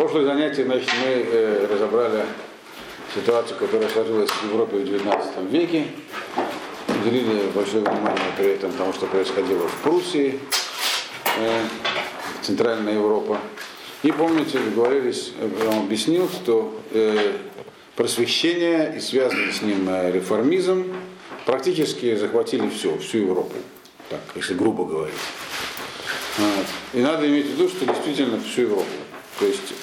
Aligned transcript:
прошлое 0.00 0.24
занятие 0.24 0.64
значит, 0.64 0.88
мы 1.04 1.26
э, 1.30 1.66
разобрали 1.70 2.24
ситуацию, 3.14 3.58
которая 3.58 3.86
сложилась 3.90 4.30
в 4.30 4.44
Европе 4.50 4.78
в 4.78 4.80
XIX 4.80 5.50
веке. 5.50 5.88
Уделили 6.88 7.42
большое 7.54 7.84
внимание 7.84 8.32
при 8.38 8.46
этом 8.46 8.72
тому, 8.72 8.94
что 8.94 9.04
происходило 9.04 9.68
в 9.68 9.74
Пруссии, 9.82 10.40
э, 11.38 11.64
Центральная 12.40 12.94
Европа. 12.94 13.40
И 14.02 14.10
помните, 14.10 14.58
договорились, 14.60 15.32
я 15.38 15.70
вам 15.70 15.80
объяснил, 15.80 16.30
что 16.30 16.80
э, 16.92 17.34
просвещение 17.94 18.94
и 18.96 19.00
связанный 19.00 19.52
с 19.52 19.60
ним 19.60 19.86
э, 19.86 20.12
реформизм 20.12 20.94
практически 21.44 22.16
захватили 22.16 22.70
все, 22.70 22.96
всю 22.96 23.18
Европу, 23.18 23.52
так, 24.08 24.20
если 24.34 24.54
грубо 24.54 24.86
говорить. 24.86 25.14
Вот. 26.38 26.66
И 26.94 27.02
надо 27.02 27.28
иметь 27.28 27.44
в 27.44 27.50
виду, 27.50 27.68
что 27.68 27.84
действительно 27.84 28.40
всю 28.40 28.62
Европу. 28.62 28.86
То 29.38 29.46
есть 29.46 29.74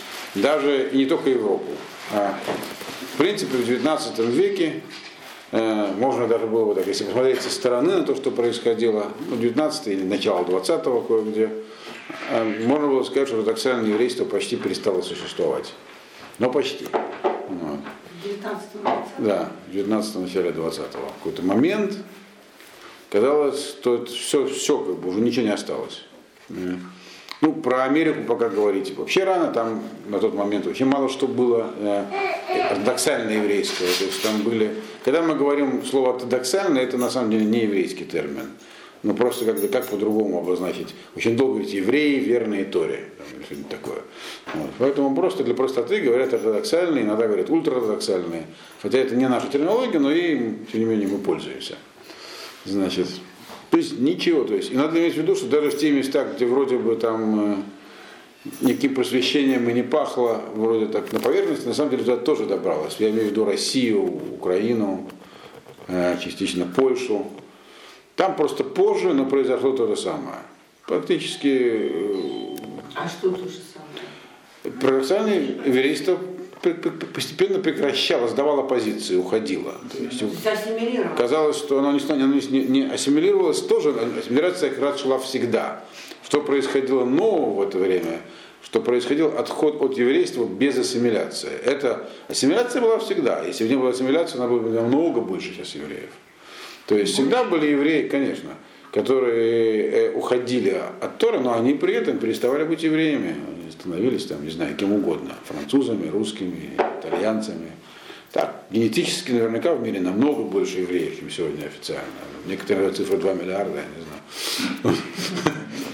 даже 0.42 0.90
и 0.90 0.98
не 0.98 1.06
только 1.06 1.30
Европу. 1.30 1.72
А, 2.14 2.36
в 3.14 3.18
принципе, 3.18 3.58
в 3.58 3.66
19 3.66 4.20
веке 4.20 4.82
э, 5.52 5.94
можно 5.98 6.28
даже 6.28 6.45
было 6.48 6.66
бы 6.66 6.76
так, 6.76 6.88
если 6.88 7.05
посмотреть 7.05 7.41
со 7.41 7.50
стороны 7.50 7.98
на 7.98 8.04
то, 8.04 8.16
что 8.16 8.32
происходило, 8.32 9.12
ну, 9.30 9.38
19 9.38 9.88
или 9.88 10.04
начало 10.04 10.44
20-го 10.45 11.02
кое-где, 11.02 11.50
э, 12.30 12.66
можно 12.66 12.88
было 12.88 13.04
сказать, 13.04 13.28
что 13.28 13.38
ортодоксальное 13.38 13.90
еврейство 13.90 14.26
почти 14.26 14.55
перестало 14.55 15.02
существовать. 15.02 15.73
Но 16.40 16.52
почти. 16.52 16.86
Вот. 17.50 17.80
В 18.22 18.23
19 18.23 18.67
Да, 19.20 19.50
в 19.67 19.72
19 19.72 20.16
начале 20.16 20.50
20-го. 20.52 21.08
В 21.08 21.14
какой-то 21.17 21.42
момент 21.42 21.98
казалось, 23.09 23.70
что 23.70 23.95
это 23.95 24.12
все, 24.12 24.48
все 24.48 24.78
как 24.78 24.95
бы 24.98 25.09
уже 25.09 25.22
ничего 25.22 25.45
не 25.45 25.54
осталось. 25.54 26.04
Ну, 27.40 27.54
про 27.54 27.84
Америку 27.84 28.22
пока 28.27 28.50
говорить 28.50 28.98
вообще 28.98 29.23
рано, 29.23 29.52
там 29.52 29.84
на 30.08 30.20
тот 30.20 30.34
момент 30.34 30.66
вообще 30.66 30.86
мало 30.86 31.08
что 31.08 31.28
было 31.28 31.72
э, 31.80 32.04
ортодоксальное 32.72 33.36
еврейство. 33.36 33.86
То 33.86 34.06
есть 34.06 34.23
там 34.23 34.42
были. 34.42 34.73
Когда 35.06 35.22
мы 35.22 35.36
говорим 35.36 35.86
слово 35.86 36.16
ортодоксальное, 36.16 36.81
это 36.81 36.98
на 36.98 37.09
самом 37.11 37.30
деле 37.30 37.45
не 37.45 37.61
еврейский 37.61 38.06
термин. 38.06 38.50
Ну 39.03 39.14
просто 39.14 39.45
как, 39.45 39.72
как 39.72 39.88
по-другому 39.88 40.39
обозначить. 40.39 40.95
Очень 41.16 41.38
долго 41.38 41.53
говорить 41.56 41.73
евреи, 41.73 42.20
верные 42.20 42.66
Торе. 42.66 43.09
Что-нибудь 43.45 43.70
такое. 43.70 44.00
Вот. 44.56 44.72
Поэтому 44.80 45.16
просто 45.16 45.44
для 45.44 45.54
простоты 45.54 46.02
говорят 46.02 46.33
ортодоксальные, 46.33 47.04
иногда 47.04 47.28
говорят 47.28 47.50
ультраортодоксальные. 47.52 48.48
Хотя 48.81 48.98
это 48.98 49.16
не 49.16 49.28
наша 49.28 49.48
терминология, 49.48 50.00
но 50.00 50.11
и 50.11 50.56
тем 50.72 50.80
не 50.80 50.86
менее 50.86 51.08
мы 51.08 51.20
пользуемся. 51.20 51.76
Значит, 52.66 53.08
то 53.70 53.78
есть 53.78 54.00
ничего. 54.00 54.44
То 54.44 54.56
есть, 54.56 54.72
и 54.72 54.76
надо 54.76 55.00
иметь 55.00 55.14
в 55.14 55.18
виду, 55.18 55.36
что 55.36 55.48
даже 55.48 55.70
в 55.72 55.78
те 55.78 55.92
места, 55.92 56.23
где 56.26 56.46
вроде 56.46 56.78
бы 56.78 56.96
там 56.96 57.52
э, 57.54 57.56
никаким 58.62 58.96
просвещением 58.96 59.70
и 59.70 59.73
не 59.73 59.84
пахло, 59.84 60.42
вроде 60.56 60.86
так 60.88 61.12
на 61.12 61.20
поверхности, 61.20 61.68
на 61.68 61.73
самом 61.73 61.92
деле 61.92 62.04
туда 62.04 62.18
тоже 62.18 62.45
добралось. 62.45 62.95
Я 63.00 63.10
имею 63.10 63.28
в 63.28 63.32
виду 63.32 63.45
Россию, 63.45 64.04
Украину, 64.34 65.10
э, 65.88 66.18
частично 66.23 66.66
Польшу. 66.66 67.28
Там 68.16 68.36
просто 68.36 68.64
позже, 68.64 69.14
но 69.14 69.26
произошло 69.26 69.72
то 69.73 69.88
же 69.88 69.95
самое. 69.95 70.40
Практически 70.88 71.48
э, 71.48 72.56
А 72.95 73.08
что 73.08 73.30
то 73.32 73.44
же 73.48 73.58
самое? 73.73 74.80
пр- 74.80 75.04
пр- 75.04 76.18
постепенно 76.73 77.60
прекращало, 77.60 78.28
сдавало 78.28 78.64
позиции, 78.64 79.16
уходило. 79.16 79.76
То 79.92 80.04
есть. 80.04 80.23
Казалось, 81.18 81.58
что 81.58 81.80
оно 81.80 81.92
не, 81.92 82.48
не, 82.50 82.64
не 82.64 82.90
ассимилировалось, 82.90 83.62
тоже 83.62 83.94
ассимиляция 84.20 84.70
как 84.70 84.80
раз 84.80 85.02
шла 85.02 85.20
всегда. 85.20 85.84
Что 86.26 86.42
происходило 86.42 87.06
нового 87.06 87.62
в 87.64 87.68
это 87.68 87.78
время? 87.78 88.22
Что 88.64 88.82
происходил 88.82 89.38
отход 89.38 89.82
от 89.82 89.98
еврейства 89.98 90.45
без 90.45 90.78
ассимиляции. 90.78 91.52
Это 91.64 92.10
ассимиляция 92.28 92.82
была 92.82 92.98
всегда. 93.00 93.44
Если 93.45 93.64
бы 93.64 93.70
не 93.70 93.76
было 93.78 93.90
ассимиляции, 93.92 94.38
она 94.38 94.48
была 94.48 94.60
бы 94.60 94.70
намного 94.70 95.22
больше 95.22 95.54
сейчас 95.54 95.76
евреев. 95.76 96.10
То 96.86 96.95
есть 96.95 97.14
всегда 97.14 97.44
были 97.44 97.67
евреи, 97.67 98.08
конечно, 98.08 98.52
которые 98.97 99.89
э, 99.89 100.11
уходили 100.13 100.81
от 101.02 101.19
Тора, 101.19 101.39
но 101.39 101.53
они 101.53 101.75
при 101.75 101.93
этом 101.93 102.17
переставали 102.17 102.63
быть 102.63 102.81
евреями. 102.81 103.30
Они 103.30 103.71
становились 103.71 104.25
там, 104.25 104.43
не 104.43 104.49
знаю, 104.49 104.75
кем 104.75 104.91
угодно. 104.91 105.35
Французами, 105.45 106.09
русскими, 106.09 106.71
итальянцами. 106.99 107.71
Так, 108.31 108.63
генетически 108.71 109.33
наверняка 109.33 109.75
в 109.75 109.83
мире 109.83 109.99
намного 109.99 110.41
больше 110.41 110.80
евреев, 110.80 111.19
чем 111.19 111.30
сегодня 111.30 111.65
официально. 111.65 112.08
Некоторые 112.47 112.89
цифры 112.89 113.17
2 113.17 113.33
миллиарда, 113.33 113.77
я 113.77 113.85
не 113.97 114.03
знаю. 114.81 114.97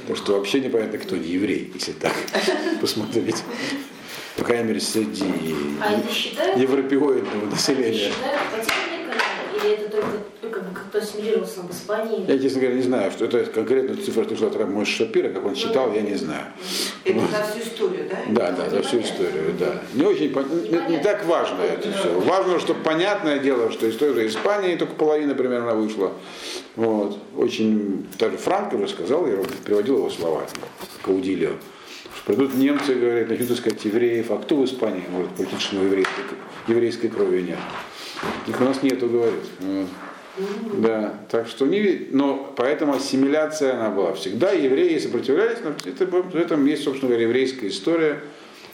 Так 0.06 0.18
что 0.18 0.34
вообще 0.34 0.60
непонятно, 0.60 0.98
кто 0.98 1.16
не 1.16 1.30
еврей, 1.30 1.72
если 1.74 1.94
так 1.94 2.14
посмотреть. 2.82 3.42
По 4.36 4.44
крайней 4.44 4.68
мере, 4.68 4.82
среди 4.82 5.26
А 5.82 6.60
европеоидного 6.60 7.50
населения. 7.50 8.12
Или 9.64 9.74
это 9.74 9.90
только 9.90 10.08
только 10.42 10.60
как 10.60 10.70
бы 10.70 10.80
кто 10.80 10.98
ассимилировался 11.00 11.62
в 11.62 11.72
Испании? 11.72 12.26
Я, 12.28 12.40
честно 12.40 12.62
говоря, 12.62 12.76
не 12.78 12.84
знаю, 12.84 13.12
что 13.12 13.26
это 13.26 13.46
конкретно 13.46 13.96
цифра 13.98 14.24
пришла 14.24 14.48
от 14.48 14.56
Рамой 14.56 14.86
Шапира, 14.86 15.30
как 15.30 15.46
он 15.46 15.56
считал, 15.56 15.94
я 15.94 16.02
не 16.02 16.16
знаю. 16.16 16.46
Это 17.06 17.20
за 17.20 17.44
всю 17.44 17.60
историю, 17.70 18.10
да? 18.10 18.18
Да, 18.30 18.52
да, 18.52 18.70
за 18.70 18.84
всю 18.84 19.02
историю, 19.02 19.54
да. 19.60 19.82
Не 19.94 20.04
очень 20.04 20.32
пон- 20.32 20.70
не, 20.90 20.98
не 20.98 21.02
так 21.04 21.26
важно 21.26 21.62
это 21.62 21.92
все. 21.92 22.20
Важно, 22.20 22.60
что 22.60 22.74
понятное 22.74 23.40
дело, 23.40 23.72
что 23.72 23.88
из 23.88 23.96
той 23.98 24.14
же 24.14 24.28
Испании 24.28 24.76
только 24.76 24.94
половина 24.96 25.34
примерно 25.34 25.76
вышла. 25.76 26.12
Вот. 26.76 27.18
Очень, 27.38 28.08
даже 28.20 28.38
Франк 28.38 28.74
уже 28.74 28.88
сказал, 28.88 29.28
я 29.28 29.38
приводил 29.64 29.98
его 29.98 30.10
слова, 30.10 30.46
Каудилио. 31.04 31.52
что 31.52 31.58
Придут 32.26 32.56
немцы, 32.56 32.96
говорят, 32.96 33.30
начнут 33.30 33.52
искать 33.52 33.84
евреев, 33.84 34.32
а 34.32 34.38
кто 34.38 34.56
в 34.56 34.66
Испании 34.66 35.04
может 35.10 35.32
пойти, 35.32 35.58
что 35.60 35.76
еврейской, 35.76 36.24
еврейской 36.68 37.10
крови 37.10 37.42
нет? 37.42 37.60
Их 38.48 38.62
у 38.62 38.64
нас 38.64 38.82
нету, 38.82 39.08
говорит. 39.08 39.44
Вот. 39.60 40.82
Да, 40.82 41.14
так 41.30 41.48
что 41.48 41.68
не 41.68 42.08
но 42.12 42.54
поэтому 42.56 42.96
ассимиляция 42.96 43.76
она 43.76 43.90
была 43.90 44.14
всегда. 44.14 44.52
Евреи 44.52 44.98
сопротивлялись, 44.98 45.60
но 45.64 45.74
это, 45.86 46.06
в 46.06 46.36
этом 46.36 46.66
есть, 46.66 46.84
собственно 46.84 47.10
говоря, 47.10 47.28
еврейская 47.28 47.68
история 47.68 48.22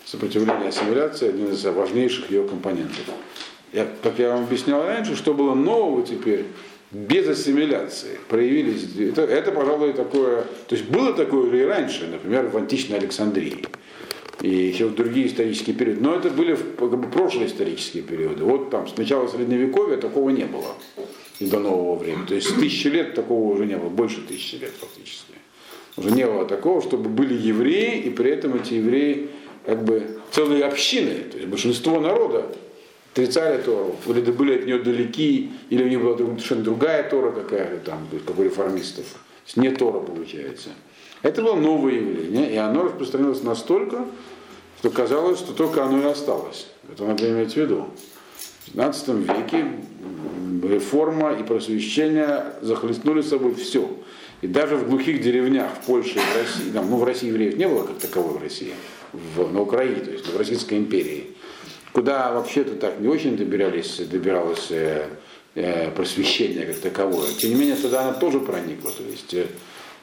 сопротивления 0.05 0.69
ассимиляции, 0.69 1.27
один 1.27 1.51
из 1.51 1.63
важнейших 1.65 2.31
ее 2.31 2.47
компонентов. 2.47 2.99
Я, 3.73 3.87
как 4.01 4.17
я 4.19 4.29
вам 4.29 4.43
объяснял 4.45 4.83
раньше, 4.83 5.15
что 5.15 5.33
было 5.33 5.53
нового 5.53 6.05
теперь, 6.05 6.45
без 6.91 7.27
ассимиляции 7.27 8.19
проявились, 8.27 8.87
это, 8.97 9.21
это, 9.21 9.51
пожалуй, 9.51 9.93
такое, 9.93 10.41
то 10.67 10.75
есть 10.75 10.89
было 10.89 11.13
такое 11.13 11.55
и 11.55 11.63
раньше, 11.63 12.07
например, 12.07 12.47
в 12.47 12.57
античной 12.57 12.97
Александрии 12.97 13.63
и 14.41 14.49
еще 14.49 14.85
в 14.85 14.95
другие 14.95 15.27
исторические 15.27 15.75
периоды. 15.75 16.01
Но 16.01 16.15
это 16.15 16.29
были 16.29 16.55
как 16.55 16.97
бы, 16.97 17.09
прошлые 17.09 17.47
исторические 17.47 18.03
периоды. 18.03 18.43
Вот 18.43 18.69
там 18.69 18.87
с 18.87 18.97
начала 18.97 19.27
Средневековья 19.27 19.97
такого 19.97 20.29
не 20.29 20.45
было 20.45 20.75
и 21.39 21.45
до 21.45 21.59
нового 21.59 21.97
времени. 21.97 22.25
То 22.25 22.35
есть 22.35 22.55
тысячи 22.55 22.87
лет 22.87 23.13
такого 23.15 23.53
уже 23.53 23.65
не 23.65 23.77
было, 23.77 23.89
больше 23.89 24.21
тысячи 24.21 24.55
лет 24.55 24.71
фактически. 24.79 25.33
Уже 25.97 26.11
не 26.11 26.25
было 26.25 26.45
такого, 26.45 26.81
чтобы 26.81 27.09
были 27.09 27.33
евреи, 27.33 27.99
и 28.01 28.09
при 28.09 28.31
этом 28.31 28.55
эти 28.55 28.75
евреи 28.75 29.29
как 29.65 29.83
бы 29.83 30.19
целые 30.31 30.63
общины, 30.63 31.15
то 31.29 31.37
есть 31.37 31.49
большинство 31.49 31.99
народа 31.99 32.45
отрицали 33.11 33.61
Тору, 33.61 33.95
или 34.07 34.31
были 34.31 34.59
от 34.59 34.65
нее 34.65 34.79
далеки, 34.79 35.51
или 35.69 35.83
у 35.83 35.87
них 35.87 36.01
была 36.01 36.17
совершенно 36.17 36.63
другая 36.63 37.09
Тора 37.09 37.31
какая-то 37.31 37.77
там, 37.85 38.07
как 38.25 38.37
у 38.37 38.43
реформистов. 38.43 39.05
То 39.05 39.45
есть 39.45 39.57
не 39.57 39.69
Тора 39.71 39.99
получается. 39.99 40.69
Это 41.21 41.41
было 41.41 41.55
новое 41.55 41.95
явление, 41.95 42.53
и 42.53 42.55
оно 42.55 42.83
распространилось 42.83 43.43
настолько, 43.43 44.05
что 44.79 44.89
казалось, 44.89 45.39
что 45.39 45.53
только 45.53 45.83
оно 45.83 46.01
и 46.01 46.05
осталось. 46.05 46.67
Это 46.91 47.03
надо 47.03 47.29
иметь 47.29 47.53
в 47.53 47.57
виду. 47.57 47.87
В 48.61 48.71
15 48.71 49.07
веке 49.09 49.65
реформа 50.63 51.33
и 51.33 51.43
просвещение 51.43 52.53
захлестнули 52.61 53.21
собой 53.21 53.55
все. 53.55 53.89
И 54.41 54.47
даже 54.47 54.77
в 54.77 54.87
глухих 54.87 55.21
деревнях 55.21 55.69
в 55.81 55.85
Польше 55.85 56.19
в 56.19 56.37
России, 56.37 56.71
там, 56.71 56.89
ну 56.89 56.97
в 56.97 57.03
России 57.03 57.27
евреев 57.27 57.57
не 57.57 57.67
было 57.67 57.83
как 57.85 57.97
таковой 57.97 58.37
в 58.37 58.41
России, 58.41 58.73
в, 59.11 59.51
на 59.51 59.61
Украине, 59.61 59.97
то 59.97 60.11
есть 60.11 60.27
в 60.27 60.37
Российской 60.37 60.77
империи, 60.77 61.35
куда 61.93 62.31
вообще-то 62.33 62.75
так 62.75 62.99
не 62.99 63.07
очень 63.07 63.35
добирались, 63.37 63.97
добиралось 63.99 64.67
э, 64.71 65.07
э, 65.55 65.91
просвещение 65.91 66.65
как 66.65 66.77
таковое. 66.79 67.29
Тем 67.37 67.49
не 67.51 67.55
менее, 67.55 67.75
туда 67.75 68.09
оно 68.09 68.19
тоже 68.19 68.39
проникло. 68.39 68.91
То 68.91 69.03
есть, 69.03 69.33
э, 69.33 69.47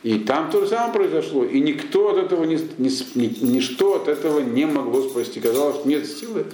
и 0.03 0.19
там 0.21 0.51
то 0.51 0.61
же 0.61 0.69
самое 0.69 0.93
произошло, 0.93 1.45
и 1.45 1.59
никто 1.61 2.11
от 2.11 2.19
этого 2.19 2.45
не, 2.45 2.57
ни- 2.79 3.45
ничто 3.45 3.97
от 3.97 4.09
этого 4.09 4.41
не 4.41 4.65
могло 4.67 5.03
спасти. 5.09 5.41
Казалось, 5.41 5.85
нет 5.85 6.07
силы, 6.07 6.45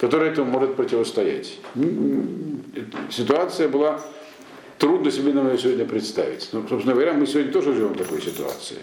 которая 0.00 0.30
этому 0.30 0.50
может 0.50 0.76
противостоять. 0.76 1.58
Ситуация 3.10 3.68
была 3.68 4.00
трудно 4.78 5.10
себе 5.10 5.32
нам 5.32 5.50
ее 5.50 5.58
сегодня 5.58 5.84
представить. 5.84 6.48
Ну, 6.52 6.64
собственно 6.68 6.94
говоря, 6.94 7.12
мы 7.12 7.26
сегодня 7.26 7.52
тоже 7.52 7.74
живем 7.74 7.94
в 7.94 7.98
такой 7.98 8.22
ситуации. 8.22 8.78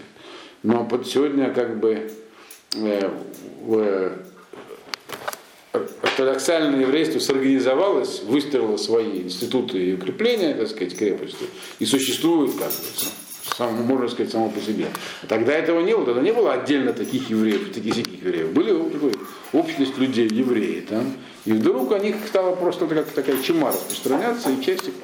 Но 0.62 0.84
под 0.84 1.06
сегодня 1.06 1.52
как 1.52 1.78
бы 1.80 2.10
э, 2.76 3.10
в- 3.62 4.12
ортодоксальное 5.72 6.80
еврейство 6.80 7.18
сорганизовалось, 7.18 8.22
выстроило 8.24 8.76
свои 8.76 9.22
институты 9.22 9.78
и 9.78 9.94
укрепления, 9.94 10.54
так 10.54 10.68
сказать, 10.68 10.96
крепости, 10.96 11.46
и 11.78 11.86
существует 11.86 12.52
как 12.58 12.72
сам, 13.56 13.74
можно 13.82 14.08
сказать, 14.08 14.32
само 14.32 14.48
по 14.48 14.60
себе. 14.60 14.86
А 15.22 15.26
Тогда 15.26 15.52
этого 15.52 15.80
не 15.80 15.94
было, 15.94 16.06
тогда 16.06 16.22
не 16.22 16.32
было 16.32 16.52
отдельно 16.54 16.92
таких 16.92 17.30
евреев, 17.30 17.72
таких 17.72 17.94
сяких 17.94 18.22
евреев. 18.22 18.52
Были 18.52 18.72
такой 18.90 19.12
общность 19.52 19.98
людей, 19.98 20.28
евреи 20.28 20.80
там. 20.88 21.14
И 21.44 21.52
вдруг 21.52 21.92
о 21.92 21.98
них 21.98 22.16
стала 22.26 22.54
просто 22.54 22.86
как 22.86 23.06
такая 23.10 23.40
чума 23.42 23.68
распространяться, 23.68 24.50
и 24.50 24.64
часть 24.64 24.88
их 24.88 24.94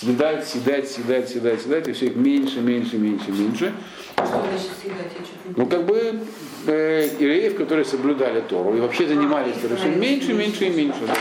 съедает, 0.00 0.46
съедает, 0.46 0.90
съедает, 0.90 1.28
съедает, 1.28 1.60
съедает, 1.60 1.88
и 1.88 1.92
все 1.92 2.06
их 2.06 2.16
меньше, 2.16 2.60
меньше, 2.60 2.96
меньше, 2.96 3.30
меньше. 3.30 3.72
Что 4.14 4.26
значит 4.26 4.70
съедать? 4.80 5.12
Ну, 5.56 5.66
как 5.66 5.86
бы 5.86 6.20
э, 6.66 7.08
евреев, 7.18 7.56
которые 7.56 7.84
соблюдали 7.84 8.40
Тору 8.40 8.76
и 8.76 8.80
вообще 8.80 9.06
занимались 9.06 9.56
Торой, 9.60 9.76
все 9.76 9.88
меньше, 9.88 10.32
меньше 10.32 10.64
и 10.66 10.70
меньше. 10.70 11.00
Да. 11.06 11.14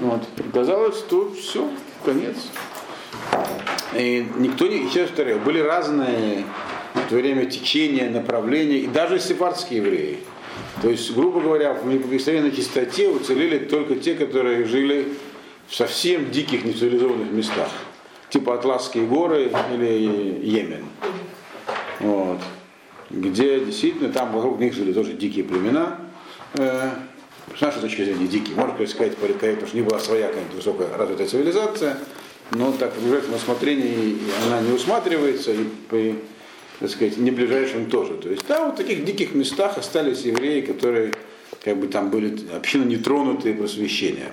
Вот. 0.00 0.22
Казалось, 0.52 0.98
что 0.98 1.32
все, 1.32 1.68
конец. 2.04 2.36
И 3.94 4.26
никто 4.38 4.66
не, 4.66 4.86
еще 4.86 5.06
повторяю, 5.06 5.38
были 5.40 5.60
разные 5.60 6.44
в 6.94 7.08
то 7.08 7.16
время 7.16 7.46
течения, 7.46 8.10
направления, 8.10 8.78
и 8.78 8.86
даже 8.86 9.18
сепарские 9.18 9.78
евреи. 9.78 10.18
То 10.80 10.88
есть, 10.88 11.14
грубо 11.14 11.40
говоря, 11.40 11.74
в 11.74 11.86
неприкосновенной 11.86 12.52
чистоте 12.52 13.08
уцелели 13.08 13.58
только 13.58 13.96
те, 13.96 14.14
которые 14.14 14.64
жили 14.64 15.08
в 15.72 15.74
совсем 15.74 16.30
диких, 16.30 16.66
нецивилизованных 16.66 17.32
местах. 17.32 17.70
Типа 18.28 18.54
Атласские 18.54 19.06
горы 19.06 19.50
или 19.72 20.46
Йемен. 20.46 20.84
Вот. 22.00 22.40
Где 23.08 23.58
действительно 23.58 24.12
там 24.12 24.32
вокруг 24.32 24.60
них 24.60 24.74
жили 24.74 24.92
тоже 24.92 25.14
дикие 25.14 25.44
племена. 25.44 25.98
Э, 26.54 26.90
с 27.56 27.60
нашей 27.62 27.80
точки 27.80 28.04
зрения 28.04 28.26
дикие. 28.26 28.54
Можно 28.54 28.86
сказать 28.86 29.16
политкорректно, 29.16 29.66
что 29.66 29.76
не 29.76 29.82
была 29.82 29.98
своя 29.98 30.28
какая-то 30.28 30.56
высокая 30.56 30.88
развитая 30.94 31.26
цивилизация, 31.26 31.96
но 32.50 32.72
так 32.72 32.94
в 32.94 33.02
ближайшем 33.02 33.34
рассмотрении 33.34 34.18
она 34.46 34.60
не 34.60 34.72
усматривается, 34.72 35.52
и 35.52 35.64
при, 35.88 36.18
так 36.80 36.90
сказать, 36.90 37.16
не 37.16 37.30
ближайшем 37.30 37.86
тоже. 37.86 38.14
То 38.14 38.28
есть 38.28 38.46
да, 38.46 38.66
вот 38.66 38.74
в 38.74 38.76
таких 38.76 39.06
диких 39.06 39.34
местах 39.34 39.78
остались 39.78 40.20
евреи, 40.20 40.60
которые 40.60 41.12
как 41.64 41.78
бы 41.78 41.88
там 41.88 42.10
были 42.10 42.38
общины 42.54 42.84
нетронутые 42.84 43.54
просвещением. 43.54 44.32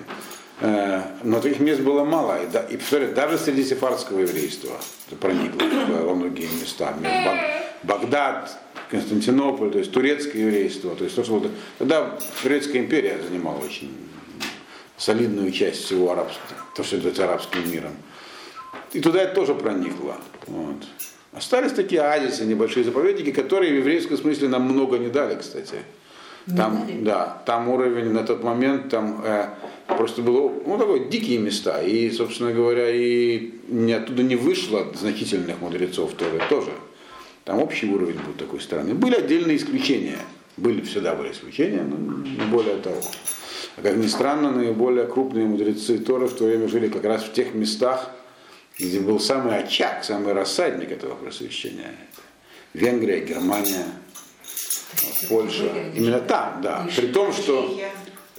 Э, 0.61 1.01
Но 1.23 1.39
таких 1.39 1.59
мест 1.59 1.81
было 1.81 2.03
мало. 2.03 2.44
И, 2.44 2.47
да- 2.47 2.63
и 2.63 2.75
представляете, 2.75 3.15
даже 3.15 3.38
среди 3.38 3.63
сефардского 3.63 4.19
еврейства 4.19 4.71
это 5.07 5.15
проникло 5.15 5.61
во 6.03 6.15
многие 6.15 6.47
места. 6.61 6.94
Баг- 7.01 7.39
Багдад, 7.83 8.57
Константинополь, 8.91 9.71
то 9.71 9.79
есть 9.79 9.91
турецкое 9.91 10.41
еврейство. 10.44 10.95
То 10.95 11.03
есть 11.06 11.15
то, 11.15 11.23
что 11.23 11.45
тогда 11.77 12.17
Турецкая 12.44 12.81
империя 12.81 13.17
занимала 13.25 13.57
очень 13.59 13.95
солидную 14.97 15.51
часть 15.51 15.85
всего 15.85 16.11
арабского, 16.11 16.57
то, 16.75 16.83
что 16.83 16.95
называется 16.95 17.23
арабским 17.23 17.71
миром. 17.71 17.94
И 18.91 19.00
туда 19.00 19.21
это 19.21 19.35
тоже 19.35 19.53
проникло. 19.56 20.15
Вот. 20.47 20.75
Остались 21.31 21.71
такие 21.71 22.01
оазисы, 22.01 22.44
небольшие 22.45 22.83
заповедники, 22.83 23.31
которые 23.31 23.71
в 23.73 23.77
еврейском 23.77 24.17
смысле 24.17 24.50
нам 24.50 24.63
много 24.63 24.97
не 24.97 25.09
дали, 25.09 25.35
кстати. 25.35 25.75
Там, 26.57 26.85
дали? 26.88 27.03
да, 27.03 27.41
там 27.45 27.69
уровень 27.69 28.11
на 28.11 28.23
тот 28.23 28.44
момент 28.44 28.89
там 28.89 29.21
э, 29.23 29.50
просто 29.95 30.21
было, 30.21 30.51
ну, 30.65 30.77
такой 30.77 31.09
дикие 31.09 31.39
места. 31.39 31.81
И, 31.81 32.09
собственно 32.12 32.51
говоря, 32.51 32.89
и 32.89 33.51
не, 33.68 33.94
оттуда 33.94 34.24
не 34.24 34.36
вышло 34.36 34.88
значительных 34.94 35.59
мудрецов 35.62 36.13
тоже. 36.13 36.41
тоже. 36.50 36.71
Там 37.45 37.59
общий 37.59 37.88
уровень 37.88 38.19
был 38.19 38.33
такой 38.38 38.62
странный. 38.62 38.94
Были 38.94 39.15
отдельные 39.15 39.57
исключения. 39.57 40.19
Были 40.57 40.81
всегда 40.81 41.15
были 41.15 41.31
исключения, 41.31 41.81
но 41.83 41.97
не 42.27 42.51
более 42.51 42.77
того. 42.77 43.01
А 43.77 43.81
как 43.81 43.95
ни 43.95 44.07
странно, 44.07 44.51
наиболее 44.51 45.07
крупные 45.07 45.45
мудрецы 45.45 46.00
Торы 46.00 46.27
в 46.27 46.33
то 46.33 46.44
время 46.44 46.68
жили 46.68 46.89
как 46.89 47.06
раз 47.06 47.24
в 47.24 47.31
тех 47.31 47.53
местах, 47.53 48.12
где 48.77 49.00
был 49.00 49.19
самый 49.19 49.57
очаг, 49.57 50.03
самый 50.03 50.33
рассадник 50.33 50.92
этого 50.92 51.15
просвещения. 51.15 51.95
Венгрия, 52.74 53.21
Германия, 53.21 53.85
Польша. 55.30 55.71
Именно 55.95 56.19
там, 56.19 56.62
да. 56.62 56.88
При 56.95 57.07
том, 57.07 57.31
что. 57.33 57.80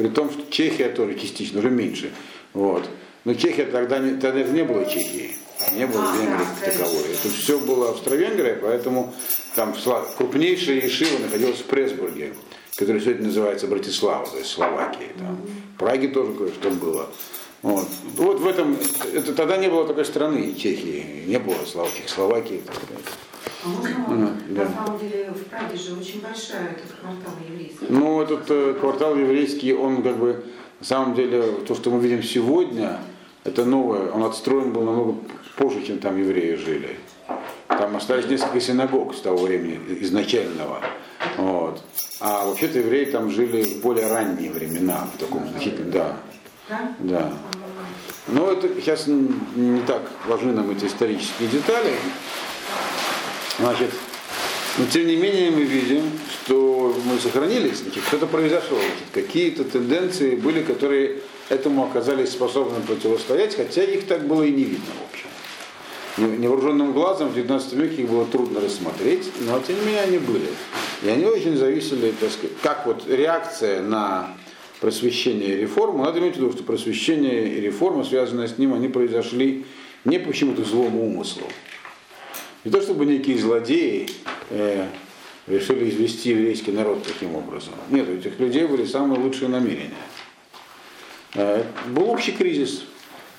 При 0.00 0.08
том, 0.08 0.30
что 0.30 0.50
Чехия 0.50 0.88
тоже 0.88 1.14
частично, 1.18 1.58
уже 1.58 1.68
меньше. 1.68 2.10
Вот. 2.54 2.88
Но 3.24 3.34
Чехия 3.34 3.66
тогда 3.66 3.98
не, 3.98 4.18
тогда 4.18 4.42
не 4.42 4.64
было 4.64 4.86
Чехии. 4.86 5.36
Не 5.74 5.86
было 5.86 6.02
А, 6.10 6.16
Венгрии 6.16 6.46
как 6.58 6.72
таковой. 6.72 7.02
Это 7.12 7.28
все 7.28 7.58
было 7.58 7.90
Австро-Венгрия, 7.90 8.54
поэтому 8.54 9.12
там 9.54 9.74
крупнейшая 10.16 10.76
Ешива 10.76 11.18
находилась 11.18 11.58
в 11.58 11.64
Пресбурге, 11.64 12.32
который 12.76 13.02
сегодня 13.02 13.26
называется 13.26 13.66
Братислава, 13.66 14.26
то 14.26 14.38
есть 14.38 14.50
Словакии. 14.50 15.10
Там. 15.18 15.38
В 15.74 15.78
Праге 15.78 16.08
тоже 16.08 16.32
кое-что 16.32 16.70
было. 16.70 17.10
Вот. 17.60 17.86
вот 18.16 18.40
в 18.40 18.46
этом, 18.46 18.78
это, 19.12 19.34
тогда 19.34 19.58
не 19.58 19.68
было 19.68 19.86
такой 19.86 20.06
страны 20.06 20.54
Чехии, 20.54 21.24
не 21.26 21.38
было 21.38 21.56
Слов- 21.66 21.94
Чехословакии. 21.94 22.62
так 22.64 22.74
сказать. 22.74 23.04
А 23.64 23.68
можно 23.68 23.96
вопрос? 23.98 24.18
да. 24.48 24.64
На 24.64 24.70
самом 24.74 24.98
деле 24.98 25.30
в 25.30 25.44
Праге 25.44 25.76
же 25.76 25.94
очень 25.94 26.20
большая 26.20 26.70
этот 26.72 26.92
квартал 27.00 27.32
еврейский. 27.48 27.86
Ну, 27.88 28.22
этот 28.22 28.50
э, 28.50 28.74
квартал 28.80 29.16
еврейский, 29.16 29.74
он 29.74 30.02
как 30.02 30.16
бы, 30.16 30.44
на 30.80 30.86
самом 30.86 31.14
деле, 31.14 31.42
то, 31.66 31.74
что 31.74 31.90
мы 31.90 32.00
видим 32.00 32.22
сегодня, 32.22 32.98
это 33.44 33.64
новое, 33.64 34.10
он 34.10 34.22
отстроен 34.24 34.72
был 34.72 34.82
намного 34.82 35.18
позже, 35.56 35.82
чем 35.82 35.98
там 35.98 36.18
евреи 36.18 36.54
жили. 36.56 36.96
Там 37.68 37.96
остались 37.96 38.26
несколько 38.26 38.60
синагог 38.60 39.14
с 39.14 39.20
того 39.20 39.38
времени, 39.38 39.78
изначального. 40.00 40.80
Вот. 41.36 41.82
А 42.20 42.46
вообще-то 42.46 42.80
евреи 42.80 43.06
там 43.06 43.30
жили 43.30 43.62
в 43.62 43.80
более 43.80 44.08
ранние 44.08 44.50
времена, 44.50 45.08
в 45.14 45.18
таком 45.18 45.48
значительном, 45.48 45.90
да, 45.90 46.16
Да? 46.68 46.94
да. 46.98 47.32
Но 48.28 48.50
это 48.52 48.68
сейчас 48.80 49.06
не 49.06 49.80
так 49.86 50.02
важны 50.26 50.52
нам 50.52 50.70
эти 50.70 50.84
исторические 50.84 51.48
детали. 51.48 51.94
Значит, 53.60 53.90
но 54.78 54.86
тем 54.86 55.06
не 55.06 55.16
менее 55.16 55.50
мы 55.50 55.62
видим, 55.62 56.02
что 56.32 56.96
мы 57.04 57.18
сохранились, 57.18 57.78
значит, 57.78 58.02
что-то 58.04 58.26
произошло, 58.26 58.78
значит, 58.78 59.04
какие-то 59.12 59.64
тенденции 59.64 60.34
были, 60.34 60.62
которые 60.62 61.18
этому 61.50 61.84
оказались 61.84 62.30
способны 62.30 62.80
противостоять, 62.80 63.54
хотя 63.54 63.82
их 63.82 64.06
так 64.06 64.26
было 64.26 64.42
и 64.44 64.50
не 64.50 64.64
видно, 64.64 64.92
в 65.00 65.12
общем. 65.12 65.26
Не- 66.16 66.38
Невооруженным 66.38 66.92
глазом 66.92 67.28
в 67.28 67.34
19 67.34 67.72
веке 67.74 68.02
их 68.02 68.08
было 68.08 68.24
трудно 68.24 68.60
рассмотреть, 68.60 69.30
но 69.40 69.60
тем 69.60 69.78
не 69.80 69.86
менее 69.86 70.02
они 70.02 70.18
были. 70.18 70.48
И 71.02 71.08
они 71.08 71.26
очень 71.26 71.56
зависели, 71.56 72.12
так 72.18 72.30
сказать, 72.30 72.56
как 72.62 72.86
вот 72.86 73.04
реакция 73.08 73.82
на 73.82 74.34
просвещение 74.80 75.54
и 75.54 75.60
реформу. 75.60 76.04
Надо 76.04 76.20
иметь 76.20 76.34
в 76.34 76.36
виду, 76.38 76.52
что 76.52 76.62
просвещение 76.62 77.48
и 77.56 77.60
реформа, 77.60 78.04
связанные 78.04 78.48
с 78.48 78.56
ним, 78.56 78.72
они 78.74 78.88
произошли 78.88 79.64
не 80.04 80.18
по 80.18 80.32
чему-то 80.32 80.64
злому 80.64 81.06
умыслу. 81.06 81.46
Не 82.64 82.70
то 82.70 82.82
чтобы 82.82 83.06
некие 83.06 83.38
злодеи 83.38 84.06
э, 84.50 84.86
решили 85.46 85.88
извести 85.88 86.30
еврейский 86.30 86.72
народ 86.72 87.02
таким 87.04 87.34
образом. 87.34 87.72
Нет, 87.88 88.08
у 88.08 88.12
этих 88.12 88.38
людей 88.38 88.66
были 88.66 88.84
самые 88.84 89.18
лучшие 89.18 89.48
намерения. 89.48 89.94
Э, 91.34 91.64
был 91.86 92.10
общий 92.10 92.32
кризис, 92.32 92.84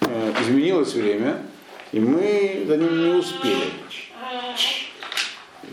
э, 0.01 0.33
изменилось 0.41 0.93
время, 0.93 1.43
и 1.91 1.99
мы 1.99 2.63
за 2.67 2.77
ним 2.77 2.97
не 2.97 3.13
успели. 3.13 3.71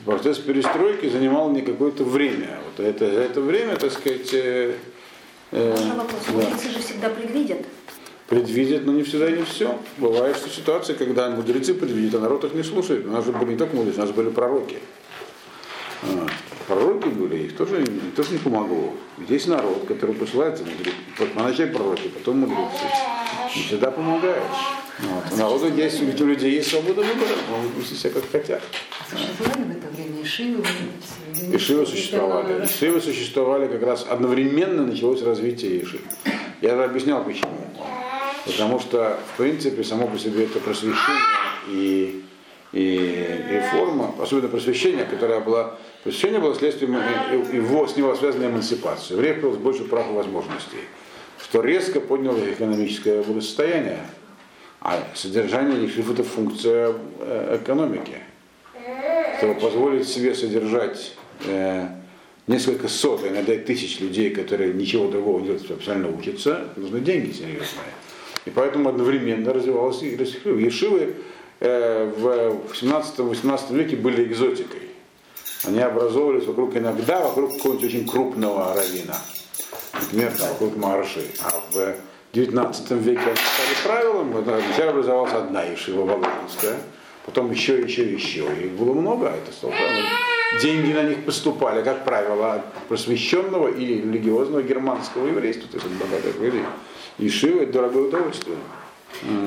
Процесс 0.04 0.38
перестройки 0.38 1.08
занимал 1.08 1.50
не 1.50 1.62
какое-то 1.62 2.04
время. 2.04 2.58
Вот 2.66 2.84
это, 2.84 3.04
это 3.06 3.40
время, 3.40 3.76
так 3.76 3.92
сказать, 3.92 4.32
э, 4.32 4.74
э, 5.52 5.76
да, 5.76 6.70
же 6.70 6.78
всегда 6.80 7.08
предвидят. 7.08 7.60
Предвидят, 8.28 8.84
но 8.84 8.92
не 8.92 9.02
всегда 9.02 9.28
и 9.28 9.38
не 9.38 9.42
все. 9.42 9.78
Бывает, 9.96 10.36
что 10.36 10.48
ситуация, 10.48 10.94
когда 10.94 11.30
мудрецы 11.30 11.74
предвидят, 11.74 12.14
а 12.16 12.20
народ 12.20 12.44
их 12.44 12.54
не 12.54 12.62
слушает. 12.62 13.06
У 13.06 13.10
нас 13.10 13.24
же 13.24 13.32
были 13.32 13.52
не 13.52 13.56
только 13.56 13.74
мудрецы, 13.74 13.98
у 13.98 14.02
нас 14.02 14.10
были 14.10 14.28
пророки. 14.28 14.78
А, 16.02 16.26
Пророки 16.66 17.08
были, 17.08 17.44
их 17.44 17.56
тоже, 17.56 17.82
тоже 18.14 18.32
не 18.32 18.38
помогло. 18.38 18.92
Здесь 19.18 19.46
народ, 19.46 19.86
который 19.88 20.14
посылается, 20.14 20.64
поначалу 21.34 21.70
пророки, 21.70 22.08
потом 22.08 22.40
мудрецы. 22.40 22.84
Не 23.56 23.62
всегда 23.62 23.90
помогает. 23.90 24.42
Вот. 25.00 25.24
У 25.32 25.36
народа 25.36 25.68
есть, 25.68 26.00
ведь 26.00 26.20
у 26.20 26.26
людей 26.26 26.52
есть 26.56 26.70
свобода 26.70 27.00
выбора, 27.00 27.30
могут 27.50 27.76
вести 27.78 27.94
себя 27.94 28.10
как 28.10 28.30
хотят. 28.30 28.62
Существовали 29.10 29.62
в 29.62 29.76
это 29.78 29.88
время 29.94 30.22
Ишивы? 30.22 30.64
Ишивы 31.52 31.86
существовали. 31.86 32.66
Ишивы 32.66 33.00
существовали 33.00 33.68
как 33.68 33.82
раз 33.82 34.04
одновременно 34.08 34.84
началось 34.84 35.22
развитие 35.22 35.82
Ишив. 35.82 36.02
Я 36.60 36.76
же 36.76 36.84
объяснял 36.84 37.24
почему. 37.24 37.57
Потому 38.52 38.80
что, 38.80 39.18
в 39.34 39.36
принципе, 39.36 39.84
само 39.84 40.06
по 40.06 40.18
себе 40.18 40.44
это 40.44 40.58
просвещение 40.58 41.22
и, 41.70 42.24
и 42.72 43.44
реформа, 43.50 44.14
особенно 44.20 44.48
просвещение, 44.48 45.04
которое 45.04 45.40
было, 45.40 45.78
просвещение 46.02 46.40
было 46.40 46.54
следствием 46.54 46.94
его, 47.52 47.86
с 47.86 47.96
него 47.96 48.14
связанной 48.16 48.48
эмансипации. 48.48 49.14
Евреев 49.14 49.36
появилось 49.36 49.60
больше 49.60 49.84
прав 49.84 50.10
и 50.10 50.12
возможностей, 50.12 50.80
что 51.42 51.60
резко 51.60 52.00
подняло 52.00 52.38
их 52.38 52.54
экономическое 52.54 53.22
благосостояние. 53.22 54.00
А 54.80 55.02
содержание 55.14 55.82
Ешив 55.82 56.10
это 56.10 56.22
функция 56.22 56.94
э, 57.20 57.58
экономики 57.62 58.22
чтобы 59.38 59.54
позволить 59.54 60.08
себе 60.08 60.34
содержать 60.34 61.14
э, 61.46 61.88
несколько 62.46 62.88
сот, 62.88 63.22
а 63.24 63.28
иногда 63.28 63.56
тысяч 63.56 64.00
людей, 64.00 64.30
которые 64.30 64.74
ничего 64.74 65.08
другого 65.08 65.38
не 65.38 65.46
делают, 65.46 65.62
специально 65.62 66.08
учатся, 66.08 66.68
нужны 66.76 67.00
деньги 67.00 67.32
серьезные. 67.32 67.92
И 68.44 68.50
поэтому 68.50 68.88
одновременно 68.88 69.52
развивалась 69.52 70.02
и 70.02 70.08
Ешивы. 70.08 70.60
Ешивы 70.60 71.14
э, 71.60 72.12
в 72.16 72.72
17-18 72.72 73.74
веке 73.74 73.96
были 73.96 74.24
экзотикой. 74.24 74.82
Они 75.64 75.80
образовывались 75.80 76.46
вокруг 76.46 76.76
иногда, 76.76 77.20
вокруг 77.20 77.56
какого-нибудь 77.56 77.84
очень 77.84 78.06
крупного 78.06 78.74
равина. 78.74 79.16
Например, 79.92 80.32
там, 80.38 80.48
ход 80.54 80.76
марши. 80.76 81.24
А 81.42 81.50
в 81.72 81.94
19 82.32 82.90
веке 82.92 83.20
они 83.20 83.36
стали 83.36 83.84
правилом. 83.84 84.32
Вот, 84.32 84.44
Сначала 84.44 84.90
образовалась 84.90 85.32
одна 85.32 85.62
Ешива 85.64 86.04
Воложенская, 86.04 86.78
потом 87.26 87.50
еще, 87.50 87.80
еще, 87.80 88.04
еще. 88.10 88.44
Их 88.62 88.72
было 88.72 88.94
много, 88.94 89.30
а 89.30 89.36
это 89.36 89.50
правилом. 89.60 90.04
Деньги 90.62 90.92
на 90.92 91.02
них 91.02 91.24
поступали, 91.24 91.82
как 91.82 92.04
правило, 92.04 92.54
от 92.54 92.74
просвещенного 92.88 93.68
и 93.68 93.84
религиозного 93.84 94.62
германского 94.62 95.26
еврейства, 95.26 95.68
то 95.68 95.76
есть 95.76 95.86
от 95.86 95.92
богатых 95.92 96.40
людей. 96.40 96.62
Ешива– 97.18 97.60
это 97.62 97.72
дорогое 97.72 98.04
удовольствие. 98.04 98.56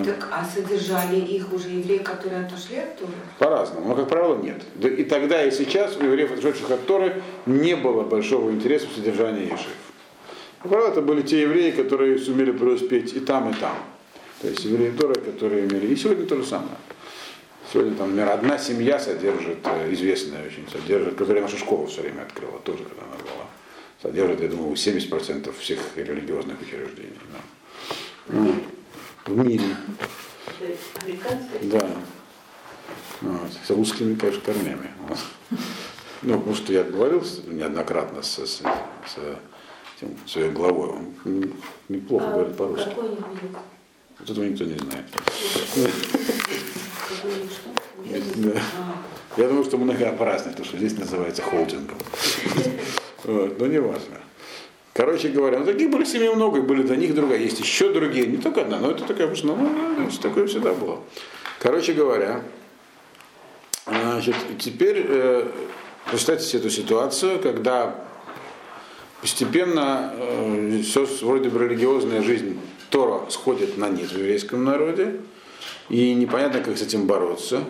Так, 0.03 0.27
а 0.31 0.43
содержали 0.43 1.17
их 1.17 1.53
уже 1.53 1.69
евреи, 1.69 1.99
которые 1.99 2.45
отошли 2.45 2.77
от 2.77 2.97
Торы? 2.97 3.13
По-разному, 3.39 3.87
но, 3.87 3.95
как 3.95 4.09
правило, 4.09 4.35
нет. 4.35 4.61
Да 4.75 4.89
И 4.89 5.03
тогда, 5.03 5.43
и 5.45 5.51
сейчас 5.51 5.95
у 5.95 6.03
евреев, 6.03 6.31
отошедших 6.31 6.69
от 6.71 6.85
Торы, 6.85 7.21
не 7.45 7.75
было 7.75 8.03
большого 8.03 8.51
интереса 8.51 8.87
в 8.87 8.93
содержании 8.93 9.45
ешив. 9.45 9.69
Как 10.61 10.71
правило, 10.71 10.89
это 10.89 11.01
были 11.01 11.21
те 11.21 11.41
евреи, 11.41 11.71
которые 11.71 12.17
сумели 12.19 12.51
преуспеть 12.51 13.13
и 13.13 13.19
там, 13.19 13.51
и 13.51 13.53
там. 13.53 13.75
То 14.41 14.47
есть 14.47 14.65
евреи 14.65 14.91
Торы, 14.91 15.15
которые 15.15 15.65
имели. 15.67 15.87
И 15.87 15.95
сегодня 15.95 16.25
то 16.25 16.35
же 16.35 16.45
самое. 16.45 16.77
Сегодня 17.71 17.95
там, 17.95 18.09
например, 18.09 18.29
одна 18.33 18.57
семья 18.57 18.99
содержит, 18.99 19.59
э, 19.63 19.93
известная 19.93 20.45
очень, 20.45 20.67
содержит, 20.69 21.15
которая 21.15 21.43
наша 21.43 21.57
школа 21.57 21.87
все 21.87 22.01
время 22.01 22.23
открыла, 22.23 22.59
тоже 22.59 22.83
когда 22.83 23.03
она 23.03 23.15
была. 23.15 23.47
Содержит, 24.01 24.41
я 24.41 24.47
думаю, 24.49 24.75
70% 24.75 25.53
всех 25.57 25.79
религиозных 25.95 26.59
учреждений. 26.59 27.13
да. 27.31 27.39
Ну, 28.27 28.55
В 29.25 29.37
мире. 29.37 29.75
Да. 31.63 31.89
Вот. 33.21 33.51
С 33.65 33.69
русскими, 33.69 34.15
конечно, 34.15 34.41
корнями. 34.41 34.91
Вот. 35.07 35.17
Ну, 36.23 36.37
потому 36.37 36.55
что 36.55 36.73
я 36.73 36.83
говорил 36.83 37.23
неоднократно 37.47 38.21
с, 38.21 38.37
с, 38.37 38.61
с 38.61 38.61
тем, 39.99 40.17
своей 40.25 40.51
главой. 40.51 40.89
Он 40.89 41.53
неплохо 41.89 42.27
А 42.27 42.33
говорит 42.33 42.57
по-русски. 42.57 42.95
Вот 44.19 44.29
этого 44.29 44.45
никто 44.45 44.65
не 44.65 44.77
знает. 44.77 45.05
Да. 48.35 48.61
Я 49.37 49.47
думаю, 49.47 49.63
что 49.63 49.77
многообразный, 49.77 50.53
то, 50.53 50.63
что 50.63 50.77
здесь 50.77 50.97
называется 50.97 51.41
холдингом. 51.41 51.97
Но 53.23 53.67
не 53.67 53.79
важно. 53.79 54.17
Короче 54.93 55.29
говоря, 55.29 55.59
ну 55.59 55.65
таких 55.65 55.89
были 55.89 56.03
семьи 56.03 56.27
много, 56.27 56.61
были 56.61 56.83
до 56.83 56.97
них 56.97 57.15
другая. 57.15 57.39
Есть 57.39 57.59
еще 57.59 57.93
другие, 57.93 58.27
не 58.27 58.37
только 58.37 58.61
одна, 58.61 58.79
но 58.79 58.91
это 58.91 59.05
такая 59.05 59.27
в 59.27 59.31
основном, 59.31 59.95
ну, 59.97 60.09
такое 60.21 60.47
всегда 60.47 60.73
было. 60.73 60.99
Короче 61.59 61.93
говоря, 61.93 62.43
значит, 63.85 64.35
теперь 64.59 65.05
э, 65.07 65.47
представьте 66.09 66.57
эту 66.57 66.69
ситуацию, 66.69 67.39
когда 67.39 68.03
постепенно 69.21 70.13
э, 70.13 70.81
все 70.83 71.05
вроде 71.21 71.49
бы 71.49 71.63
религиозная 71.63 72.21
жизнь 72.21 72.59
Тора 72.89 73.29
сходит 73.29 73.77
на 73.77 73.87
нет 73.87 74.11
в 74.11 74.17
еврейском 74.17 74.65
народе, 74.65 75.21
и 75.87 76.13
непонятно, 76.13 76.59
как 76.59 76.77
с 76.77 76.81
этим 76.81 77.07
бороться. 77.07 77.63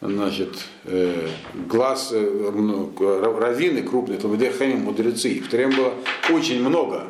Значит, 0.00 0.64
э, 0.86 1.28
глаз, 1.68 2.10
э, 2.12 2.50
ну, 2.54 2.90
ра- 2.96 3.38
раввины 3.38 3.82
крупные, 3.82 4.18
Талмудей 4.18 4.50
мудрецы, 4.74 5.28
их 5.28 5.52
время 5.52 5.76
было 5.76 5.94
очень 6.30 6.60
много. 6.66 7.08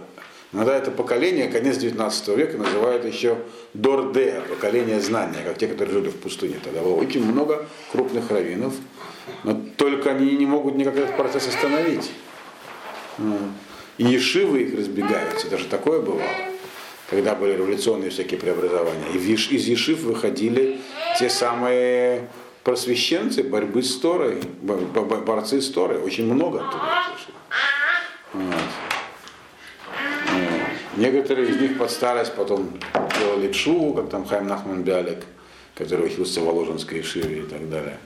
Иногда 0.53 0.77
это 0.77 0.91
поколение, 0.91 1.47
конец 1.47 1.77
19 1.77 2.29
века, 2.37 2.59
называют 2.59 3.05
еще 3.05 3.37
Дорде, 3.75 4.43
поколение 4.49 5.01
знания, 5.01 5.39
как 5.45 5.59
те, 5.59 5.69
которые 5.69 6.01
жили 6.01 6.09
в 6.09 6.17
пустыне. 6.17 6.57
Тогда 6.65 6.81
было 6.81 6.95
очень 6.95 7.25
много 7.25 7.65
крупных 7.93 8.29
раввинов, 8.29 8.75
но 9.45 9.57
только 9.77 10.11
они 10.11 10.33
не 10.37 10.47
могут 10.47 10.75
никак 10.75 10.97
этот 10.97 11.17
процесс 11.17 11.47
остановить. 11.47 12.11
М. 13.19 13.55
И 13.99 14.05
ешивы 14.05 14.63
их 14.63 14.77
разбегаются, 14.77 15.49
даже 15.49 15.67
такое 15.67 16.01
бывало, 16.01 16.23
когда 17.09 17.37
были 17.37 17.53
революционные 17.53 18.11
всякие 18.11 18.41
преобразования. 18.41 19.05
И 19.15 19.19
из 19.19 19.69
ешив 19.69 20.01
выходили 20.01 20.81
те 21.21 21.31
самые 21.31 22.29
просвещенцы 22.65 23.43
борьбы 23.43 23.83
с 23.83 23.97
Торой, 23.99 24.41
бо- 24.63 24.77
бо- 24.77 25.03
бо- 25.03 25.17
борцы 25.17 25.61
с 25.61 25.71
Торой, 25.71 25.99
очень 25.99 26.33
много 26.33 26.61
оттуда 26.61 26.85
слышали. 27.09 27.35
Вот. 28.33 28.55
Вот. 30.33 30.97
Некоторые 30.97 31.49
из 31.51 31.61
них 31.61 31.79
под 31.79 31.91
старость 31.91 32.35
потом 32.35 32.71
делали 33.19 33.49
кшу, 33.53 33.95
как 33.95 34.11
там 34.11 34.27
Хайм 34.27 34.47
Нахман 34.47 34.83
Бялик, 34.83 35.25
который 35.75 36.07
учился 36.07 36.41
в 36.41 36.45
Воложенской 36.45 37.01
Ишиве 37.01 37.39
и 37.41 37.43
так 37.43 37.69
далее. 37.71 37.99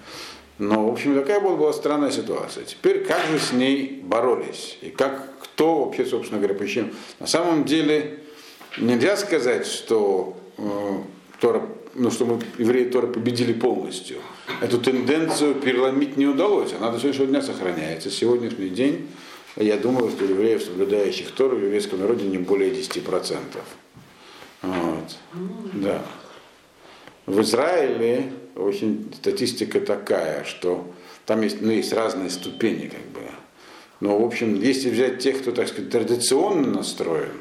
Но, 0.58 0.88
в 0.88 0.92
общем, 0.92 1.14
такая 1.16 1.40
вот 1.40 1.58
была 1.58 1.72
странная 1.72 2.12
ситуация. 2.12 2.64
Теперь 2.64 3.04
как 3.04 3.24
же 3.26 3.40
с 3.40 3.52
ней 3.52 4.00
боролись? 4.04 4.78
И 4.82 4.90
как, 4.90 5.28
кто 5.40 5.84
вообще, 5.84 6.04
собственно 6.06 6.38
говоря, 6.40 6.54
почему? 6.56 6.90
На 7.18 7.26
самом 7.26 7.64
деле, 7.64 8.20
нельзя 8.78 9.16
сказать, 9.16 9.66
что 9.66 10.36
э, 10.58 10.62
Тора, 11.40 11.62
ну, 11.94 12.10
что 12.10 12.26
мы, 12.26 12.40
евреи 12.58 12.84
Тора 12.84 13.06
победили 13.06 13.52
полностью. 13.52 14.18
Эту 14.60 14.78
тенденцию 14.78 15.54
переломить 15.54 16.16
не 16.16 16.26
удалось. 16.26 16.72
Она 16.72 16.90
до 16.90 16.98
сегодняшнего 16.98 17.28
дня 17.28 17.42
сохраняется. 17.42 18.10
Сегодняшний 18.10 18.68
день, 18.68 19.08
я 19.56 19.76
думаю, 19.76 20.10
что 20.10 20.24
евреев, 20.24 20.62
соблюдающих 20.62 21.30
Тору, 21.32 21.56
в 21.56 21.62
еврейском 21.62 22.00
народе 22.00 22.26
не 22.26 22.38
более 22.38 22.70
10%. 22.70 23.38
Вот. 24.62 25.18
Да. 25.74 26.02
В 27.26 27.40
Израиле 27.40 28.32
очень 28.56 29.12
статистика 29.16 29.80
такая, 29.80 30.44
что 30.44 30.92
там 31.26 31.42
есть, 31.42 31.60
ну, 31.60 31.70
есть 31.70 31.92
разные 31.92 32.30
ступени, 32.30 32.88
как 32.88 33.04
бы. 33.12 33.20
Но, 34.00 34.18
в 34.18 34.24
общем, 34.24 34.60
если 34.60 34.90
взять 34.90 35.20
тех, 35.20 35.40
кто, 35.40 35.52
так 35.52 35.68
сказать, 35.68 35.90
традиционно 35.90 36.68
настроен, 36.68 37.32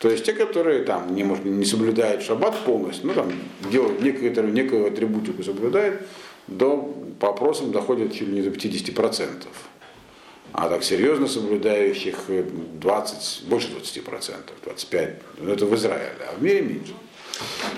то 0.00 0.08
есть 0.08 0.24
те, 0.24 0.32
которые 0.32 0.84
там 0.84 1.14
не, 1.14 1.24
может, 1.24 1.44
не 1.44 1.64
соблюдают 1.64 2.22
шаббат 2.22 2.56
полностью, 2.64 3.08
ну 3.08 3.14
там 3.14 3.32
делают 3.70 4.00
некоторую, 4.00 4.52
некую 4.52 4.86
атрибутику 4.86 5.42
соблюдают, 5.42 6.02
до, 6.46 6.94
по 7.18 7.30
опросам 7.30 7.72
доходят 7.72 8.12
чуть 8.12 8.28
ли 8.28 8.34
не 8.34 8.42
до 8.42 8.50
50%. 8.50 9.46
А 10.52 10.68
так 10.68 10.82
серьезно 10.82 11.26
соблюдающих 11.26 12.16
э, 12.28 12.44
20, 12.80 13.48
больше 13.48 13.68
20%, 13.68 14.34
25%. 14.64 15.14
Ну, 15.40 15.52
это 15.52 15.66
в 15.66 15.74
Израиле, 15.74 16.16
а 16.30 16.36
в 16.36 16.42
мире 16.42 16.62
меньше. 16.62 16.94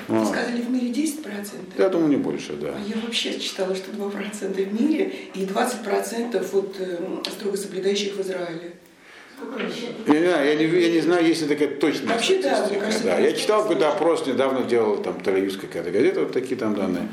Вы 0.08 0.18
Вот. 0.18 0.28
сказали, 0.28 0.62
в 0.62 0.70
мире 0.70 0.90
10%? 0.90 1.78
Я 1.78 1.88
думаю, 1.88 2.10
не 2.10 2.16
больше, 2.16 2.52
да. 2.54 2.68
А 2.68 2.88
я 2.88 2.96
вообще 3.02 3.38
читала, 3.40 3.74
что 3.74 3.90
2% 3.90 4.70
в 4.70 4.80
мире 4.80 5.12
и 5.34 5.44
20% 5.44 6.58
от 6.58 6.76
э, 6.78 7.30
строго 7.30 7.56
соблюдающих 7.56 8.14
в 8.14 8.20
Израиле. 8.20 8.74
Я 10.06 10.20
не, 10.20 10.26
знаю, 10.26 10.46
я, 10.46 10.54
не, 10.54 10.80
я 10.80 10.90
не 10.90 11.00
знаю, 11.00 11.26
есть 11.26 11.42
ли 11.42 11.48
такая 11.48 11.68
точная 11.68 12.14
Вообще, 12.14 12.40
да, 12.42 12.56
статистика. 12.56 13.04
да. 13.04 13.18
это 13.18 13.22
Я 13.22 13.32
читал 13.32 13.62
какой-то 13.62 13.88
опрос, 13.88 14.26
недавно 14.26 14.62
делал 14.62 14.98
там 15.02 15.18
Тель-Авивская 15.18 15.66
какая-то 15.66 15.90
газета, 15.90 16.20
вот 16.20 16.32
такие 16.32 16.56
там 16.56 16.74
данные. 16.74 17.08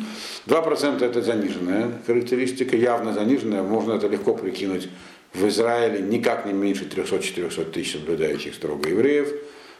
2% 0.45 1.03
это 1.03 1.21
заниженная 1.21 1.91
характеристика, 2.05 2.75
явно 2.75 3.13
заниженная, 3.13 3.63
можно 3.63 3.93
это 3.93 4.07
легко 4.07 4.33
прикинуть. 4.33 4.89
В 5.33 5.47
Израиле 5.47 5.99
никак 5.99 6.45
не 6.45 6.53
меньше 6.53 6.85
300-400 6.85 7.71
тысяч 7.71 7.93
соблюдающих 7.93 8.55
строго 8.55 8.89
евреев. 8.89 9.33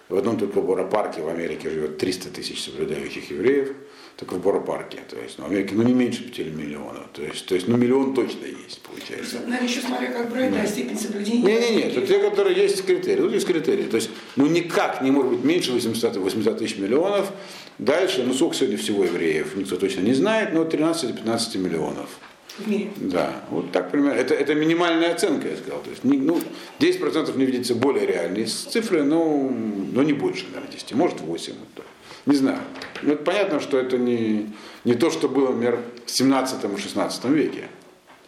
В 0.09 0.15
одном 0.15 0.37
только 0.37 0.61
Боропарке 0.61 1.21
в 1.21 1.27
Америке 1.27 1.69
живет 1.69 1.97
300 1.97 2.29
тысяч 2.29 2.63
соблюдающих 2.63 3.29
евреев, 3.29 3.73
только 4.15 4.35
в 4.35 4.41
Боропарке. 4.41 4.99
То 5.09 5.19
есть, 5.19 5.37
ну, 5.37 5.43
в 5.43 5.47
Америке 5.49 5.75
ну, 5.75 5.83
не 5.83 5.93
меньше 5.93 6.23
5 6.23 6.47
миллионов. 6.47 7.07
То 7.11 7.23
есть, 7.23 7.45
то 7.45 7.55
есть, 7.55 7.67
ну, 7.67 7.75
миллион 7.75 8.13
точно 8.13 8.45
есть, 8.45 8.81
получается. 8.83 9.41
Наверное, 9.45 9.67
еще 9.67 9.81
смотря 9.81 10.07
как 10.07 10.29
брать, 10.31 10.53
да, 10.53 10.65
степень 10.65 10.97
соблюдения. 10.97 11.43
Не-не-не, 11.43 11.81
это 11.91 12.07
те, 12.07 12.19
которые 12.19 12.55
есть 12.55 12.85
критерии. 12.85 13.21
Тут 13.21 13.33
есть 13.33 13.45
критерии. 13.45 13.83
То 13.83 13.97
есть, 13.97 14.09
ну 14.37 14.47
никак 14.47 15.01
не 15.01 15.11
может 15.11 15.33
быть 15.33 15.43
меньше 15.43 15.73
800, 15.73 16.15
800 16.15 16.57
тысяч 16.57 16.77
миллионов. 16.77 17.33
Дальше, 17.77 18.23
ну 18.23 18.33
сколько 18.33 18.55
сегодня 18.55 18.77
всего 18.77 19.03
евреев, 19.03 19.57
никто 19.57 19.75
точно 19.75 20.01
не 20.01 20.13
знает, 20.13 20.53
но 20.53 20.63
13-15 20.63 21.57
миллионов. 21.57 22.09
В 22.57 22.67
мире. 22.67 22.89
Да, 22.97 23.43
вот 23.51 23.71
так 23.71 23.91
примерно. 23.91 24.17
Это, 24.17 24.33
это 24.33 24.55
минимальная 24.55 25.13
оценка, 25.13 25.47
я 25.47 25.57
сказал. 25.57 25.79
То 25.81 25.89
есть, 25.91 26.03
не- 26.03 26.17
ну, 26.17 26.39
10% 26.79 27.35
мне 27.35 27.45
видится 27.45 27.75
более 27.75 28.05
реальной 28.07 28.45
цифры, 28.45 29.03
но, 29.03 29.49
но 29.93 30.01
не 30.03 30.13
больше, 30.13 30.45
наверное, 30.47 30.71
10, 30.71 30.93
может 30.93 31.21
8. 31.21 31.53
вот 31.53 31.73
так. 31.75 31.85
Не 32.25 32.35
знаю. 32.35 32.59
Ну, 33.03 33.13
это 33.13 33.23
понятно, 33.23 33.59
что 33.59 33.77
это 33.77 33.97
не, 33.97 34.51
не 34.85 34.95
то, 34.95 35.09
что 35.11 35.29
было, 35.29 35.51
например, 35.51 35.79
в 36.05 36.11
17 36.11 36.63
и 36.63 36.81
16 36.81 37.25
веке, 37.25 37.69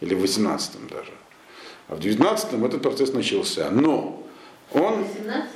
или 0.00 0.14
в 0.14 0.20
18 0.20 0.88
даже. 0.88 1.12
А 1.88 1.96
в 1.96 2.00
19 2.00 2.52
этот 2.64 2.82
процесс 2.82 3.12
начался. 3.12 3.68
Но 3.70 4.26
он 4.72 5.02
18 5.02 5.50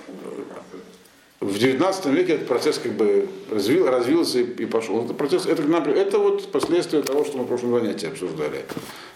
в 1.45 1.59
19 1.59 2.07
веке 2.07 2.33
этот 2.35 2.49
процесс 2.49 2.79
как 2.79 2.93
бы 2.93 3.29
развил, 3.51 3.87
развился 3.87 4.39
и, 4.39 4.45
и 4.45 4.65
пошел. 4.65 5.05
Это 5.05 5.13
процесс, 5.13 5.45
это, 5.45 5.63
это 5.63 6.19
вот 6.19 6.51
последствия 6.51 7.03
того, 7.03 7.23
что 7.25 7.37
мы 7.37 7.45
в 7.45 7.49
прошлом 7.49 7.79
занятии 7.79 8.07
обсуждали. 8.07 8.65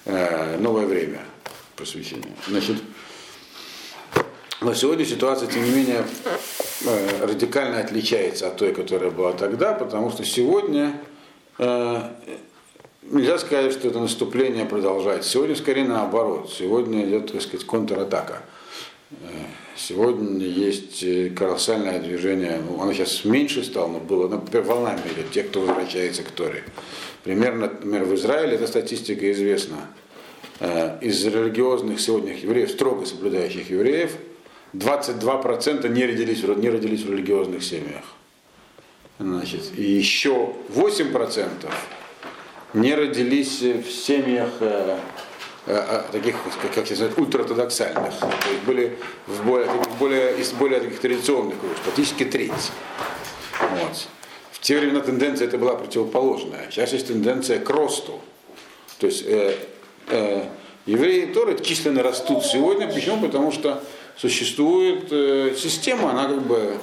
Э, 0.04 0.58
новое 0.58 0.84
время 0.84 1.20
посвящения. 1.74 2.34
Значит, 2.46 2.76
но 4.60 4.74
сегодня 4.74 5.06
ситуация, 5.06 5.48
тем 5.48 5.64
не 5.64 5.70
менее, 5.70 6.04
э, 6.84 7.24
радикально 7.24 7.80
отличается 7.80 8.48
от 8.48 8.58
той, 8.58 8.74
которая 8.74 9.10
была 9.10 9.32
тогда, 9.32 9.72
потому 9.72 10.10
что 10.10 10.22
сегодня 10.22 11.00
э, 11.56 12.02
нельзя 13.04 13.38
сказать, 13.38 13.72
что 13.72 13.88
это 13.88 14.00
наступление 14.00 14.66
продолжается. 14.66 15.30
Сегодня 15.30 15.56
скорее 15.56 15.84
наоборот. 15.84 16.52
Сегодня 16.52 17.08
идет, 17.08 17.32
так 17.32 17.40
сказать, 17.40 17.66
контратака. 17.66 18.42
Сегодня 19.78 20.44
есть 20.44 21.04
э, 21.04 21.30
колоссальное 21.30 22.00
движение, 22.00 22.60
ну, 22.60 22.82
оно 22.82 22.92
сейчас 22.92 23.24
меньше 23.24 23.62
стало, 23.62 23.86
но 23.86 24.00
было, 24.00 24.26
например, 24.26 24.66
волнами 24.66 25.02
идет, 25.14 25.30
те, 25.30 25.44
кто 25.44 25.60
возвращается 25.60 26.24
к 26.24 26.32
Торе. 26.32 26.64
Примерно, 27.22 27.68
например, 27.68 28.04
в 28.04 28.14
Израиле, 28.16 28.56
эта 28.56 28.66
статистика 28.66 29.30
известна, 29.30 29.76
э, 30.58 30.98
из 31.00 31.24
религиозных 31.24 32.00
сегодня 32.00 32.36
евреев, 32.36 32.72
строго 32.72 33.06
соблюдающих 33.06 33.70
евреев, 33.70 34.16
22% 34.72 35.88
не 35.88 36.06
родились, 36.06 36.42
не 36.42 36.70
родились 36.70 37.02
в 37.02 37.12
религиозных 37.12 37.62
семьях. 37.62 38.02
Значит, 39.20 39.62
и 39.76 39.82
еще 39.82 40.54
8% 40.70 41.72
не 42.74 42.94
родились 42.96 43.60
в 43.60 43.88
семьях 43.92 44.50
э, 44.58 44.98
таких, 46.12 46.34
как, 46.62 46.86
сейчас 46.86 46.98
называют, 46.98 47.18
ультраортодоксальных. 47.18 48.18
То 48.18 48.50
есть 48.50 48.62
были 48.64 48.98
в 49.26 49.44
более, 49.44 49.68
более, 49.98 50.38
из 50.38 50.52
более 50.52 50.80
таких 50.80 51.00
традиционных 51.00 51.58
кругов, 51.58 51.78
практически 51.80 52.24
треть. 52.24 52.72
Вот. 53.60 54.08
В 54.52 54.60
те 54.60 54.78
времена 54.78 55.00
тенденция 55.00 55.46
это 55.46 55.58
была 55.58 55.74
противоположная. 55.74 56.68
Сейчас 56.70 56.92
есть 56.92 57.08
тенденция 57.08 57.58
к 57.58 57.68
росту. 57.70 58.20
То 58.98 59.06
есть 59.06 59.24
э, 59.26 59.54
э, 60.08 60.44
евреи 60.86 61.26
Торы 61.26 61.58
численно 61.62 62.02
растут 62.02 62.44
сегодня. 62.44 62.88
Почему? 62.88 63.20
Потому 63.20 63.52
что 63.52 63.82
существует 64.16 65.08
э, 65.12 65.54
система, 65.56 66.10
она 66.10 66.28
как 66.28 66.42
бы 66.42 66.56
э, 66.56 66.78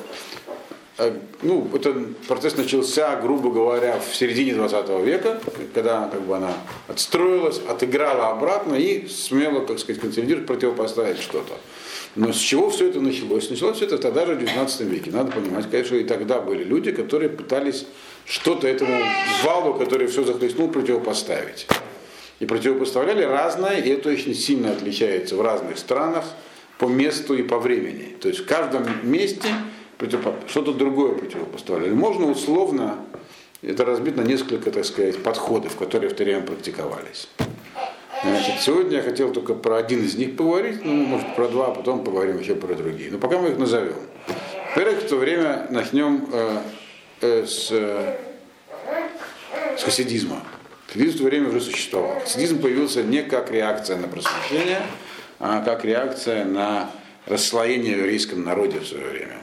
ну, 1.42 1.70
этот 1.74 2.18
процесс 2.20 2.56
начался, 2.56 3.16
грубо 3.18 3.50
говоря, 3.52 4.00
в 4.00 4.16
середине 4.16 4.54
20 4.54 4.90
века, 5.06 5.42
когда 5.74 6.08
как 6.08 6.22
бы 6.22 6.38
она 6.38 6.54
отстроилась, 6.88 7.60
отыграла 7.68 8.30
обратно 8.30 8.76
и 8.76 9.08
смело, 9.08 9.66
так 9.66 9.80
сказать, 9.80 10.02
консолидировать, 10.02 10.48
противопоставить 10.48 11.20
что-то. 11.20 11.54
Но 12.16 12.32
с 12.32 12.38
чего 12.38 12.70
все 12.70 12.88
это 12.88 13.02
началось? 13.02 13.50
Началось 13.50 13.76
все 13.76 13.86
это 13.86 13.98
тогда 13.98 14.26
же 14.26 14.36
в 14.36 14.40
19 14.40 14.82
веке. 14.82 15.12
Надо 15.12 15.34
понимать, 15.34 15.70
конечно, 15.70 15.96
и 15.96 16.06
тогда 16.06 16.40
были 16.40 16.64
люди, 16.64 16.92
которые 16.92 17.30
пытались 17.30 17.86
что-то 18.26 18.68
этому 18.68 18.98
валу, 19.44 19.74
который 19.74 20.08
все 20.08 20.24
захлестнул, 20.24 20.70
противопоставить. 20.70 21.68
И 22.40 22.46
противопоставляли 22.46 23.24
разное, 23.24 23.82
и 23.82 23.90
это 23.90 24.10
очень 24.10 24.34
сильно 24.34 24.72
отличается 24.72 25.36
в 25.36 25.42
разных 25.42 25.78
странах 25.78 26.24
по 26.78 26.86
месту 26.86 27.34
и 27.34 27.44
по 27.44 27.60
времени. 27.60 28.16
То 28.22 28.30
есть 28.30 28.42
в 28.42 28.46
каждом 28.46 28.86
месте 29.04 29.50
что-то 30.48 30.74
другое 30.74 31.14
противопоставляли. 31.14 31.94
Можно 31.94 32.28
условно 32.32 33.00
это 33.62 33.86
разбить 33.86 34.16
на 34.16 34.22
несколько, 34.22 34.72
так 34.72 34.86
сказать, 34.86 35.22
подходов, 35.24 35.76
которые 35.76 36.14
в 36.14 36.18
время 36.18 36.42
практиковались. 36.42 37.28
Значит, 38.24 38.62
сегодня 38.62 38.98
я 38.98 39.04
хотел 39.04 39.32
только 39.32 39.54
про 39.54 39.78
один 39.78 40.04
из 40.04 40.16
них 40.16 40.36
поговорить, 40.36 40.84
ну, 40.84 40.94
может, 40.94 41.36
про 41.36 41.48
два, 41.48 41.68
а 41.68 41.72
потом 41.72 42.04
поговорим 42.04 42.40
еще 42.40 42.56
про 42.56 42.74
другие. 42.74 43.12
Но 43.12 43.18
пока 43.18 43.38
мы 43.38 43.50
их 43.50 43.58
назовем. 43.58 43.96
Во-первых, 44.76 45.04
в 45.04 45.08
то 45.08 45.16
время 45.18 45.68
начнем 45.70 46.28
э, 46.32 46.58
э, 47.22 47.46
с, 47.46 47.70
э, 47.72 48.18
с 49.78 49.84
хасидизма. 49.84 50.42
Хасидизм 50.88 51.16
в 51.16 51.18
то 51.20 51.24
время 51.26 51.50
уже 51.50 51.62
существовал. 51.62 52.20
Хасидизм 52.22 52.62
появился 52.62 53.04
не 53.04 53.22
как 53.22 53.52
реакция 53.52 53.98
на 53.98 54.08
просвещение, 54.08 54.82
а 55.40 55.62
как 55.62 55.86
реакция 55.86 56.46
на 56.46 56.92
расслоение 57.28 57.96
в 57.96 58.00
еврейском 58.00 58.44
народе 58.44 58.80
в 58.80 58.88
свое 58.88 59.08
время. 59.08 59.38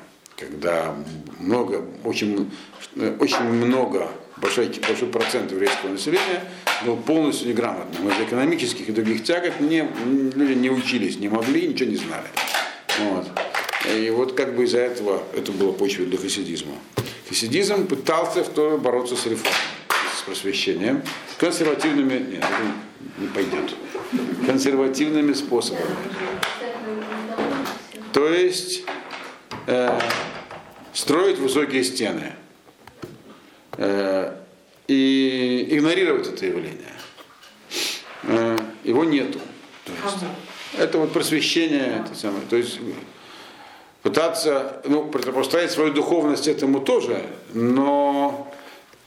Когда 0.51 0.95
много, 1.39 1.85
очень, 2.05 2.51
очень 3.19 3.43
много, 3.45 4.09
большой, 4.37 4.71
большой 4.87 5.09
процент 5.09 5.53
еврейского 5.53 5.91
населения 5.91 6.45
был 6.85 6.97
полностью 6.97 7.49
неграмотным. 7.49 8.09
Из 8.09 8.21
экономических 8.21 8.89
и 8.89 8.93
других 8.93 9.25
тягот 9.25 9.61
не, 9.61 9.89
люди 10.35 10.53
не 10.53 10.71
учились, 10.71 11.19
не 11.19 11.29
могли, 11.29 11.69
ничего 11.69 11.91
не 11.91 11.97
знали. 11.97 12.27
Вот. 12.99 13.27
И 13.97 14.11
вот 14.11 14.35
как 14.35 14.55
бы 14.55 14.65
из-за 14.65 14.79
этого 14.79 15.23
это 15.35 15.53
было 15.53 15.73
почвой 15.73 16.07
для 16.07 16.19
хасидизма. 16.19 16.75
Хасидизм 17.29 17.87
пытался 17.87 18.45
в 18.45 18.49
то 18.49 18.79
бороться 18.79 19.17
с 19.17 19.27
реформой, 19.27 19.59
с 20.17 20.23
просвещением, 20.23 21.03
консервативными, 21.39 22.35
нет, 22.35 22.45
не 23.19 23.27
пойдет, 23.29 23.75
консервативными 24.47 25.33
способами. 25.33 25.97
То 28.13 28.29
есть 28.29 28.85
э, 29.67 29.99
строить 30.93 31.39
высокие 31.39 31.85
стены 31.85 32.33
э, 33.77 34.35
и 34.89 35.69
игнорировать 35.71 36.29
это 36.29 36.47
явление. 36.47 36.93
Э, 38.25 38.59
его 38.85 39.05
нету. 39.05 39.41
То 39.85 39.93
есть, 39.93 40.25
это 40.79 40.99
вот 40.99 41.13
просвещение, 41.13 42.05
это 42.05 42.15
самое, 42.19 42.45
то 42.49 42.57
есть 42.57 42.79
пытаться 44.03 44.83
ну, 44.85 45.07
противопоставить 45.09 45.71
свою 45.71 45.93
духовность 45.93 46.49
этому 46.49 46.81
тоже, 46.81 47.23
но 47.53 48.53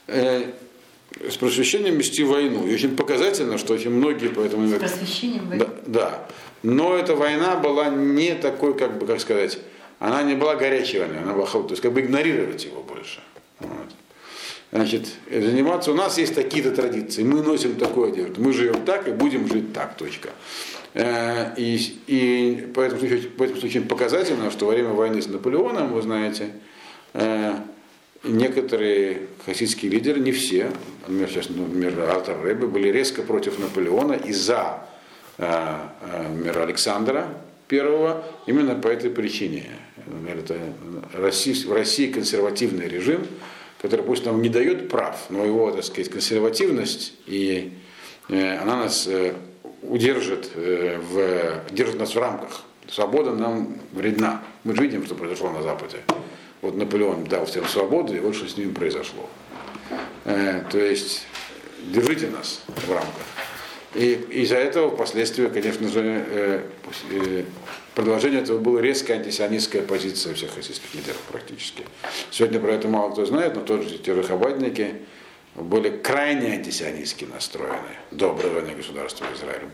э, 0.06 0.52
с 1.28 1.36
просвещением 1.36 1.98
вести 1.98 2.24
войну. 2.24 2.66
И 2.66 2.74
очень 2.74 2.96
показательно, 2.96 3.58
что 3.58 3.74
очень 3.74 3.90
многие 3.90 4.28
по 4.28 4.40
этому 4.40 4.66
С 4.68 4.78
просвещением 4.78 5.58
да, 5.58 5.68
да. 5.86 6.28
Но 6.62 6.96
эта 6.96 7.14
война 7.14 7.56
была 7.56 7.88
не 7.88 8.34
такой, 8.34 8.76
как 8.76 8.98
бы, 8.98 9.06
как 9.06 9.20
сказать, 9.20 9.58
она 9.98 10.22
не 10.22 10.34
была 10.34 10.56
горячей 10.56 10.98
войной, 10.98 11.18
она 11.18 11.32
была 11.32 11.46
холодной. 11.46 11.68
То 11.68 11.72
есть 11.72 11.82
как 11.82 11.92
бы 11.92 12.00
игнорировать 12.00 12.64
его 12.64 12.82
больше. 12.82 13.20
Вот. 13.60 13.88
Значит, 14.72 15.06
заниматься, 15.30 15.92
у 15.92 15.94
нас 15.94 16.18
есть 16.18 16.34
такие-то 16.34 16.72
традиции, 16.72 17.22
мы 17.22 17.40
носим 17.40 17.76
такую 17.76 18.12
одежду, 18.12 18.42
мы 18.42 18.52
живем 18.52 18.84
так 18.84 19.06
и 19.08 19.12
будем 19.12 19.48
жить 19.48 19.72
так, 19.72 19.96
точка. 19.96 20.30
Э, 20.92 21.54
И, 21.56 21.76
и 22.06 22.72
поэтому, 22.74 23.00
поэтому 23.38 23.60
очень 23.62 23.86
показательно, 23.86 24.50
что 24.50 24.66
во 24.66 24.72
время 24.72 24.90
войны 24.90 25.22
с 25.22 25.28
Наполеоном, 25.28 25.92
вы 25.92 26.02
знаете, 26.02 26.50
э, 27.14 27.54
некоторые 28.24 29.28
хасидские 29.46 29.92
лидеры, 29.92 30.20
не 30.20 30.32
все, 30.32 30.70
например, 31.02 31.28
сейчас, 31.28 31.48
например, 31.48 32.10
Алтар 32.10 32.42
Рэбе, 32.42 32.66
были 32.66 32.88
резко 32.88 33.22
против 33.22 33.58
Наполеона 33.58 34.14
и 34.14 34.32
за 34.32 34.86
э, 35.38 35.44
э, 35.44 36.28
например, 36.28 36.58
Александра 36.58 37.28
Первого 37.68 38.24
именно 38.46 38.74
по 38.74 38.88
этой 38.88 39.10
причине. 39.10 39.64
Например, 40.06 40.38
это 40.38 40.58
в 41.12 41.72
России 41.72 42.12
консервативный 42.12 42.88
режим, 42.88 43.26
который 43.82 44.04
пусть 44.04 44.24
нам 44.24 44.40
не 44.40 44.48
дает 44.48 44.88
прав, 44.88 45.26
но 45.30 45.44
его, 45.44 45.70
так 45.70 45.84
сказать, 45.84 46.10
консервативность, 46.10 47.14
и 47.26 47.72
э, 48.28 48.58
она 48.58 48.76
нас 48.76 49.06
э, 49.06 49.34
удержит, 49.82 50.50
э, 50.54 50.98
в, 50.98 51.74
держит 51.74 51.98
нас 51.98 52.14
в 52.14 52.18
рамках. 52.18 52.62
Свобода 52.88 53.32
нам 53.32 53.78
вредна. 53.92 54.42
Мы 54.64 54.74
же 54.74 54.82
видим, 54.82 55.04
что 55.04 55.14
произошло 55.16 55.50
на 55.50 55.62
Западе. 55.62 55.98
Вот 56.62 56.76
Наполеон 56.76 57.24
дал 57.24 57.46
всем 57.46 57.66
свободу, 57.66 58.14
и 58.14 58.20
вот 58.20 58.36
что 58.36 58.48
с 58.48 58.56
ним 58.56 58.74
произошло. 58.74 59.28
То 60.24 60.78
есть 60.78 61.26
держите 61.92 62.28
нас 62.28 62.62
в 62.68 62.92
рамках. 62.92 63.45
И 63.96 64.12
из-за 64.42 64.56
этого 64.56 64.90
впоследствии, 64.90 65.46
конечно 65.48 65.88
же, 65.88 66.02
э, 66.04 66.62
э, 67.10 67.44
продолжение 67.94 68.42
этого 68.42 68.58
была 68.58 68.82
резкая 68.82 69.16
антисионистская 69.16 69.80
позиция 69.80 70.34
всех 70.34 70.54
российских 70.54 70.94
лидеров 70.94 71.18
практически. 71.32 71.82
Сегодня 72.30 72.60
про 72.60 72.72
это 72.72 72.88
мало 72.88 73.12
кто 73.12 73.24
знает, 73.24 73.54
но 73.54 73.62
тот 73.62 73.88
же 73.88 73.96
террорхабадники 73.96 74.96
были 75.54 75.88
крайне 75.88 76.52
антисионистски 76.52 77.24
настроены 77.24 77.96
до 78.10 78.32
образования 78.32 78.74
государства 78.74 79.24
Израиля. 79.34 79.70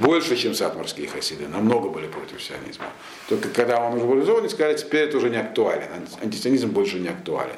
Больше, 0.00 0.36
чем 0.36 0.52
сатмарские 0.52 1.06
хасиды, 1.06 1.46
намного 1.46 1.88
были 1.88 2.08
против 2.08 2.42
сионизма. 2.42 2.86
Только 3.28 3.50
когда 3.50 3.80
он 3.80 3.98
уже 3.98 4.04
был 4.04 4.14
реализован, 4.14 4.50
сказали, 4.50 4.76
теперь 4.76 5.02
это 5.02 5.18
уже 5.18 5.30
не 5.30 5.36
актуален. 5.36 6.08
Антисионизм 6.20 6.70
больше 6.70 6.98
не 6.98 7.08
актуален. 7.08 7.54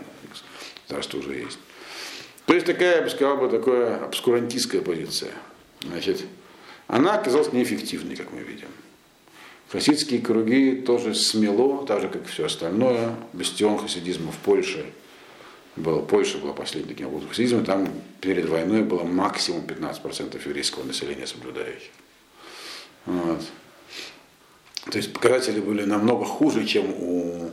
Государство 0.86 1.18
уже 1.20 1.36
есть. 1.36 1.58
То 2.46 2.54
есть 2.54 2.66
такая, 2.66 2.96
я 2.96 3.02
бы 3.02 3.10
сказал, 3.10 3.36
бы, 3.36 3.48
такая 3.48 4.04
обскурантистская 4.04 4.80
позиция. 4.80 5.32
Значит, 5.80 6.24
она 6.86 7.14
оказалась 7.14 7.52
неэффективной, 7.52 8.16
как 8.16 8.32
мы 8.32 8.40
видим. 8.40 8.68
Хасидские 9.68 10.20
круги 10.20 10.76
тоже 10.76 11.14
смело, 11.14 11.84
так 11.86 12.00
же, 12.00 12.08
как 12.08 12.22
и 12.24 12.28
все 12.28 12.46
остальное. 12.46 13.16
Бастион 13.32 13.78
хасидизма 13.78 14.30
в 14.30 14.36
Польше 14.36 14.86
был, 15.74 16.02
Польша 16.02 16.38
была 16.38 16.52
последним 16.52 16.90
таким 16.90 17.08
областью 17.08 17.28
хасидизма, 17.30 17.64
там 17.64 17.88
перед 18.20 18.48
войной 18.48 18.82
было 18.82 19.02
максимум 19.02 19.64
15% 19.66 20.40
еврейского 20.46 20.84
населения 20.84 21.26
соблюдающих. 21.26 21.90
Вот. 23.06 23.42
То 24.90 24.98
есть 24.98 25.12
показатели 25.12 25.58
были 25.58 25.82
намного 25.82 26.24
хуже, 26.24 26.64
чем 26.64 26.90
у 26.90 27.50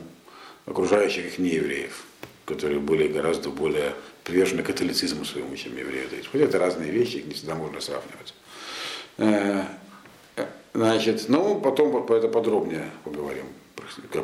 окружающих 0.66 1.26
их 1.26 1.38
неевреев, 1.38 2.04
которые 2.44 2.78
были 2.78 3.08
гораздо 3.08 3.50
более 3.50 3.94
привержены 4.24 4.62
католицизму 4.62 5.24
своему, 5.24 5.54
чем 5.56 5.76
евреи. 5.76 6.06
То 6.08 6.16
есть, 6.16 6.28
хоть 6.28 6.40
это 6.40 6.58
разные 6.58 6.90
вещи, 6.90 7.16
их 7.16 7.26
не 7.26 7.34
всегда 7.34 7.54
можно 7.54 7.80
сравнивать. 7.80 8.34
Э, 9.18 9.64
Значит, 10.74 11.26
ну, 11.28 11.60
потом 11.60 12.04
про 12.04 12.16
это 12.16 12.26
подробнее 12.26 12.90
поговорим. 13.04 13.44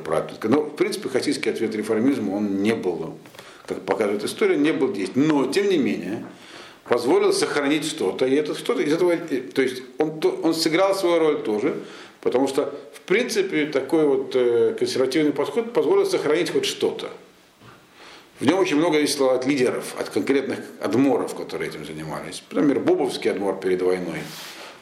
Про, 0.05 0.29
ну, 0.45 0.63
в 0.63 0.75
принципе, 0.75 1.09
хасидский 1.09 1.53
ответ 1.53 1.75
реформизму, 1.77 2.37
он 2.37 2.61
не 2.63 2.75
был, 2.75 3.19
как 3.67 3.83
показывает 3.83 4.25
история, 4.25 4.57
не 4.57 4.73
был 4.73 4.93
действий. 4.93 5.23
Но, 5.23 5.47
тем 5.47 5.69
не 5.69 5.79
менее, 5.79 6.25
позволил 6.89 7.33
сохранить 7.33 7.85
что-то, 7.85 8.27
и 8.27 8.35
это 8.35 8.57
что-то 8.57 8.83
из 8.83 8.93
этого, 8.93 9.17
то 9.17 9.63
есть 9.63 9.83
он, 9.99 10.21
он 10.43 10.55
сыграл 10.55 10.95
свою 10.97 11.21
роль 11.21 11.43
тоже, 11.43 11.77
потому 12.21 12.49
что, 12.49 12.75
в 12.95 13.01
принципе, 13.03 13.67
такой 13.67 14.05
вот 14.05 14.33
э, 14.35 14.75
консервативный 14.77 15.33
подход 15.33 15.73
позволил 15.73 16.05
сохранить 16.05 16.51
хоть 16.51 16.65
что-то. 16.65 17.11
В 18.41 18.47
нем 18.47 18.59
очень 18.59 18.77
много 18.77 18.95
зависело 18.95 19.35
от 19.35 19.45
лидеров, 19.45 19.95
от 20.01 20.09
конкретных 20.09 20.61
адморов, 20.81 21.35
которые 21.35 21.69
этим 21.69 21.85
занимались. 21.85 22.43
Например, 22.51 22.81
Бобовский 22.81 23.31
адмор 23.31 23.61
перед 23.61 23.83
войной 23.83 24.21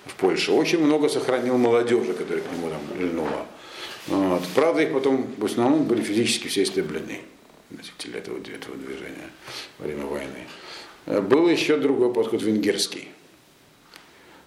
в 0.06 0.14
Польше 0.14 0.52
очень 0.52 0.78
много 0.78 1.08
сохранил 1.08 1.58
молодежи, 1.58 2.14
которая 2.14 2.44
к 2.44 2.52
нему 2.52 2.70
там 2.70 2.80
льнула. 3.00 3.46
Вот. 4.06 4.44
Правда, 4.54 4.82
их 4.82 4.92
потом 4.92 5.26
в 5.36 5.44
основном 5.44 5.84
были 5.84 6.02
физически 6.02 6.46
все 6.46 6.62
истреблены 6.62 7.22
носители 7.70 8.18
этого, 8.18 8.38
этого 8.38 8.76
движения 8.76 9.28
во 9.78 9.86
время 9.86 10.06
войны. 10.06 11.22
Был 11.22 11.48
еще 11.48 11.78
другой 11.78 12.14
подход 12.14 12.40
венгерский. 12.42 13.08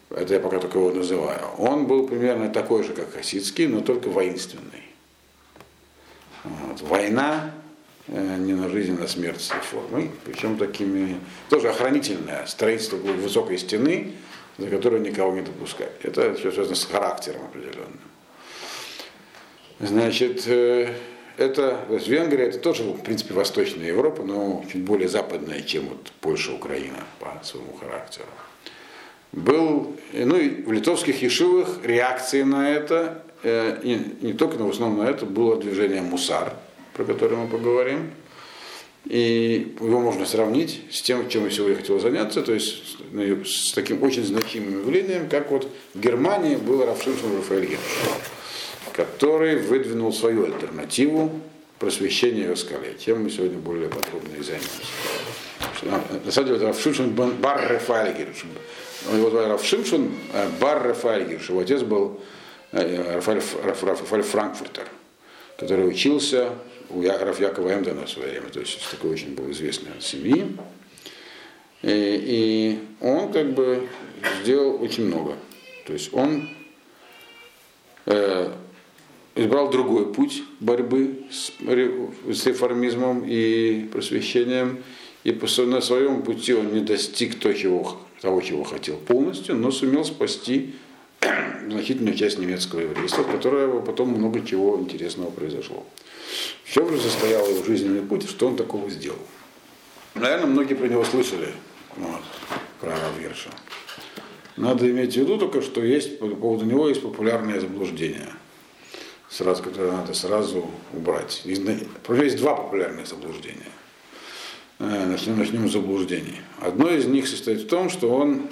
Это 0.09 0.35
я 0.35 0.39
пока 0.39 0.59
только 0.59 0.79
его 0.79 0.91
называю. 0.91 1.47
Он 1.57 1.85
был 1.85 2.07
примерно 2.07 2.49
такой 2.49 2.83
же, 2.83 2.93
как 2.93 3.13
Хасидский, 3.13 3.67
но 3.67 3.81
только 3.81 4.09
воинственный. 4.09 4.85
Вот. 6.43 6.81
Война 6.81 7.51
Э, 7.51 7.60
не 8.07 8.53
на 8.53 8.69
жизнь, 8.69 8.95
а 8.97 9.01
на 9.01 9.07
смерть 9.07 9.41
с 9.41 9.53
реформой, 9.53 10.11
причем 10.25 10.57
такими, 10.57 11.17
тоже 11.49 11.69
охранительное 11.69 12.45
строительство 12.45 12.97
высокой 12.97 13.57
стены, 13.57 14.13
за 14.57 14.67
которую 14.67 15.01
никого 15.01 15.33
не 15.33 15.41
допускать. 15.41 15.91
Это 16.03 16.33
все 16.35 16.51
связано 16.51 16.75
с 16.75 16.85
характером 16.85 17.45
определенным. 17.45 17.99
Значит, 19.79 20.43
э, 20.45 20.93
это, 21.37 21.79
то 21.87 21.95
есть 21.95 22.07
Венгрия, 22.07 22.45
это 22.45 22.59
тоже, 22.59 22.83
в 22.83 23.01
принципе, 23.01 23.33
Восточная 23.33 23.87
Европа, 23.87 24.21
но 24.21 24.63
чуть 24.71 24.83
более 24.83 25.07
западная, 25.07 25.61
чем 25.61 25.87
вот 25.89 26.11
Польша, 26.21 26.53
Украина 26.53 27.03
по 27.19 27.43
своему 27.43 27.73
характеру. 27.73 28.27
Был, 29.31 29.95
ну 30.13 30.35
и 30.35 30.61
в 30.61 30.71
литовских 30.71 31.21
ешивах 31.21 31.79
реакции 31.83 32.43
на 32.43 32.69
это, 32.69 33.23
э, 33.43 33.79
и 33.81 34.17
не 34.21 34.33
только, 34.33 34.57
но 34.57 34.67
в 34.67 34.71
основном 34.71 35.03
на 35.03 35.09
это, 35.09 35.25
было 35.25 35.59
движение 35.59 36.01
Мусар, 36.01 36.53
про 36.93 37.05
который 37.05 37.37
мы 37.37 37.47
поговорим. 37.47 38.11
И 39.05 39.75
его 39.79 39.99
можно 39.99 40.25
сравнить 40.25 40.81
с 40.91 41.01
тем, 41.01 41.27
чем 41.27 41.45
я 41.45 41.51
сегодня 41.51 41.75
хотел 41.75 41.99
заняться, 41.99 42.43
то 42.43 42.53
есть 42.53 42.97
с 43.45 43.73
таким 43.73 44.03
очень 44.03 44.23
значимым 44.23 44.81
явлением, 44.81 45.27
как 45.27 45.49
вот 45.49 45.67
в 45.93 45.99
Германии 45.99 46.55
был 46.55 46.85
Рафшимшин 46.85 47.35
Рафаэль 47.37 47.77
который 48.93 49.55
выдвинул 49.55 50.13
свою 50.13 50.45
альтернативу 50.45 51.31
просвещения 51.79 52.53
в 52.53 52.59
скале. 52.59 52.93
Тем 52.93 53.23
мы 53.23 53.29
сегодня 53.29 53.57
более 53.57 53.89
подробно 53.89 54.35
и 54.37 54.43
займемся. 54.43 54.69
На 55.81 56.31
самом 56.31 56.47
деле 56.47 56.57
это 56.57 56.67
Рафшимшин 56.67 57.11
Бар 57.11 57.71
Рафаэль 57.71 58.15
Гершин. 58.15 58.49
Его 59.15 59.31
звали 59.31 59.49
Рафшимшин 59.49 60.11
э, 60.33 60.47
Бар 60.59 60.83
Рафаэль 60.83 61.27
Гершин. 61.27 61.55
Его 61.55 61.61
отец 61.61 61.81
был 61.81 62.19
э, 62.71 63.15
Рафаэль, 63.15 63.41
Рафаэль 63.63 64.21
Франкфуртер, 64.21 64.87
который 65.57 65.87
учился 65.87 66.49
у 66.93 67.01
Яков 67.01 67.39
Якова 67.39 67.73
Эмдена 67.73 68.05
в 68.05 68.09
свое 68.09 68.31
время, 68.31 68.49
то 68.49 68.59
есть 68.59 68.79
такой 68.89 69.11
очень 69.11 69.35
был 69.35 69.49
известный 69.51 69.91
от 69.91 70.03
семьи. 70.03 70.45
И, 71.81 71.89
и 71.89 72.79
он 72.99 73.31
как 73.31 73.53
бы 73.53 73.87
сделал 74.41 74.81
очень 74.81 75.05
много. 75.05 75.35
То 75.87 75.93
есть 75.93 76.13
он 76.13 76.47
э, 78.05 78.51
избрал 79.35 79.69
другой 79.71 80.13
путь 80.13 80.43
борьбы 80.59 81.25
с, 81.31 81.51
с 82.31 82.45
реформизмом 82.45 83.23
и 83.25 83.87
просвещением. 83.91 84.83
И 85.23 85.31
на 85.31 85.81
своем 85.81 86.23
пути 86.23 86.53
он 86.53 86.73
не 86.73 86.81
достиг 86.81 87.39
того 87.39 87.53
чего, 87.53 87.97
того, 88.21 88.41
чего 88.41 88.63
хотел 88.63 88.97
полностью, 88.97 89.55
но 89.55 89.71
сумел 89.71 90.03
спасти 90.03 90.73
значительную 91.69 92.15
часть 92.15 92.39
немецкого 92.39 92.81
еврейства, 92.81 93.23
которое 93.23 93.79
потом 93.81 94.09
много 94.09 94.45
чего 94.45 94.79
интересного 94.79 95.29
произошло. 95.31 95.85
В 96.63 96.71
чем 96.73 96.89
же 96.89 96.99
состоял 96.99 97.47
его 97.47 97.63
жизненный 97.63 98.01
путь, 98.01 98.29
что 98.29 98.47
он 98.47 98.55
такого 98.55 98.89
сделал? 98.89 99.19
Наверное, 100.15 100.47
многие 100.47 100.73
про 100.73 100.87
него 100.87 101.03
слышали, 101.03 101.49
вот, 101.95 102.21
про 102.79 102.91
Равирша. 102.91 103.49
Надо 104.57 104.89
иметь 104.89 105.13
в 105.13 105.17
виду 105.17 105.37
только, 105.37 105.61
что 105.61 105.83
есть 105.83 106.19
по 106.19 106.27
поводу 106.27 106.65
него 106.65 106.89
есть 106.89 107.01
популярное 107.01 107.59
заблуждение, 107.59 108.27
сразу, 109.29 109.63
которое 109.63 109.91
надо 109.91 110.13
сразу 110.13 110.69
убрать. 110.93 111.41
Есть 111.45 112.37
два 112.37 112.55
популярных 112.55 113.07
заблуждения. 113.07 113.71
Э, 114.79 115.05
начнем, 115.05 115.37
начнем 115.37 115.69
с 115.69 115.73
заблуждений. 115.73 116.41
Одно 116.59 116.89
из 116.89 117.05
них 117.05 117.27
состоит 117.27 117.61
в 117.61 117.67
том, 117.67 117.89
что 117.89 118.13
он 118.13 118.49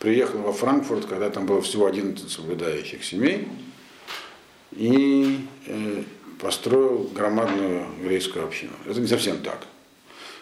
приехал 0.00 0.38
во 0.40 0.52
Франкфурт, 0.52 1.06
когда 1.06 1.30
там 1.30 1.46
было 1.46 1.62
всего 1.62 1.86
11 1.86 2.28
соблюдающих 2.28 3.04
семей, 3.04 3.46
и 4.72 5.46
э, 5.66 6.02
построил 6.40 7.10
громадную 7.14 7.86
еврейскую 8.00 8.44
общину. 8.44 8.72
Это 8.86 8.98
не 8.98 9.06
совсем 9.06 9.38
так. 9.42 9.66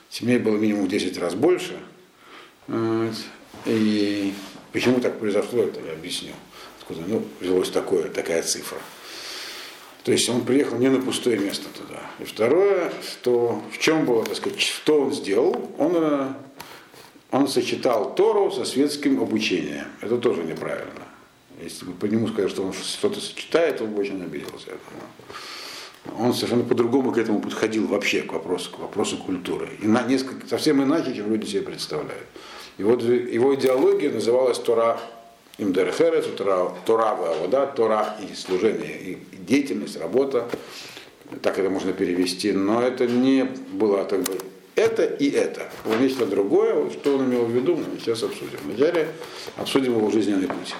Семей 0.09 0.38
было 0.38 0.57
минимум 0.57 0.87
в 0.87 0.88
10 0.88 1.18
раз 1.18 1.35
больше. 1.35 1.79
И 3.66 4.33
почему 4.73 5.01
так 5.01 5.18
произошло, 5.18 5.64
это 5.64 5.81
я 5.81 5.92
объясню. 5.92 6.33
Откуда 6.81 7.01
ну, 7.07 7.25
взялось 7.40 7.71
такое, 7.71 8.09
такая 8.09 8.42
цифра. 8.42 8.79
То 10.05 10.12
есть 10.12 10.29
он 10.29 10.44
приехал 10.44 10.79
не 10.79 10.88
на 10.88 11.01
пустое 11.03 11.38
место 11.38 11.66
туда. 11.77 12.01
И 12.21 12.25
второе, 12.25 12.92
что 13.03 13.62
в 13.73 13.79
чем 13.79 14.07
было, 14.07 14.25
так 14.25 14.37
сказать, 14.37 14.61
что 14.61 15.03
он 15.03 15.12
сделал, 15.12 15.71
он, 15.79 15.92
э, 15.97 16.29
он 17.31 17.49
сочетал 17.49 18.14
Тору 18.14 18.51
со 18.51 18.64
светским 18.64 19.21
обучением. 19.21 19.87
Это 20.01 20.17
тоже 20.19 20.43
неправильно. 20.45 21.07
Если 21.62 21.85
бы 21.85 21.93
по 21.93 22.07
нему 22.07 22.29
сказали, 22.29 22.49
что 22.49 22.62
он 22.62 22.73
что-то 22.73 23.21
сочетает, 23.21 23.81
он 23.81 23.93
бы 23.93 24.01
очень 24.01 24.23
обиделся 24.23 24.67
этому 24.67 25.03
он 26.17 26.33
совершенно 26.33 26.64
по-другому 26.64 27.12
к 27.12 27.19
этому 27.19 27.41
подходил 27.41 27.87
вообще 27.87 28.23
к 28.23 28.33
вопросу, 28.33 28.71
к 28.71 28.79
вопросу 28.79 29.17
культуры. 29.17 29.69
И 29.83 29.87
на 29.87 30.03
несколько, 30.03 30.47
совсем 30.47 30.83
иначе, 30.83 31.14
чем 31.14 31.31
люди 31.31 31.47
себе 31.47 31.62
представляют. 31.62 32.27
И 32.79 32.83
вот 32.83 33.03
его 33.03 33.55
идеология 33.55 34.11
называлась 34.11 34.59
Тора 34.59 35.01
Имдерхерес, 35.59 36.27
Тора, 36.37 36.73
Тора 36.87 37.14
вода, 37.14 37.67
Тора 37.67 38.17
и 38.23 38.35
служение, 38.35 38.97
и 39.01 39.19
деятельность, 39.38 39.99
работа. 39.99 40.49
Так 41.43 41.59
это 41.59 41.69
можно 41.69 41.93
перевести. 41.93 42.53
Но 42.53 42.81
это 42.81 43.07
не 43.07 43.45
было 43.73 44.05
так 44.05 44.23
бы 44.23 44.38
это 44.79 45.05
и 45.05 45.31
это. 45.31 45.71
Было 45.85 45.97
нечто 45.97 46.25
другое, 46.25 46.91
что 46.91 47.17
он 47.17 47.27
имел 47.27 47.45
в 47.45 47.51
виду, 47.51 47.77
мы 47.77 47.85
сейчас 47.99 48.23
обсудим. 48.23 48.59
Вначале 48.64 49.09
обсудим 49.57 49.97
его 49.97 50.11
жизненный 50.11 50.47
путь. 50.47 50.75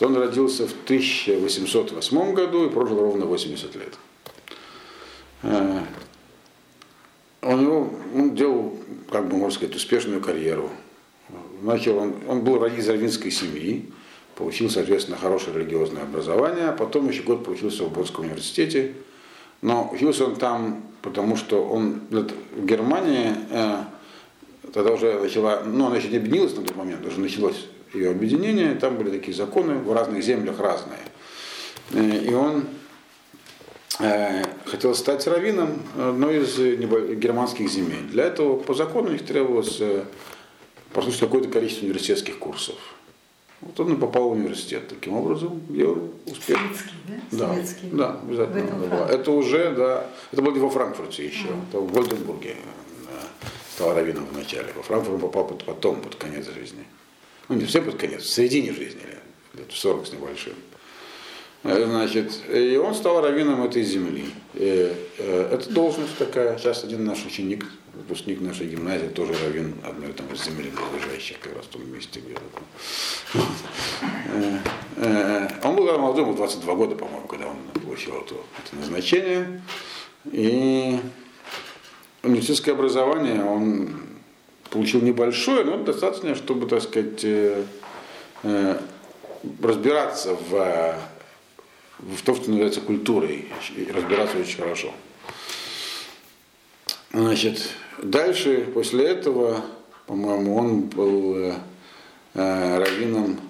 Он 0.00 0.16
родился 0.16 0.66
в 0.66 0.72
1808 0.84 2.32
году 2.32 2.66
и 2.66 2.70
прожил 2.70 3.00
ровно 3.00 3.26
80 3.26 3.74
лет. 3.76 3.94
Э, 5.42 5.80
он, 7.42 7.62
его, 7.62 7.90
он 8.14 8.34
делал, 8.34 8.78
как 9.10 9.28
бы 9.28 9.36
можно 9.36 9.56
сказать, 9.56 9.76
успешную 9.76 10.20
карьеру. 10.20 10.70
Начал 11.62 11.98
он, 11.98 12.14
он 12.26 12.42
был 12.42 12.64
из 12.64 12.88
раввинской 12.88 13.30
семьи, 13.30 13.90
получил, 14.36 14.70
соответственно, 14.70 15.18
хорошее 15.18 15.58
религиозное 15.58 16.02
образование, 16.02 16.68
а 16.68 16.72
потом 16.72 17.08
еще 17.08 17.22
год 17.22 17.44
поучился 17.44 17.84
в 17.84 17.92
Бродском 17.92 18.24
университете. 18.24 18.94
Но 19.60 19.90
учился 19.92 20.24
он 20.24 20.36
там, 20.36 20.89
потому 21.02 21.36
что 21.36 21.64
он 21.64 22.02
в 22.10 22.64
Германии 22.64 23.34
э, 23.50 23.84
тогда 24.72 24.92
уже 24.92 25.20
начала, 25.20 25.62
ну, 25.64 25.86
она 25.86 25.96
еще 25.96 26.08
не 26.08 26.16
объединилась 26.18 26.56
на 26.56 26.62
тот 26.62 26.76
момент, 26.76 27.04
уже 27.06 27.20
началось 27.20 27.66
ее 27.92 28.10
объединение, 28.10 28.74
там 28.74 28.96
были 28.96 29.10
такие 29.10 29.36
законы, 29.36 29.74
в 29.74 29.92
разных 29.92 30.22
землях 30.22 30.60
разные. 30.60 31.00
Э, 31.92 32.24
и 32.24 32.32
он 32.34 32.64
Э, 34.02 34.42
хотел 34.64 34.94
стать 34.94 35.26
раввином 35.26 35.82
одной 35.98 36.42
из 36.42 36.56
германских 37.18 37.68
земель. 37.68 38.04
Для 38.10 38.24
этого 38.24 38.56
по 38.56 38.72
закону 38.72 39.12
их 39.12 39.26
требовалось 39.26 39.76
э, 39.80 40.04
послушать 40.94 41.20
какое-то 41.20 41.48
количество 41.48 41.84
университетских 41.84 42.38
курсов. 42.38 42.76
Вот 43.60 43.78
он 43.78 43.94
и 43.94 43.96
попал 43.96 44.30
в 44.30 44.32
университет 44.32 44.88
таким 44.88 45.14
образом, 45.14 45.60
где 45.68 45.86
успел. 45.86 46.56
Советский, 46.56 46.94
да? 47.06 47.14
Да, 47.30 47.48
Советский. 47.48 47.86
да, 47.92 48.20
обязательно. 48.22 48.86
Да. 48.88 49.08
Это 49.08 49.30
уже, 49.32 49.74
да, 49.74 50.06
это 50.32 50.42
было 50.42 50.58
во 50.58 50.70
Франкфурте 50.70 51.26
еще, 51.26 51.48
mm. 51.48 51.68
это 51.68 51.80
в 51.80 51.92
Гольденбурге 51.92 52.56
стал 53.80 53.94
раввином 53.94 54.26
вначале. 54.32 54.68
Во 54.76 54.82
Франкфурт 54.82 55.14
он 55.14 55.20
попал 55.20 55.44
потом, 55.66 56.02
под 56.02 56.14
конец 56.16 56.46
жизни. 56.52 56.84
Ну, 57.48 57.56
не 57.56 57.64
все 57.64 57.80
под 57.80 57.96
конец, 57.96 58.22
в 58.22 58.28
середине 58.28 58.72
жизни, 58.72 59.00
лет 59.54 59.72
40 59.72 60.06
с 60.06 60.12
небольшим. 60.12 60.52
Э, 61.64 61.84
значит, 61.86 62.32
и 62.52 62.76
он 62.76 62.94
стал 62.94 63.22
раввином 63.22 63.62
этой 63.64 63.82
земли. 63.82 64.26
И, 64.54 64.92
э, 65.18 65.48
это 65.52 65.70
должность 65.70 66.16
такая. 66.18 66.58
Сейчас 66.58 66.84
один 66.84 67.04
наш 67.04 67.24
ученик, 67.24 67.64
выпускник 67.94 68.40
нашей 68.40 68.68
гимназии, 68.68 69.08
тоже 69.08 69.32
раввин 69.44 69.74
одной 69.84 70.12
там 70.12 70.26
из 70.32 70.44
земли 70.44 70.72
ближайших, 70.92 71.38
как 71.40 71.56
раз 71.56 71.66
в 71.66 71.68
том 71.68 71.92
месте, 71.92 72.20
где 72.20 72.36
э, 74.96 75.48
Он 75.62 75.76
был 75.76 75.98
молодым, 75.98 76.26
ему 76.26 76.36
22 76.36 76.74
года, 76.74 76.96
по-моему, 76.96 77.26
когда 77.26 77.46
он 77.48 77.56
получил 77.80 78.16
это, 78.16 78.34
это 78.64 78.76
назначение. 78.76 79.62
И 80.32 81.00
университетское 82.22 82.74
образование 82.74 83.44
он 83.44 83.94
получил 84.70 85.00
небольшое, 85.02 85.64
но 85.64 85.78
достаточно, 85.78 86.34
чтобы, 86.34 86.66
так 86.66 86.82
сказать, 86.82 87.24
э, 87.24 87.64
э, 88.44 88.80
разбираться 89.62 90.34
в, 90.34 90.54
э, 90.54 90.94
в 91.98 92.22
том, 92.22 92.36
что 92.36 92.50
называется 92.50 92.80
культурой, 92.80 93.48
разбираться 93.92 94.38
очень 94.38 94.58
хорошо. 94.58 94.92
Значит, 97.12 97.70
дальше, 98.02 98.68
после 98.72 99.06
этого, 99.06 99.64
по-моему, 100.06 100.56
он 100.56 100.80
был 100.82 101.36
э, 101.36 101.54
э, 102.34 102.78
раввином 102.78 103.40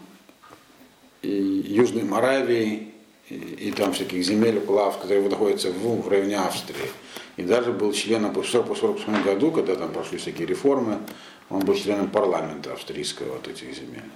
Южной 1.22 2.04
Моравии 2.04 2.92
и, 3.28 3.34
и 3.34 3.72
там 3.72 3.92
всяких 3.92 4.24
земель, 4.24 4.60
плав, 4.60 4.98
которые 4.98 5.28
находятся 5.28 5.70
в, 5.70 6.02
в 6.02 6.08
районе 6.08 6.38
Австрии. 6.38 6.90
И 7.36 7.42
даже 7.42 7.72
был 7.72 7.92
членом 7.92 8.32
по 8.32 8.40
1948 8.40 9.22
году, 9.22 9.50
когда 9.50 9.74
там 9.74 9.92
прошли 9.92 10.18
всякие 10.18 10.46
реформы, 10.46 10.98
он 11.48 11.60
был 11.60 11.74
членом 11.74 12.10
парламента 12.10 12.72
австрийского 12.72 13.34
вот 13.34 13.48
этих 13.48 13.74
земель. 13.74 14.10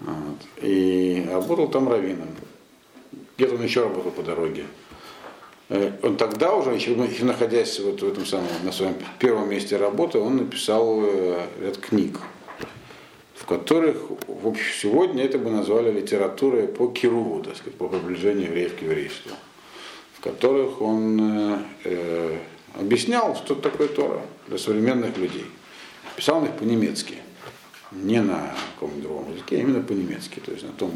Вот. 0.00 0.38
И 0.62 1.26
работал 1.30 1.68
там 1.68 1.88
раввином. 1.88 2.28
Где-то 3.36 3.54
он 3.54 3.62
еще 3.62 3.82
работал 3.82 4.10
по 4.12 4.22
дороге. 4.22 4.64
Э, 5.68 5.92
Он 6.02 6.16
тогда 6.16 6.54
уже, 6.54 6.70
еще 6.74 6.94
находясь 7.24 7.78
вот 7.80 8.02
в 8.02 8.08
этом 8.08 8.24
самом, 8.24 8.48
на 8.62 8.72
своем 8.72 8.94
первом 9.18 9.50
месте 9.50 9.76
работы, 9.76 10.18
он 10.18 10.36
написал 10.36 11.00
э, 11.02 11.46
ряд 11.60 11.78
книг, 11.78 12.20
в 13.34 13.44
которых, 13.44 13.96
в 14.26 14.48
общем, 14.48 14.64
сегодня 14.80 15.24
это 15.24 15.38
бы 15.38 15.50
назвали 15.50 15.92
литературой 15.92 16.68
по 16.68 16.88
Кируву, 16.88 17.42
так 17.42 17.56
сказать, 17.56 17.74
по 17.74 17.88
приближению 17.88 18.46
евреев 18.46 18.76
к 18.76 18.82
еврейству, 18.82 19.32
в 20.18 20.20
которых 20.22 20.80
он 20.80 21.20
э, 21.20 21.58
э, 21.84 22.38
объяснял, 22.74 23.36
что 23.36 23.54
такое 23.54 23.88
Тора 23.88 24.22
для 24.48 24.58
современных 24.58 25.16
людей. 25.18 25.46
Писал 26.16 26.38
он 26.38 26.46
их 26.46 26.52
по-немецки, 26.52 27.14
не 27.92 28.20
на 28.20 28.54
каком-нибудь 28.74 29.02
другом 29.02 29.32
языке, 29.32 29.56
а 29.56 29.60
именно 29.60 29.82
по-немецки, 29.82 30.40
то 30.40 30.50
есть 30.50 30.64
на 30.64 30.72
том, 30.72 30.92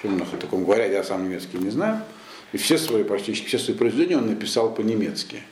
чем 0.00 0.18
на 0.18 0.24
таком 0.24 0.64
говорят, 0.64 0.90
я 0.90 1.02
сам 1.02 1.24
немецкий 1.24 1.58
не 1.58 1.70
знаю, 1.70 2.02
и 2.52 2.56
все 2.56 2.78
свои, 2.78 3.04
практически 3.04 3.46
все 3.46 3.58
свои 3.58 3.76
произведения 3.76 4.18
он 4.18 4.26
написал 4.26 4.74
по-немецки. 4.74 5.42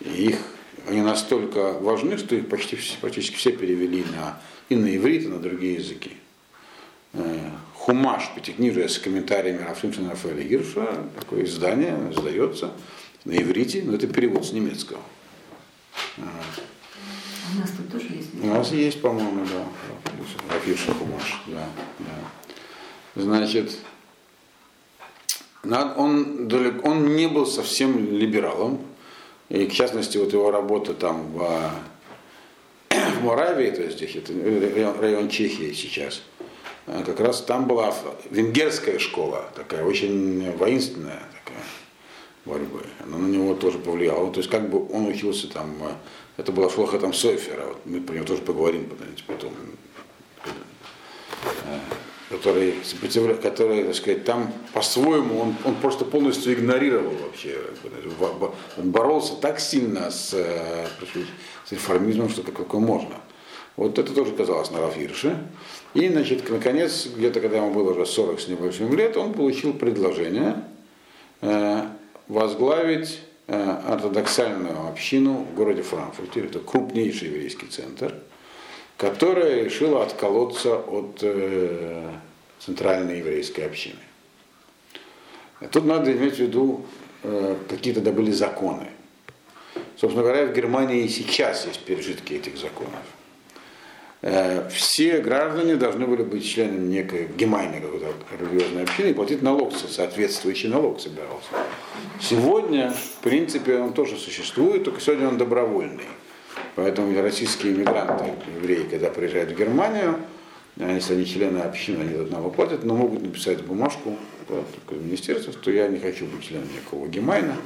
И 0.00 0.26
их, 0.26 0.38
они 0.86 1.00
настолько 1.00 1.72
важны, 1.72 2.18
что 2.18 2.34
их 2.34 2.48
почти, 2.48 2.78
практически 3.00 3.36
все 3.36 3.52
перевели 3.52 4.04
на, 4.16 4.40
и 4.68 4.76
на 4.76 4.94
иврит, 4.94 5.24
и 5.24 5.28
на 5.28 5.38
другие 5.38 5.74
языки. 5.74 6.12
Э, 7.14 7.50
Хумаш, 7.74 8.30
пятикнижие 8.34 8.88
с 8.88 8.98
комментариями 8.98 9.62
Рафимшина 9.62 10.10
Рафаэля 10.10 10.42
Гирша, 10.42 11.04
такое 11.18 11.44
издание, 11.44 11.96
издается 12.10 12.72
на 13.24 13.32
иврите, 13.32 13.82
но 13.82 13.94
это 13.94 14.06
перевод 14.06 14.46
с 14.46 14.52
немецкого. 14.52 15.00
А 16.18 16.22
у 17.54 17.60
нас 17.60 17.70
тут 17.70 17.90
тоже 17.90 18.14
есть. 18.14 18.28
У 18.40 18.46
нас 18.46 18.72
есть, 18.72 19.00
по-моему, 19.00 19.44
да, 19.46 19.64
Рафиша 20.54 20.92
Хумаш, 20.94 21.42
да, 21.46 21.68
да. 21.98 23.22
Значит, 23.22 23.76
он, 25.64 26.48
далеко- 26.48 26.80
он 26.82 27.14
не 27.14 27.28
был 27.28 27.46
совсем 27.46 28.12
либералом, 28.12 28.80
и, 29.48 29.66
в 29.66 29.72
частности, 29.72 30.18
вот 30.18 30.32
его 30.32 30.50
работа 30.50 30.94
там 30.94 31.32
в, 31.32 31.70
в 32.90 33.24
Моравии, 33.24 33.70
то 33.70 33.82
есть 33.82 34.00
это 34.02 34.32
район, 34.32 34.98
район 35.00 35.28
Чехии 35.28 35.72
сейчас, 35.72 36.22
э, 36.86 37.02
как 37.04 37.20
раз 37.20 37.42
там 37.42 37.66
была 37.66 37.94
венгерская 38.30 38.98
школа, 38.98 39.50
такая 39.54 39.84
очень 39.84 40.50
воинственная 40.56 41.22
такая 41.44 41.62
борьбы. 42.44 42.84
Она 43.04 43.18
на 43.18 43.26
него 43.26 43.54
тоже 43.54 43.78
повлияла. 43.78 44.32
То 44.32 44.40
есть 44.40 44.50
как 44.50 44.68
бы 44.68 44.84
он 44.92 45.06
учился 45.06 45.48
там, 45.48 45.74
э, 45.82 45.92
это 46.38 46.50
была 46.50 46.68
школа 46.68 46.98
там 46.98 47.12
Сойфера, 47.12 47.66
вот 47.66 47.84
мы 47.84 48.00
про 48.00 48.14
него 48.14 48.24
тоже 48.24 48.42
поговорим 48.42 48.90
потом, 49.26 49.52
Э, 51.64 51.78
который, 52.32 52.74
сопротивля- 52.82 53.40
который, 53.40 53.84
так 53.84 53.94
сказать, 53.94 54.24
там 54.24 54.50
по-своему, 54.72 55.38
он, 55.40 55.54
он 55.64 55.74
просто 55.74 56.04
полностью 56.04 56.54
игнорировал 56.54 57.12
вообще, 57.22 57.58
он 58.78 58.90
боролся 58.90 59.34
так 59.36 59.60
сильно 59.60 60.10
с, 60.10 60.32
э, 60.32 60.86
с 61.66 61.72
реформизмом, 61.72 62.30
что 62.30 62.42
только 62.42 62.78
можно. 62.78 63.16
Вот 63.76 63.98
это 63.98 64.14
тоже 64.14 64.32
казалось 64.32 64.70
на 64.70 64.80
Рафирше. 64.80 65.36
И, 65.94 66.08
значит, 66.08 66.48
наконец, 66.48 67.06
где-то 67.06 67.40
когда 67.40 67.58
ему 67.58 67.72
было 67.72 67.92
уже 67.92 68.06
40 68.06 68.40
с 68.40 68.48
небольшим 68.48 68.94
лет, 68.96 69.16
он 69.16 69.34
получил 69.34 69.74
предложение 69.74 70.64
э, 71.42 71.82
возглавить 72.28 73.20
э, 73.46 73.76
ортодоксальную 73.88 74.88
общину 74.88 75.46
в 75.52 75.54
городе 75.54 75.82
Франкфурте. 75.82 76.40
Это 76.40 76.60
крупнейший 76.60 77.28
еврейский 77.28 77.66
центр, 77.66 78.14
которая 79.02 79.64
решила 79.64 80.04
отколоться 80.04 80.76
от 80.76 81.18
э, 81.22 82.08
центральной 82.60 83.18
еврейской 83.18 83.62
общины. 83.62 83.98
Тут 85.72 85.86
надо 85.86 86.12
иметь 86.12 86.36
в 86.36 86.38
виду, 86.38 86.86
э, 87.24 87.56
какие 87.68 87.94
тогда 87.94 88.12
были 88.12 88.30
законы. 88.30 88.86
Собственно 89.96 90.22
говоря, 90.22 90.46
в 90.46 90.54
Германии 90.54 91.02
и 91.02 91.08
сейчас 91.08 91.66
есть 91.66 91.80
пережитки 91.80 92.34
этих 92.34 92.56
законов. 92.56 93.02
Э, 94.20 94.68
Все 94.70 95.18
граждане 95.18 95.74
должны 95.74 96.06
были 96.06 96.22
быть 96.22 96.48
членами 96.48 96.86
некой 96.86 97.26
гемайной 97.36 97.80
какой-то 97.80 98.06
религиозной 98.38 98.84
общины 98.84 99.08
и 99.08 99.14
платить 99.14 99.42
налог, 99.42 99.72
соответствующий 99.74 100.68
налог 100.68 101.00
собирался. 101.00 101.50
Сегодня, 102.20 102.92
в 102.92 103.20
принципе, 103.20 103.78
он 103.78 103.94
тоже 103.94 104.16
существует, 104.16 104.84
только 104.84 105.00
сегодня 105.00 105.26
он 105.26 105.38
добровольный. 105.38 106.06
Поэтому 106.74 107.20
российские 107.20 107.72
иммигранты, 107.72 108.32
евреи, 108.56 108.86
когда 108.90 109.10
приезжают 109.10 109.50
в 109.50 109.56
Германию, 109.56 110.18
если 110.76 111.14
они 111.14 111.26
члены 111.26 111.58
общины, 111.58 112.00
они 112.00 112.14
этот 112.14 112.30
налог 112.30 112.56
платят, 112.56 112.82
но 112.82 112.96
могут 112.96 113.22
написать 113.22 113.62
бумажку 113.62 114.16
в 114.48 114.92
министерство, 114.92 115.52
что 115.52 115.70
я 115.70 115.88
не 115.88 115.98
хочу 115.98 116.24
быть 116.26 116.44
членом 116.44 116.68
никакого 116.72 117.06
гемайна, 117.08 117.56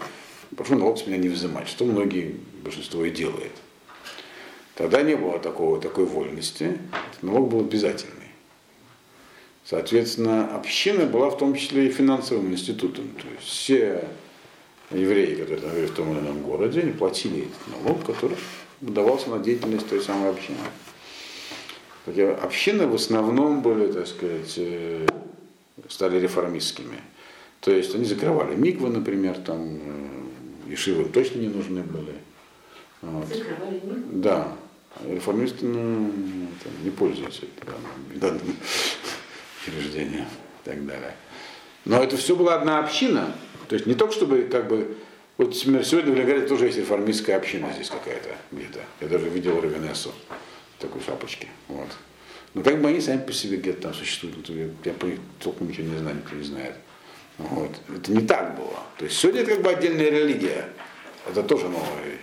прошу 0.57 0.77
налог 0.77 0.99
с 0.99 1.07
меня 1.07 1.19
не 1.19 1.29
взимать, 1.29 1.69
что 1.69 1.85
многие, 1.85 2.37
большинство 2.65 3.05
и 3.05 3.11
делает. 3.11 3.53
Тогда 4.75 5.03
не 5.03 5.15
было 5.15 5.39
такого, 5.39 5.81
такой 5.81 6.05
вольности, 6.05 6.65
этот 6.65 7.23
налог 7.23 7.49
был 7.49 7.61
обязательный. 7.61 8.13
Соответственно, 9.65 10.55
община 10.55 11.07
была 11.07 11.31
в 11.31 11.39
том 11.39 11.55
числе 11.55 11.87
и 11.87 11.91
финансовым 11.91 12.53
институтом. 12.53 13.09
То 13.11 13.29
есть 13.29 13.49
все 13.49 14.05
евреи, 14.91 15.35
которые 15.35 15.71
жили 15.73 15.87
в 15.87 15.93
том 15.93 16.13
или 16.13 16.21
ином 16.21 16.43
городе, 16.43 16.81
они 16.81 16.93
платили 16.93 17.47
этот 17.47 17.85
налог, 17.85 18.05
который 18.05 18.37
давался 18.81 19.31
на 19.31 19.39
деятельность 19.39 19.89
той 19.89 20.01
самой 20.01 20.31
общины. 20.31 20.59
Такие 22.05 22.31
общины 22.31 22.87
в 22.87 22.95
основном 22.95 23.63
были, 23.63 23.93
так 23.93 24.07
сказать, 24.07 24.55
э, 24.59 25.07
стали 25.89 26.21
реформистскими. 26.21 27.01
То 27.61 27.73
есть 27.73 27.95
они 27.95 28.05
закрывали 28.05 28.55
миквы, 28.55 28.91
например, 28.91 29.39
там, 29.39 29.81
э, 30.67 30.71
ешивы 30.71 31.03
им 31.03 31.13
точно 31.13 31.41
не 31.41 31.49
нужны 31.49 31.83
были. 31.83 32.15
Вот. 33.03 33.27
Закрывали 33.27 33.81
мир. 33.83 33.97
Да. 34.13 34.53
Реформисты 35.05 35.67
ну, 35.67 36.11
там, 36.63 36.73
не 36.83 36.91
пользуются 36.91 37.43
данным 38.15 38.57
учреждением 39.61 40.25
и 40.25 40.65
так 40.65 40.87
далее. 40.87 41.15
Но 41.85 42.03
это 42.03 42.17
все 42.17 42.35
была 42.35 42.55
одна 42.55 42.79
община. 42.79 43.35
То 43.69 43.75
есть 43.75 43.87
не 43.87 43.95
только 43.95 44.15
чтобы 44.15 44.43
как 44.51 44.69
бы. 44.69 44.97
Вот 45.39 45.55
сегодня 45.55 46.13
в 46.13 46.17
Ленинграде 46.17 46.47
тоже 46.47 46.67
есть 46.67 46.79
реформистская 46.79 47.37
община 47.37 47.71
здесь 47.75 47.91
какая-то 47.91 48.31
где-то. 48.53 48.81
Я 49.03 49.09
даже 49.09 49.29
видел 49.29 49.61
Равенессу 49.61 50.13
в 50.79 50.83
такой 50.83 51.03
шапочке. 51.03 51.49
Вот. 51.69 51.89
Но 52.55 52.63
как 52.63 52.81
бы 52.81 52.89
они 52.89 53.03
сами 53.03 53.21
по 53.21 53.33
себе 53.33 53.59
где-то 53.59 53.83
там 53.83 53.95
существуют. 53.95 54.49
Я, 54.49 54.95
толком 55.41 55.69
ничего 55.69 55.89
не 55.89 55.99
знаю, 55.99 56.17
никто 56.17 56.35
не 56.35 56.43
знает. 56.43 56.77
Вот. 57.37 57.71
Это 57.95 58.13
не 58.13 58.27
так 58.27 58.57
было. 58.57 58.79
То 58.99 59.05
есть 59.05 59.19
сегодня 59.19 59.43
это 59.43 59.51
как 59.53 59.63
бы 59.63 59.71
отдельная 59.71 60.09
религия. 60.09 60.71
Это 61.29 61.43
тоже 61.43 61.69
новое. 61.69 62.19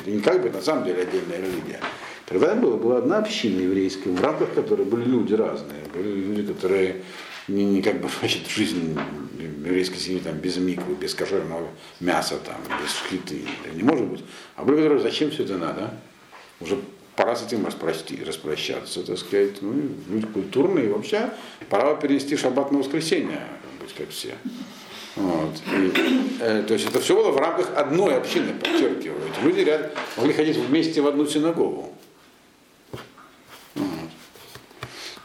Это 0.00 0.10
не 0.10 0.22
как 0.22 0.40
бы 0.42 0.48
на 0.48 0.62
самом 0.62 0.84
деле 0.84 1.02
отдельная 1.02 1.38
религия. 1.38 1.80
Тогда 2.24 2.54
была, 2.54 2.78
была 2.78 2.98
одна 2.98 3.18
община 3.18 3.60
еврейская, 3.60 4.08
в 4.08 4.22
рамках 4.22 4.54
которой 4.54 4.86
были 4.86 5.04
люди 5.04 5.34
разные. 5.34 5.82
Были 5.92 6.08
люди, 6.08 6.50
которые 6.54 7.02
не, 7.48 7.64
не 7.64 7.82
как 7.82 8.00
бы 8.00 8.08
значит, 8.20 8.48
жизнь 8.48 8.98
еврейской 9.38 9.98
семьи 9.98 10.20
там, 10.20 10.36
без 10.38 10.56
миквы, 10.56 10.94
без 10.94 11.14
кошерного 11.14 11.68
мяса, 12.00 12.36
там, 12.38 12.56
без 12.82 12.92
шхиты. 12.92 13.42
Это 13.64 13.74
не 13.74 13.82
может 13.82 14.06
быть. 14.06 14.24
А 14.56 14.64
были, 14.64 14.76
которые, 14.76 15.00
зачем 15.00 15.30
все 15.30 15.44
это 15.44 15.56
надо? 15.58 15.94
Уже 16.60 16.78
пора 17.16 17.36
с 17.36 17.46
этим 17.46 17.64
распрости, 17.66 18.22
распрощаться, 18.24 19.02
так 19.02 19.18
сказать. 19.18 19.62
Ну, 19.62 19.74
люди 20.08 20.26
культурные, 20.26 20.92
вообще 20.92 21.30
пора 21.68 21.94
перенести 21.94 22.36
шаббат 22.36 22.72
на 22.72 22.78
воскресенье, 22.78 23.46
быть 23.80 23.94
как 23.94 24.10
все. 24.10 24.34
Вот. 25.16 25.52
И, 25.72 25.92
э, 26.40 26.64
то 26.66 26.74
есть 26.74 26.88
это 26.88 27.00
все 27.00 27.14
было 27.14 27.30
в 27.30 27.36
рамках 27.36 27.70
одной 27.76 28.16
общины, 28.16 28.52
подчеркиваю. 28.54 29.20
Эти 29.30 29.44
люди 29.44 29.60
ряд, 29.60 29.96
могли 30.16 30.32
ходить 30.32 30.56
вместе 30.56 31.00
в 31.00 31.06
одну 31.06 31.24
синагогу. 31.26 31.92
Вот. 33.76 34.10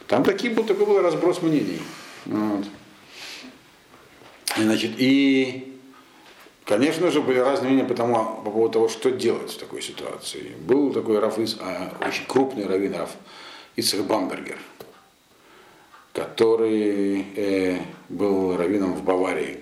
Там 0.06 0.22
такие 0.22 0.52
был, 0.52 0.64
такой 0.64 0.86
был 0.86 1.00
разброс 1.00 1.42
мнений. 1.42 1.80
Вот. 2.26 2.66
Значит, 4.56 4.92
и 4.98 5.70
Конечно 6.70 7.10
же, 7.10 7.20
были 7.20 7.40
разные 7.40 7.72
мнения 7.72 7.88
по, 7.88 7.94
тому, 7.94 8.14
по 8.44 8.50
поводу 8.52 8.74
того, 8.74 8.88
что 8.88 9.10
делать 9.10 9.50
в 9.50 9.58
такой 9.58 9.82
ситуации. 9.82 10.52
Был 10.60 10.92
такой 10.92 11.18
Раф, 11.18 11.36
а, 11.58 11.92
очень 12.06 12.24
крупный 12.28 12.64
раввин 12.64 12.94
Раф 12.94 13.10
Ицхак 13.74 14.04
Бамбергер, 14.04 14.56
который 16.12 17.26
э, 17.34 17.80
был 18.08 18.56
раввином 18.56 18.94
в 18.94 19.02
Баварии, 19.02 19.58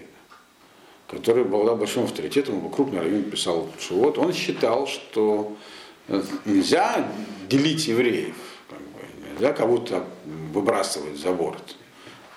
который 1.10 1.44
был 1.44 1.74
большим 1.76 2.04
авторитетом, 2.04 2.56
он 2.56 2.60
был 2.60 2.68
крупный 2.68 3.00
раввин, 3.00 3.30
писал 3.30 3.70
вот 3.88 4.18
Он 4.18 4.34
считал, 4.34 4.86
что 4.86 5.56
э, 6.08 6.22
нельзя 6.44 7.10
делить 7.48 7.86
евреев, 7.86 8.36
как 8.68 8.80
бы, 8.80 9.30
нельзя 9.32 9.54
кого-то 9.54 10.04
выбрасывать 10.52 11.16
за 11.16 11.32
борт. 11.32 11.76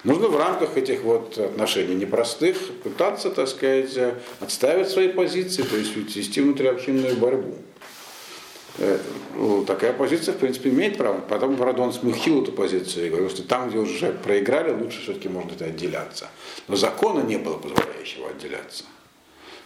Нужно 0.04 0.28
в 0.30 0.38
рамках 0.38 0.78
этих 0.78 1.04
вот 1.04 1.38
отношений 1.38 1.94
непростых 1.96 2.58
пытаться, 2.84 3.30
так 3.30 3.48
сказать, 3.48 3.96
отставить 4.40 4.90
свои 4.90 5.10
позиции, 5.10 5.62
то 5.62 5.76
есть 5.78 5.96
вести 5.96 6.42
внутриобщинную 6.42 7.16
борьбу. 7.18 7.56
Э, 8.80 8.98
ну, 9.36 9.64
Такая 9.66 9.94
позиция, 9.94 10.34
в 10.34 10.38
принципе, 10.38 10.70
имеет 10.70 10.98
право. 10.98 11.20
Потом, 11.22 11.56
правда, 11.56 11.84
он 11.84 11.94
смягчил 11.94 12.42
эту 12.42 12.52
позицию 12.52 13.08
и 13.08 13.10
говорил, 13.10 13.30
что 13.30 13.44
там, 13.44 13.70
где 13.70 13.78
уже 13.78 14.12
проиграли, 14.12 14.72
лучше 14.72 15.02
все-таки 15.02 15.30
можно 15.30 15.52
это 15.52 15.66
отделяться. 15.66 16.30
Но 16.68 16.76
закона 16.76 17.22
не 17.22 17.38
было 17.38 17.58
позволяющего 17.58 18.30
отделяться. 18.30 18.86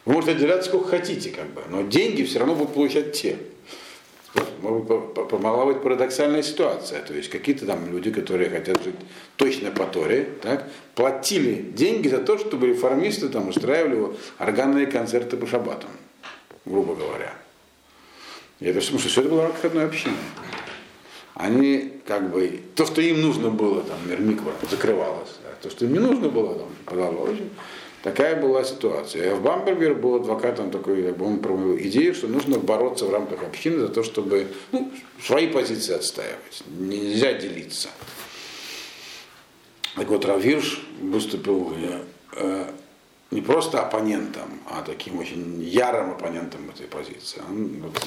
Вы 0.04 0.13
можете 0.13 0.34
отделяться 0.34 0.69
сколько 0.69 0.89
хотите, 0.89 1.30
как 1.30 1.48
бы, 1.54 1.62
но 1.69 1.82
деньги 1.84 2.24
все 2.24 2.39
равно 2.39 2.56
будут 2.56 2.74
получать 2.74 3.13
те. 3.13 3.38
Может 4.34 4.34
быть, 4.34 4.36
по- 4.36 4.41
по- 4.41 4.55
Могла 4.65 5.65
быть 5.65 5.82
парадоксальная 5.82 6.43
ситуация. 6.43 7.01
То 7.01 7.13
есть 7.13 7.30
какие-то 7.30 7.65
там 7.65 7.91
люди, 7.91 8.12
которые 8.12 8.49
хотят 8.49 8.84
жить 8.84 8.95
точно 9.36 9.71
по 9.71 9.86
Торе, 9.86 10.28
так, 10.41 10.67
платили 10.95 11.54
деньги 11.54 12.08
за 12.08 12.19
то, 12.19 12.38
чтобы 12.38 12.67
реформисты 12.67 13.30
там 13.30 13.49
устраивали 13.49 14.15
органные 14.38 14.88
концерты 14.88 15.38
по 15.38 15.47
шабатам, 15.47 15.89
грубо 16.65 16.95
говоря. 16.95 17.34
И 18.60 18.65
это 18.65 18.80
потому 18.80 18.99
что 18.99 19.10
все 19.10 19.21
это 19.21 19.30
было 19.30 19.41
в 19.41 19.43
рамках 19.43 19.65
одной. 19.65 19.89
Они 21.36 21.91
как 22.08 22.32
бы, 22.32 22.62
то, 22.75 22.86
что 22.86 23.01
им 23.01 23.21
нужно 23.21 23.49
было, 23.49 23.82
там, 23.82 23.97
Мирмиква 24.10 24.54
закрывалось, 24.69 25.36
а 25.43 25.62
то, 25.62 25.69
что 25.69 25.86
им 25.86 25.93
не 25.93 25.99
нужно 25.99 26.30
было, 26.30 26.56
там, 26.56 26.69
продолжалось. 26.86 27.39
Такая 28.06 28.36
была 28.36 28.63
ситуация. 28.63 29.34
А 29.34 29.36
в 29.36 29.41
Бамбергер 29.41 29.96
был 29.96 30.18
адвокатом 30.18 30.70
такой, 30.70 31.02
как 31.02 31.18
бы 31.18 31.26
он 31.26 31.39
провел 31.39 31.76
идею, 31.76 32.13
что 32.13 32.28
нужно 32.28 32.60
бороться 32.60 33.06
в 33.06 33.12
рамках 33.12 33.41
общины 33.41 33.80
за 33.80 33.88
то, 33.88 34.04
чтобы 34.04 34.46
ну, 34.72 34.91
свои 35.20 35.48
позиции 35.48 35.96
отстаивать. 35.96 36.63
Нельзя 36.68 37.34
делиться. 37.34 37.89
Так 39.96 40.08
вот, 40.08 40.24
Равирш 40.24 40.86
выступил 41.02 41.74
э, 42.34 42.72
не 43.32 43.41
просто 43.41 43.82
оппонентом, 43.82 44.60
а 44.70 44.84
таким 44.84 45.18
очень 45.18 45.63
ярым 45.63 46.12
оппонентом 46.12 46.70
этой 46.70 46.86
позиции. 46.86 47.41
Он, 47.50 47.82
вот, 47.82 48.06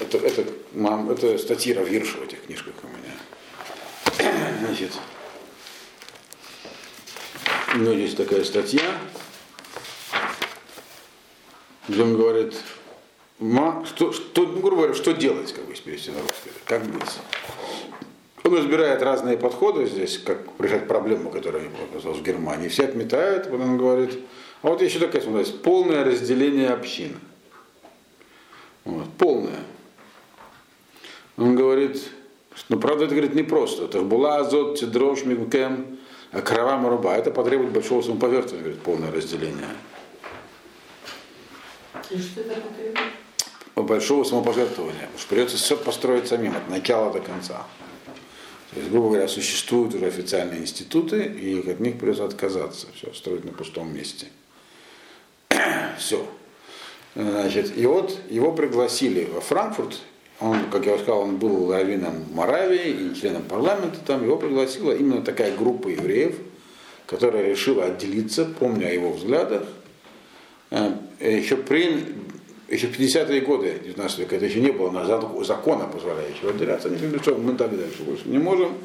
это, 0.00 0.18
это, 0.18 0.52
мам, 0.72 1.08
это 1.12 1.38
статьи 1.38 1.72
Равирша 1.74 2.18
в 2.18 2.24
этих 2.24 2.42
книжках 2.42 2.74
у 2.82 2.88
меня. 2.88 3.14
Значит, 4.66 4.90
у 7.74 7.78
него 7.78 7.92
есть 7.92 8.16
такая 8.16 8.44
статья, 8.44 8.82
где 11.88 12.02
он 12.02 12.16
говорит, 12.16 12.54
ма, 13.38 13.84
что, 13.86 14.12
что, 14.12 14.42
ну, 14.42 14.60
грубо 14.60 14.82
говоря, 14.82 14.94
что 14.94 15.12
делать, 15.12 15.52
как 15.52 15.64
бы, 15.66 15.74
перевести 15.74 16.10
на 16.10 16.20
русский, 16.20 16.50
как 16.64 16.84
быть. 16.84 17.18
Он 18.42 18.56
разбирает 18.56 19.02
разные 19.02 19.36
подходы 19.36 19.86
здесь, 19.86 20.18
как 20.18 20.38
решать 20.58 20.88
проблему, 20.88 21.30
которая 21.30 21.64
оказалась 21.90 22.18
в 22.18 22.22
Германии. 22.22 22.68
Все 22.68 22.84
отметают, 22.84 23.44
потом 23.44 23.72
он 23.72 23.78
говорит, 23.78 24.18
а 24.62 24.68
вот 24.68 24.82
еще 24.82 24.98
такая 24.98 25.22
смотрите, 25.22 25.52
полное 25.58 26.04
разделение 26.04 26.70
общины. 26.70 27.16
Вот, 28.84 29.08
полное. 29.18 29.60
Он 31.36 31.54
говорит, 31.54 32.02
ну, 32.68 32.80
правда, 32.80 33.04
это 33.04 33.14
говорит 33.14 33.34
непросто. 33.34 33.84
Это 33.84 34.00
была 34.00 34.38
азот, 34.38 34.78
тидрош, 34.78 35.24
мигкем, 35.24 35.99
крова 36.32 36.76
маруба. 36.76 37.16
Это 37.16 37.30
потребует 37.30 37.72
большого 37.72 38.02
самоповерхования, 38.02 38.62
говорит, 38.62 38.82
полное 38.82 39.10
разделение. 39.10 39.68
И 42.10 42.18
что 42.18 42.40
это 42.40 42.60
потребует? 42.60 42.98
большого 43.76 44.24
самопожертвования. 44.24 45.00
Потому 45.00 45.18
что 45.18 45.28
придется 45.28 45.56
все 45.56 45.76
построить 45.76 46.28
самим, 46.28 46.56
от 46.56 46.68
начала 46.68 47.12
до 47.12 47.20
конца. 47.20 47.66
То 48.72 48.78
есть, 48.78 48.90
грубо 48.90 49.08
говоря, 49.08 49.26
существуют 49.26 49.94
уже 49.94 50.06
официальные 50.06 50.60
институты, 50.60 51.24
и 51.24 51.70
от 51.70 51.80
них 51.80 51.98
придется 51.98 52.24
отказаться. 52.24 52.86
Все, 52.94 53.12
строить 53.12 53.44
на 53.44 53.52
пустом 53.52 53.92
месте. 53.92 54.28
все. 55.98 56.24
Значит, 57.14 57.76
и 57.76 57.86
вот 57.86 58.16
его 58.28 58.52
пригласили 58.52 59.24
во 59.24 59.40
Франкфурт. 59.40 59.98
Он, 60.40 60.70
как 60.70 60.86
я 60.86 60.94
уже 60.94 61.02
сказал, 61.02 61.22
он 61.22 61.36
был 61.36 61.70
раввином 61.70 62.24
Моравии 62.32 62.90
и 62.90 63.14
членом 63.14 63.42
парламента 63.42 63.98
там. 64.06 64.24
Его 64.24 64.36
пригласила 64.36 64.92
именно 64.92 65.22
такая 65.22 65.54
группа 65.54 65.88
евреев, 65.88 66.36
которая 67.06 67.50
решила 67.50 67.84
отделиться, 67.84 68.46
помня 68.46 68.86
о 68.86 68.90
его 68.90 69.12
взглядах. 69.12 69.64
Э, 70.70 70.92
Еще 71.20 71.56
при 71.56 72.04
еще 72.70 72.86
в 72.86 72.98
50-е 72.98 73.40
годы 73.40 73.80
19 73.84 74.18
века 74.20 74.36
это 74.36 74.46
еще 74.46 74.60
не 74.60 74.70
было 74.70 74.90
на 74.90 75.04
закона, 75.44 75.86
позволяющего 75.86 76.50
отделяться. 76.50 76.86
Они 76.86 76.98
говорили, 76.98 77.20
что 77.20 77.34
мы 77.34 77.56
так 77.56 77.76
дальше 77.76 78.04
больше 78.04 78.28
не 78.28 78.38
можем, 78.38 78.78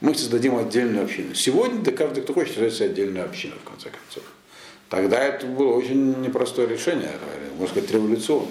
мы 0.00 0.14
создадим 0.14 0.56
отдельную 0.56 1.04
общину. 1.04 1.34
Сегодня 1.34 1.80
да 1.82 1.90
каждый, 1.90 2.22
кто 2.22 2.34
хочет, 2.34 2.54
создать 2.54 2.92
отдельную 2.92 3.24
общину, 3.24 3.54
в 3.64 3.68
конце 3.68 3.90
концов. 3.90 4.22
Тогда 4.88 5.18
это 5.18 5.46
было 5.46 5.74
очень 5.74 6.20
непростое 6.20 6.68
решение, 6.68 7.10
можно 7.58 7.66
сказать, 7.66 7.90
революционное. 7.90 8.48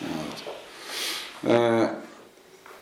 Вот. 0.00 0.47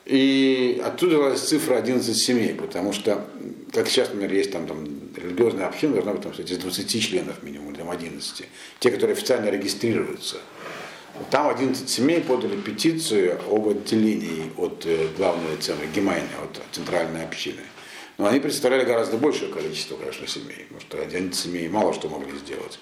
И 0.07 0.81
оттуда 0.85 1.17
взялась 1.17 1.41
цифра 1.41 1.77
11 1.77 2.17
семей, 2.17 2.55
потому 2.55 2.93
что, 2.93 3.27
как 3.73 3.89
сейчас, 3.89 4.09
например, 4.09 4.33
есть 4.35 4.53
там, 4.53 4.69
там 4.69 4.87
религиозная 5.17 5.67
община, 5.67 5.95
должна 5.95 6.13
быть 6.13 6.23
там, 6.23 6.31
кстати, 6.31 6.53
из 6.53 6.59
20 6.59 7.03
членов 7.03 7.43
минимум, 7.43 7.75
там 7.75 7.91
11. 7.91 8.47
Те, 8.79 8.91
которые 8.93 9.15
официально 9.15 9.49
регистрируются. 9.49 10.37
Там 11.31 11.49
11 11.49 11.89
семей 11.89 12.21
подали 12.21 12.57
петицию 12.57 13.41
об 13.51 13.69
отделении 13.69 14.53
от 14.57 14.85
э, 14.87 15.09
главной 15.17 15.57
цены 15.57 15.87
Гемайны, 15.93 16.29
от 16.43 16.61
центральной 16.73 17.25
общины. 17.25 17.63
Но 18.19 18.27
они 18.27 18.39
представляли 18.39 18.85
гораздо 18.85 19.17
большее 19.17 19.53
количество, 19.53 19.97
конечно, 19.97 20.27
семей, 20.27 20.67
потому 20.69 20.81
что 20.83 21.03
11 21.03 21.35
семей 21.35 21.69
мало 21.69 21.93
что 21.95 22.09
могли 22.09 22.39
сделать. 22.39 22.79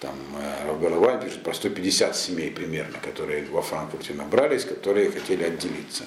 Там 0.00 0.14
э, 0.38 0.66
Равбер 0.66 1.20
пишет 1.22 1.42
про 1.42 1.52
150 1.52 2.16
семей 2.16 2.50
примерно, 2.50 2.98
которые 3.04 3.44
во 3.44 3.60
Франкфурте 3.60 4.14
набрались, 4.14 4.64
которые 4.64 5.10
хотели 5.10 5.44
отделиться. 5.44 6.04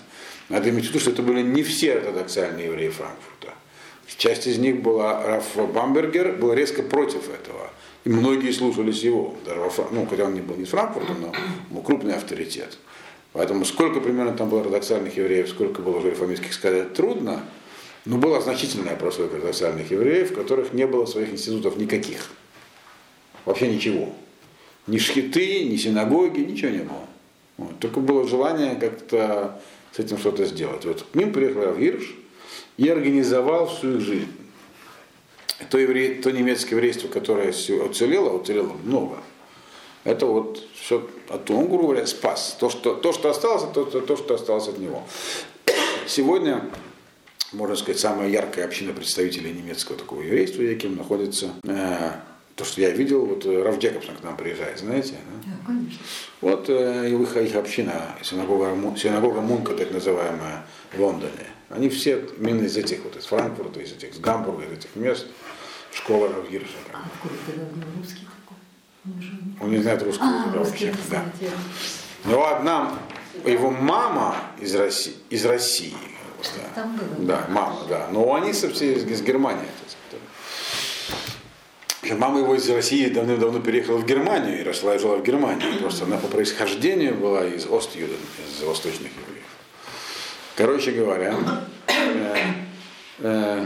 Надо 0.49 0.69
иметь 0.71 0.85
в 0.85 0.89
виду, 0.89 0.99
что 0.99 1.11
это 1.11 1.21
были 1.21 1.43
не 1.43 1.61
все 1.61 1.97
ортодоксальные 1.97 2.65
евреи 2.65 2.89
Франкфурта. 2.89 3.53
Часть 4.17 4.47
из 4.47 4.57
них 4.57 4.81
была, 4.81 5.23
Раф 5.25 5.55
Бамбергер 5.55 6.33
был 6.33 6.53
резко 6.53 6.81
против 6.81 7.29
этого. 7.29 7.69
И 8.03 8.09
многие 8.09 8.51
слушались 8.51 9.01
его, 9.01 9.35
ну, 9.91 10.07
хотя 10.09 10.25
он 10.25 10.33
не 10.33 10.41
был 10.41 10.55
не 10.55 10.63
из 10.63 10.69
Франкфурта, 10.69 11.13
но 11.13 11.31
был 11.69 11.83
крупный 11.83 12.15
авторитет. 12.15 12.77
Поэтому 13.31 13.63
сколько 13.63 14.01
примерно 14.01 14.33
там 14.33 14.49
было 14.49 14.61
ортодоксальных 14.61 15.15
евреев, 15.17 15.49
сколько 15.49 15.81
было 15.81 16.03
реформистских, 16.05 16.53
сказать 16.53 16.93
трудно, 16.93 17.43
но 18.05 18.17
была 18.17 18.41
значительная 18.41 18.95
прослойка 18.95 19.35
ортодоксальных 19.35 19.91
евреев, 19.91 20.31
в 20.31 20.35
которых 20.35 20.73
не 20.73 20.87
было 20.87 21.05
своих 21.05 21.31
институтов 21.31 21.77
никаких. 21.77 22.31
Вообще 23.45 23.67
ничего. 23.67 24.09
Ни 24.87 24.97
шхиты, 24.97 25.65
ни 25.65 25.75
синагоги, 25.77 26.39
ничего 26.39 26.71
не 26.71 26.79
было. 26.79 27.07
Вот. 27.57 27.79
Только 27.79 27.99
было 27.99 28.27
желание 28.27 28.75
как-то 28.75 29.61
с 29.91 29.99
этим 29.99 30.17
что-то 30.17 30.45
сделать. 30.45 30.85
Вот 30.85 31.05
к 31.11 31.15
ним 31.15 31.31
приехал 31.31 31.61
Равирш 31.61 32.15
и 32.77 32.89
организовал 32.89 33.67
всю 33.67 33.97
их 33.97 34.01
жизнь 34.01 34.31
то, 35.69 35.77
евре... 35.77 36.15
то 36.15 36.31
немецкое 36.31 36.77
еврейство, 36.77 37.07
которое 37.07 37.49
уцелело, 37.49 38.29
уцелело 38.29 38.73
много. 38.83 39.17
Это 40.03 40.25
вот 40.25 40.63
все, 40.75 41.07
а 41.29 41.41
он, 41.49 41.67
грубо 41.67 41.83
говоря, 41.83 42.05
спас. 42.05 42.57
То, 42.59 42.69
что, 42.69 42.95
то, 42.95 43.13
что 43.13 43.29
осталось, 43.29 43.63
то, 43.73 43.85
то, 43.85 44.01
то, 44.01 44.17
что 44.17 44.35
осталось 44.35 44.67
от 44.67 44.77
него. 44.77 45.03
Сегодня, 46.07 46.69
можно 47.53 47.75
сказать, 47.75 47.99
самая 47.99 48.29
яркая 48.29 48.65
община 48.65 48.91
представителей 48.93 49.53
немецкого 49.53 49.97
такого 49.97 50.21
еврейства, 50.21 50.61
яким 50.61 50.97
находится, 50.97 51.53
э, 51.63 52.11
то, 52.55 52.65
что 52.65 52.81
я 52.81 52.91
видел, 52.91 53.25
вот 53.25 53.45
Раф 53.45 53.79
Джекобсон 53.79 54.15
к 54.15 54.23
нам 54.23 54.37
приезжает, 54.37 54.77
знаете? 54.79 55.15
Да, 55.43 55.51
да 55.51 55.57
конечно. 55.65 55.99
Вот 56.41 56.69
э, 56.69 57.09
их, 57.09 57.35
их 57.37 57.55
община, 57.55 58.15
синагога, 58.21 58.75
синагога 58.97 59.41
Мунка, 59.41 59.73
так 59.73 59.91
называемая, 59.91 60.65
в 60.93 60.99
Лондоне. 61.01 61.47
Они 61.69 61.89
все 61.89 62.23
именно 62.37 62.63
из 62.63 62.77
этих, 62.77 63.03
вот 63.03 63.15
из 63.15 63.25
Франкфурта, 63.25 63.79
из 63.79 63.93
этих, 63.93 64.11
из 64.11 64.19
Гамбурга, 64.19 64.65
из 64.65 64.71
этих 64.77 64.95
мест, 64.95 65.25
школа 65.91 66.29
Равгирша. 66.29 66.67
А 66.93 67.01
какой 67.21 67.37
ты 67.47 67.59
давно 67.59 67.83
русский 67.97 68.27
такой? 68.27 69.65
Он 69.65 69.71
не- 69.71 69.81
знает 69.81 70.03
русского 70.03 70.27
А, 70.27 70.57
вообще. 70.57 70.93
Да. 71.09 71.23
Но 72.25 72.45
одна, 72.45 72.99
его 73.45 73.71
мама 73.71 74.35
из 74.59 74.75
России, 74.75 75.15
из 75.29 75.43
России 75.45 75.95
да. 76.55 76.81
Там 76.81 76.97
говорят. 76.97 77.25
Да, 77.25 77.45
мама, 77.49 77.85
да. 77.87 78.07
Но 78.11 78.35
они 78.35 78.53
со 78.53 78.69
все 78.69 78.93
из, 78.93 79.05
из 79.05 79.21
Германии. 79.21 79.61
так 79.61 79.89
мама 82.11 82.39
его 82.39 82.55
из 82.55 82.69
России 82.69 83.07
давным-давно 83.07 83.59
переехала 83.59 83.97
в 83.97 84.05
Германию 84.05 84.59
и 84.59 84.63
росла 84.63 84.95
и 84.95 84.99
жила 84.99 85.17
в 85.17 85.23
Германии. 85.23 85.77
Просто 85.79 86.05
она 86.05 86.17
по 86.17 86.27
происхождению 86.27 87.15
была 87.15 87.45
из 87.45 87.65
Ост-Юден, 87.65 88.17
из 88.47 88.63
восточных 88.63 89.11
евреев. 89.11 89.45
Короче 90.55 90.91
говоря, 90.91 91.35
э, 91.87 92.35
э, 93.19 93.65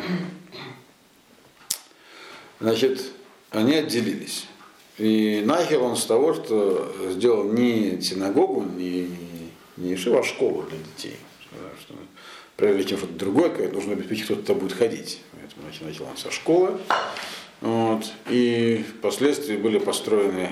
значит, 2.60 3.12
они 3.52 3.76
отделились. 3.76 4.46
И 4.98 5.44
начал 5.46 5.84
он 5.84 5.96
с 5.96 6.06
того, 6.06 6.34
что 6.34 6.96
сделал 7.12 7.52
не 7.52 8.02
синагогу, 8.02 8.64
не, 8.64 9.10
не 9.78 9.92
ешиву, 9.92 10.20
а 10.20 10.24
школу 10.24 10.64
для 10.64 10.80
детей. 10.80 11.18
Что, 11.82 11.94
прежде 12.56 12.90
чем 12.90 12.98
что-то 12.98 13.14
другое, 13.14 13.72
нужно 13.72 13.94
обеспечить, 13.94 14.26
кто 14.26 14.36
туда 14.36 14.54
будет 14.56 14.74
ходить. 14.74 15.22
Поэтому 15.34 15.68
начал 15.88 16.06
он 16.06 16.18
со 16.18 16.32
школы. 16.32 16.80
Вот. 17.62 18.06
И 18.30 18.86
впоследствии 19.00 19.58
были 19.58 19.80
построены 19.80 20.52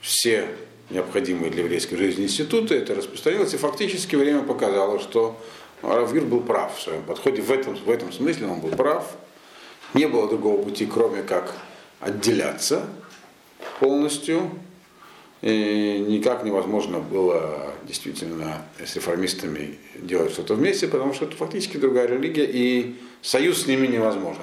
все 0.00 0.48
необходимые 0.90 1.50
для 1.50 1.62
еврейской 1.62 1.96
жизни 1.96 2.24
институты. 2.24 2.76
Это 2.76 2.94
распространилось, 2.94 3.54
и 3.54 3.56
фактически 3.56 4.16
время 4.16 4.42
показало, 4.42 5.00
что 5.00 5.38
Равгир 5.82 6.24
был 6.24 6.40
прав 6.40 6.76
в 6.76 6.80
своем 6.82 7.02
подходе. 7.02 7.42
В 7.42 7.50
этом, 7.50 7.76
в 7.76 7.90
этом 7.90 8.12
смысле 8.12 8.46
он 8.46 8.60
был 8.60 8.70
прав. 8.70 9.16
Не 9.94 10.06
было 10.06 10.28
другого 10.28 10.62
пути, 10.62 10.86
кроме 10.86 11.22
как 11.22 11.54
отделяться 12.00 12.86
полностью. 13.80 14.50
И 15.40 16.04
никак 16.08 16.42
невозможно 16.42 16.98
было 16.98 17.72
действительно 17.84 18.62
с 18.84 18.96
реформистами 18.96 19.78
делать 19.94 20.32
что-то 20.32 20.54
вместе, 20.54 20.88
потому 20.88 21.14
что 21.14 21.26
это 21.26 21.36
фактически 21.36 21.76
другая 21.76 22.08
религия, 22.08 22.44
и 22.44 22.96
союз 23.22 23.62
с 23.62 23.66
ними 23.68 23.86
невозможен. 23.86 24.42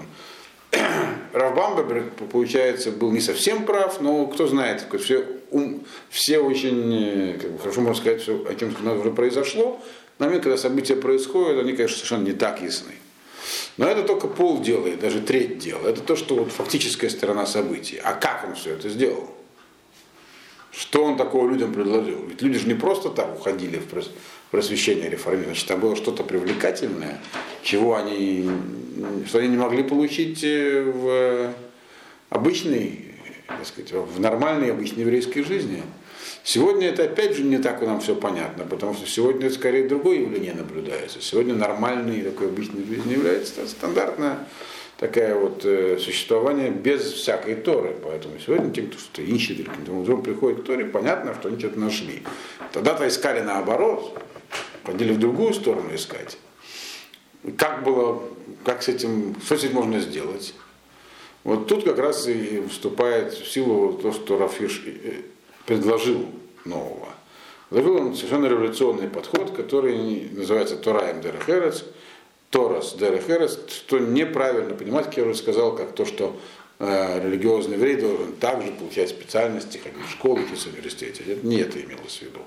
Равбамбер, 1.35 2.11
получается, 2.31 2.91
был 2.91 3.11
не 3.11 3.19
совсем 3.19 3.65
прав, 3.65 3.99
но 3.99 4.25
кто 4.27 4.47
знает, 4.47 4.85
все, 5.01 5.27
ум, 5.51 5.83
все 6.09 6.39
очень, 6.39 7.37
как 7.37 7.51
бы, 7.51 7.59
хорошо 7.59 7.81
можно 7.81 8.01
сказать, 8.01 8.21
все, 8.21 8.45
о 8.47 8.55
чем 8.55 8.73
уже 8.97 9.11
произошло. 9.11 9.81
На 10.17 10.27
момент, 10.27 10.43
когда 10.43 10.57
события 10.57 10.95
происходят, 10.95 11.59
они, 11.59 11.73
конечно, 11.73 11.97
совершенно 11.97 12.25
не 12.25 12.31
так 12.31 12.61
ясны. 12.61 12.93
Но 13.75 13.85
это 13.85 14.03
только 14.03 14.27
пол 14.27 14.61
делает, 14.61 15.01
даже 15.01 15.19
треть 15.19 15.59
дела. 15.59 15.89
Это 15.89 15.99
то, 15.99 16.15
что 16.15 16.35
вот 16.35 16.53
фактическая 16.53 17.09
сторона 17.09 17.45
событий. 17.45 17.99
А 18.01 18.13
как 18.13 18.45
он 18.47 18.55
все 18.55 18.71
это 18.71 18.87
сделал? 18.87 19.29
Что 20.71 21.03
он 21.03 21.17
такого 21.17 21.49
людям 21.49 21.73
предложил? 21.73 22.23
Ведь 22.27 22.41
люди 22.41 22.59
же 22.59 22.67
не 22.69 22.75
просто 22.75 23.09
так 23.09 23.37
уходили 23.37 23.77
в 23.77 23.87
просвещение 24.55 25.09
реформирования. 25.09 25.47
Значит, 25.47 25.67
там 25.67 25.81
было 25.81 25.97
что-то 25.97 26.23
привлекательное, 26.23 27.19
чего 27.61 27.97
они, 27.97 28.49
что 29.27 29.39
они 29.39 29.49
не 29.49 29.57
могли 29.57 29.83
получить 29.83 30.45
э, 30.45 30.81
в 30.81 31.53
обычной, 32.29 33.15
так 33.47 33.65
сказать, 33.65 33.91
в 33.91 34.17
нормальной 34.21 34.71
обычной 34.71 35.01
еврейской 35.01 35.41
жизни. 35.41 35.83
Сегодня 36.45 36.87
это 36.87 37.03
опять 37.03 37.35
же 37.35 37.43
не 37.43 37.57
так 37.57 37.81
нам 37.81 37.99
все 37.99 38.15
понятно, 38.15 38.63
потому 38.63 38.93
что 38.93 39.05
сегодня 39.05 39.49
скорее 39.49 39.89
другое 39.89 40.19
явление 40.19 40.53
наблюдается. 40.53 41.21
Сегодня 41.21 41.53
нормальной 41.53 42.21
такой 42.21 42.47
обычной 42.47 42.85
жизнью 42.85 43.17
является 43.17 43.67
стандартное 43.67 44.37
такое 44.97 45.35
вот 45.35 45.65
э, 45.65 45.97
существование 45.99 46.69
без 46.69 47.01
всякой 47.01 47.55
Торы. 47.55 47.93
Поэтому 48.01 48.35
сегодня 48.39 48.71
те, 48.71 48.83
кто 48.83 48.97
что-то 48.97 49.21
ищет 49.21 49.59
или 49.59 49.67
каким-то 49.67 49.91
образом 49.91 50.23
приходит 50.23 50.61
к 50.61 50.63
Торе, 50.63 50.85
понятно, 50.85 51.33
что 51.33 51.49
они 51.49 51.59
что-то 51.59 51.77
нашли. 51.77 52.23
Тогда-то 52.71 53.05
искали 53.05 53.41
наоборот, 53.41 54.17
ходили 54.85 55.13
в 55.13 55.19
другую 55.19 55.53
сторону 55.53 55.93
искать. 55.93 56.37
Как 57.57 57.83
было, 57.83 58.23
как 58.63 58.83
с 58.83 58.87
этим, 58.87 59.35
что 59.43 59.57
с 59.57 59.63
этим 59.63 59.75
можно 59.75 59.99
сделать? 59.99 60.53
Вот 61.43 61.67
тут 61.67 61.83
как 61.83 61.99
раз 61.99 62.27
и 62.27 62.63
вступает 62.69 63.33
в 63.33 63.47
силу 63.51 63.93
то, 63.93 64.11
что 64.11 64.37
Рафиш 64.37 64.83
э, 64.85 65.21
предложил 65.65 66.25
нового. 66.65 67.09
Предложил 67.69 67.97
он 67.97 68.15
совершенно 68.15 68.47
революционный 68.47 69.07
подход, 69.07 69.51
который 69.51 70.29
называется 70.31 70.75
Тораем 70.75 71.21
Дерехерец, 71.21 71.85
Торас 72.49 72.95
Дерехерец, 72.95 73.59
что 73.69 73.99
неправильно 73.99 74.73
понимать, 74.75 75.05
как 75.05 75.17
я 75.17 75.23
уже 75.23 75.35
сказал, 75.35 75.75
как 75.75 75.93
то, 75.93 76.05
что 76.05 76.35
религиозный 76.79 77.77
еврей 77.77 77.95
должен 77.95 78.33
также 78.33 78.71
получать 78.71 79.09
специальности, 79.09 79.77
ходить 79.77 80.05
в 80.07 80.11
школу, 80.11 80.41
учиться 80.41 80.69
в 80.69 80.73
университете. 80.73 81.23
Не 81.43 81.57
это 81.57 81.79
имелось 81.81 82.17
в 82.17 82.21
виду. 82.23 82.41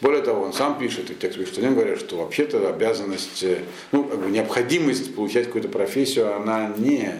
Более 0.00 0.22
того, 0.22 0.42
он 0.42 0.52
сам 0.52 0.78
пишет, 0.78 1.10
и 1.10 1.14
текст 1.14 1.38
пишет, 1.38 1.58
они 1.58 1.68
говорят, 1.68 2.00
что 2.00 2.16
вообще-то 2.16 2.68
обязанность, 2.68 3.42
э, 3.44 3.58
ну, 3.92 4.04
как 4.04 4.20
бы 4.20 4.30
необходимость 4.30 5.14
получать 5.14 5.46
какую-то 5.46 5.68
профессию, 5.68 6.34
она 6.34 6.74
не 6.76 7.12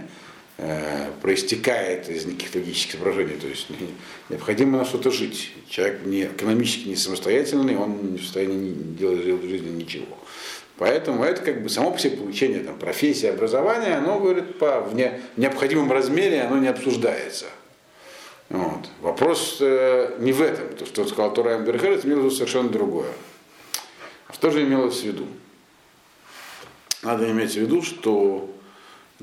э, 0.58 1.10
проистекает 1.20 2.08
из 2.08 2.26
никаких 2.26 2.56
логических 2.56 2.92
соображений. 2.92 3.36
То 3.40 3.46
есть 3.46 3.68
необходимо 4.28 4.78
на 4.78 4.84
что-то 4.84 5.12
жить. 5.12 5.52
Человек 5.68 6.04
не, 6.04 6.24
экономически 6.24 6.88
не 6.88 6.96
самостоятельный, 6.96 7.76
он 7.76 8.12
не 8.12 8.18
в 8.18 8.22
состоянии 8.22 8.72
делать 8.72 9.24
в 9.24 9.48
жизни 9.48 9.70
ничего. 9.70 10.18
Поэтому 10.78 11.22
это 11.22 11.42
как 11.42 11.62
бы 11.62 11.68
само 11.68 11.90
по 11.90 11.98
себе 11.98 12.16
получение 12.16 12.60
там, 12.60 12.78
профессии, 12.78 13.26
образования, 13.26 13.96
оно 13.96 14.18
говорит 14.18 14.58
по 14.58 14.80
в 14.80 14.94
не, 14.94 15.20
необходимом 15.36 15.92
размере, 15.92 16.42
оно 16.42 16.58
не 16.58 16.68
обсуждается. 16.68 17.46
Вот. 18.48 18.88
Вопрос 19.00 19.58
э, 19.60 20.16
не 20.18 20.32
в 20.32 20.42
этом. 20.42 20.68
То, 20.76 20.86
что 20.86 21.06
сказал 21.06 21.32
Тора 21.32 21.56
Эмбергер, 21.56 21.92
имело 22.04 22.20
в 22.20 22.24
виду 22.24 22.30
совершенно 22.30 22.68
другое. 22.68 23.12
А 24.28 24.32
что 24.32 24.50
же 24.50 24.62
имелось 24.62 25.00
в 25.00 25.04
виду? 25.04 25.26
Надо 27.02 27.30
иметь 27.30 27.52
в 27.52 27.56
виду, 27.56 27.82
что 27.82 28.50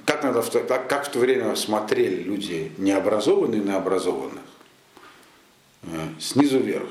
как, 0.05 0.23
надо, 0.23 0.41
как, 0.41 0.87
как 0.87 1.05
в 1.05 1.11
то 1.11 1.19
время 1.19 1.55
смотрели 1.55 2.23
люди 2.23 2.71
необразованные 2.77 3.61
на 3.61 3.77
образованных, 3.77 4.43
э, 5.83 5.87
снизу 6.19 6.59
вверх. 6.59 6.89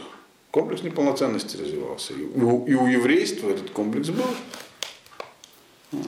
Комплекс 0.50 0.82
неполноценности 0.82 1.56
развивался. 1.56 2.14
И 2.14 2.22
у, 2.22 2.64
и 2.66 2.74
у 2.74 2.86
еврейства 2.86 3.50
этот 3.50 3.70
комплекс 3.70 4.08
был. 4.08 4.24
Вот. 5.92 6.06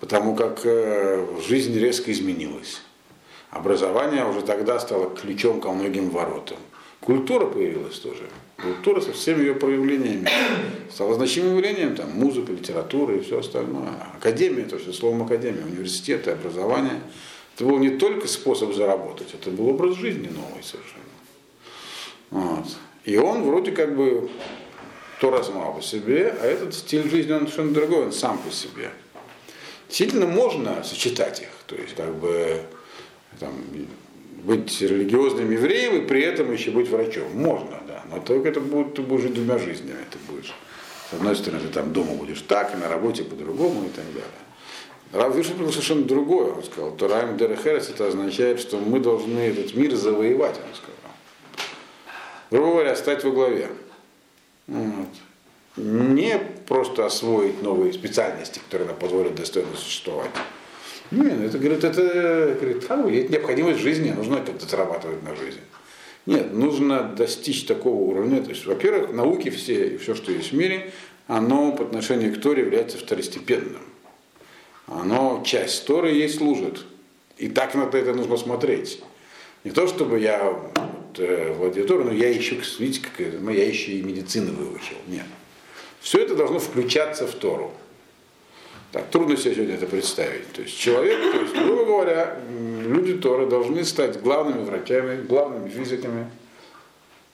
Потому 0.00 0.34
как 0.34 0.60
э, 0.64 1.26
жизнь 1.46 1.76
резко 1.78 2.12
изменилась. 2.12 2.82
Образование 3.50 4.24
уже 4.24 4.42
тогда 4.42 4.78
стало 4.78 5.10
ключом 5.10 5.60
ко 5.60 5.72
многим 5.72 6.10
воротам. 6.10 6.58
Культура 7.00 7.46
появилась 7.46 7.98
тоже. 7.98 8.28
Культура 8.56 9.00
со 9.00 9.12
всеми 9.12 9.40
ее 9.40 9.54
проявлениями 9.54 10.28
стала 10.92 11.14
значимым 11.14 11.56
явлением, 11.56 11.96
там, 11.96 12.10
музыка, 12.10 12.52
литература 12.52 13.16
и 13.16 13.20
все 13.20 13.40
остальное. 13.40 13.90
Академия, 14.14 14.64
то 14.64 14.76
есть 14.76 14.94
словом 14.94 15.22
академия, 15.22 15.64
университеты, 15.64 16.30
образование. 16.30 17.00
Это 17.56 17.64
был 17.64 17.78
не 17.78 17.90
только 17.90 18.28
способ 18.28 18.74
заработать, 18.74 19.34
это 19.34 19.50
был 19.50 19.68
образ 19.68 19.96
жизни 19.96 20.28
новый 20.28 20.62
совершенно. 20.62 21.00
Вот. 22.30 22.66
И 23.04 23.16
он 23.16 23.42
вроде 23.42 23.72
как 23.72 23.96
бы 23.96 24.30
то 25.20 25.42
сама 25.42 25.70
по 25.72 25.82
себе, 25.82 26.34
а 26.40 26.46
этот 26.46 26.74
стиль 26.74 27.08
жизни, 27.08 27.32
он 27.32 27.40
совершенно 27.40 27.72
другой, 27.72 28.04
он 28.04 28.12
сам 28.12 28.38
по 28.38 28.50
себе. 28.50 28.90
Действительно 29.88 30.26
можно 30.26 30.82
сочетать 30.82 31.42
их, 31.42 31.48
то 31.66 31.76
есть 31.76 31.94
как 31.94 32.14
бы 32.14 32.62
там, 33.38 33.52
быть 34.44 34.80
религиозным 34.80 35.50
евреем 35.50 36.02
и 36.02 36.06
при 36.06 36.22
этом 36.22 36.52
еще 36.52 36.70
быть 36.70 36.88
врачом. 36.88 37.30
Можно, 37.34 37.80
да. 37.86 38.02
Но 38.10 38.20
только 38.20 38.48
это 38.48 38.60
будет, 38.60 38.94
ты 38.94 39.02
будешь 39.02 39.30
двумя 39.30 39.58
жизнями. 39.58 39.98
Ты 40.10 40.18
будешь, 40.32 40.54
с 41.10 41.14
одной 41.14 41.36
стороны, 41.36 41.62
ты 41.62 41.68
там 41.68 41.92
дома 41.92 42.14
будешь 42.14 42.40
так, 42.42 42.74
и 42.74 42.76
на 42.78 42.88
работе 42.88 43.24
по-другому 43.24 43.84
и 43.84 43.88
так 43.88 44.06
далее. 44.06 44.30
Рав 45.12 45.34
Вишин 45.34 45.56
был 45.56 45.70
совершенно 45.70 46.04
другое. 46.04 46.52
Он 46.52 46.62
сказал, 46.62 46.92
Тураем 46.92 47.36
Дерехерес 47.36 47.90
это 47.90 48.08
означает, 48.08 48.60
что 48.60 48.78
мы 48.78 49.00
должны 49.00 49.40
этот 49.40 49.74
мир 49.74 49.94
завоевать, 49.96 50.56
он 50.56 50.74
сказал. 50.74 50.89
Грубо 52.50 52.72
говоря, 52.72 52.96
стать 52.96 53.24
во 53.24 53.30
главе. 53.30 53.68
Вот. 54.66 55.08
Не 55.76 56.38
просто 56.66 57.06
освоить 57.06 57.62
новые 57.62 57.92
специальности, 57.92 58.58
которые 58.58 58.88
нам 58.88 58.96
позволят 58.96 59.34
достойно 59.34 59.76
существовать, 59.76 60.30
нет, 61.10 61.38
ну, 61.38 61.44
это, 61.44 61.58
говорит, 61.58 61.82
это, 61.82 62.56
говорит, 62.60 62.84
а, 62.88 63.08
это 63.08 63.32
необходимость 63.32 63.80
жизни, 63.80 64.12
нужно 64.12 64.36
как-то 64.36 64.68
зарабатывать 64.68 65.22
на 65.24 65.34
жизнь. 65.34 65.58
Нет, 66.26 66.52
нужно 66.52 67.02
достичь 67.02 67.64
такого 67.64 67.96
уровня. 67.96 68.42
То 68.42 68.50
есть, 68.50 68.64
во-первых, 68.64 69.12
науки 69.12 69.50
все 69.50 69.94
и 69.94 69.96
все, 69.96 70.14
что 70.14 70.30
есть 70.30 70.52
в 70.52 70.56
мире, 70.56 70.92
оно 71.26 71.72
по 71.72 71.82
отношению 71.82 72.32
к 72.34 72.40
Торе 72.40 72.62
является 72.62 72.96
второстепенным. 72.96 73.82
Оно 74.86 75.42
часть 75.44 75.84
Торы 75.86 76.10
ей 76.10 76.28
служит. 76.28 76.84
И 77.38 77.48
так 77.48 77.74
на 77.74 77.84
это 77.84 78.14
нужно 78.14 78.36
смотреть. 78.36 79.02
Не 79.64 79.72
то, 79.72 79.88
чтобы 79.88 80.20
я 80.20 80.56
вот, 81.18 81.76
э, 81.76 81.84
но 81.88 82.12
я 82.12 82.28
еще, 82.28 82.56
видите, 82.78 83.00
как, 83.00 83.18
я 83.20 83.66
еще 83.66 83.92
и 83.92 84.02
медицину 84.02 84.52
выучил. 84.52 84.96
Нет. 85.06 85.26
Все 86.00 86.22
это 86.22 86.34
должно 86.34 86.58
включаться 86.58 87.26
в 87.26 87.34
Тору. 87.34 87.72
Так, 88.92 89.08
трудно 89.10 89.36
себе 89.36 89.54
сегодня 89.54 89.74
это 89.74 89.86
представить. 89.86 90.52
То 90.52 90.62
есть 90.62 90.76
человек, 90.78 91.18
то 91.32 91.40
есть, 91.40 91.54
грубо 91.54 91.84
говоря, 91.84 92.40
люди 92.86 93.14
Торы 93.14 93.46
должны 93.46 93.84
стать 93.84 94.20
главными 94.20 94.64
врачами, 94.64 95.22
главными 95.22 95.68
физиками. 95.68 96.30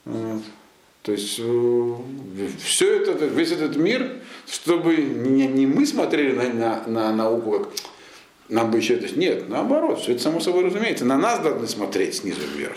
Вот. 0.04 0.42
То 1.02 1.12
есть 1.12 1.38
э, 1.38 1.94
все 2.62 2.96
это, 2.96 3.24
весь 3.24 3.52
этот 3.52 3.76
мир, 3.76 4.16
чтобы 4.46 4.96
не, 4.96 5.46
не 5.46 5.66
мы 5.66 5.86
смотрели 5.86 6.32
на, 6.32 6.52
на, 6.52 6.86
на 6.86 7.12
науку 7.12 7.52
как 7.52 7.68
нам 8.48 8.70
бы 8.70 8.78
еще 8.78 8.94
это... 8.94 9.18
Нет, 9.18 9.48
наоборот, 9.48 10.00
все 10.00 10.12
это 10.12 10.22
само 10.22 10.40
собой 10.40 10.64
разумеется. 10.64 11.04
На 11.04 11.16
нас 11.16 11.40
должны 11.40 11.66
смотреть 11.66 12.16
снизу 12.16 12.42
вверх. 12.54 12.76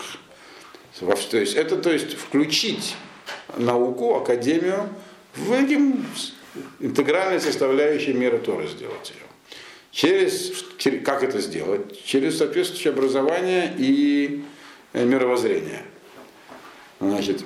То 1.00 1.38
есть 1.38 1.54
это 1.54 1.76
то 1.76 1.90
есть 1.90 2.14
включить 2.14 2.94
науку, 3.56 4.16
академию 4.16 4.88
в 5.34 5.52
этим 5.52 6.04
интегральной 6.78 7.40
составляющей 7.40 8.12
мира 8.12 8.38
Торы 8.38 8.68
сделать 8.68 9.10
ее. 9.10 9.30
Через, 9.92 10.64
как 11.04 11.22
это 11.22 11.40
сделать? 11.40 12.04
Через 12.04 12.38
соответствующее 12.38 12.92
образование 12.92 13.74
и 13.76 14.44
э, 14.92 15.04
мировоззрение. 15.04 15.82
Значит, 17.00 17.44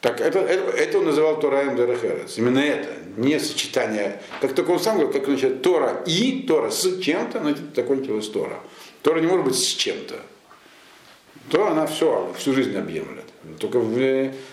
так 0.00 0.20
это, 0.20 0.38
это, 0.38 0.70
это 0.70 0.98
он 0.98 1.06
называл 1.06 1.40
Тораем 1.40 1.76
Дерехерес. 1.76 2.38
Именно 2.38 2.60
это, 2.60 2.88
не 3.16 3.38
сочетание. 3.40 4.22
Как 4.40 4.54
только 4.54 4.70
он 4.70 4.80
сам 4.80 4.98
говорил, 4.98 5.12
как 5.12 5.26
значит 5.26 5.62
Тора 5.62 6.02
и, 6.06 6.44
Тора 6.46 6.70
с 6.70 7.00
чем-то, 7.00 7.40
значит, 7.40 7.74
закончилась 7.74 8.28
Тора. 8.28 8.60
Тора 9.02 9.20
не 9.20 9.26
может 9.26 9.44
быть 9.44 9.56
с 9.56 9.64
чем-то. 9.64 10.16
То 11.50 11.66
она 11.68 11.86
все, 11.86 12.32
всю 12.36 12.52
жизнь 12.52 12.76
объемлет. 12.76 13.24
Только 13.58 13.78
в, 13.78 13.92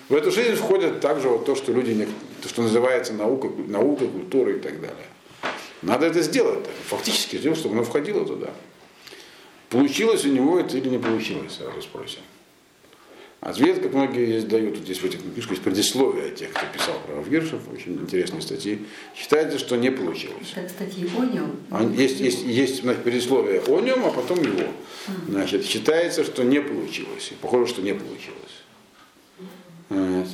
в 0.09 0.15
эту 0.15 0.31
жизнь 0.31 0.55
входит 0.55 0.99
также 0.99 1.27
вот 1.27 1.45
то, 1.45 1.55
что 1.55 1.71
люди, 1.71 1.91
не- 1.91 2.05
то, 2.41 2.47
что 2.49 2.61
называется 2.61 3.13
наукой, 3.13 3.51
наукой, 3.67 4.07
культурой 4.07 4.57
и 4.57 4.59
так 4.59 4.79
далее. 4.79 5.05
Надо 5.81 6.05
это 6.05 6.21
сделать, 6.21 6.65
фактически 6.87 7.37
сделать, 7.37 7.57
чтобы 7.57 7.75
оно 7.75 7.83
входило 7.83 8.25
туда. 8.25 8.51
Получилось 9.69 10.23
у 10.25 10.29
него 10.29 10.59
это 10.59 10.77
или 10.77 10.87
не 10.89 10.99
получилось, 10.99 11.53
сразу 11.53 11.81
спросим. 11.81 12.21
Ответ, 13.43 13.81
как 13.81 13.93
многие 13.93 14.39
дают, 14.39 14.77
здесь 14.77 14.99
в 14.99 15.03
этих 15.03 15.21
книжках 15.21 15.51
есть 15.51 15.63
предисловие 15.63 16.31
тех, 16.31 16.51
кто 16.51 16.65
писал 16.73 16.97
про 17.05 17.15
Равгиршев, 17.15 17.59
очень 17.73 17.95
интересные 17.95 18.41
статьи, 18.41 18.79
считается, 19.17 19.59
что 19.59 19.75
не 19.75 19.91
получилось. 19.91 20.53
Так, 20.55 20.69
статьи 20.69 21.05
о 21.17 21.25
нем. 21.25 21.57
А 21.69 21.83
Есть, 21.83 22.21
есть, 22.21 22.45
есть 22.45 22.83
значит, 22.83 23.03
предисловие 23.03 23.59
о 23.67 23.81
нем, 23.81 24.05
а 24.05 24.11
потом 24.11 24.41
его. 24.41 24.71
Значит, 25.27 25.65
считается, 25.65 26.23
что 26.23 26.43
не 26.43 26.61
получилось. 26.61 27.31
И 27.31 27.33
похоже, 27.33 27.67
что 27.67 27.81
не 27.81 27.93
получилось. 27.93 28.37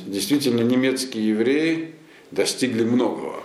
Действительно, 0.06 0.60
немецкие 0.60 1.30
евреи 1.30 1.96
достигли 2.30 2.84
многого. 2.84 3.42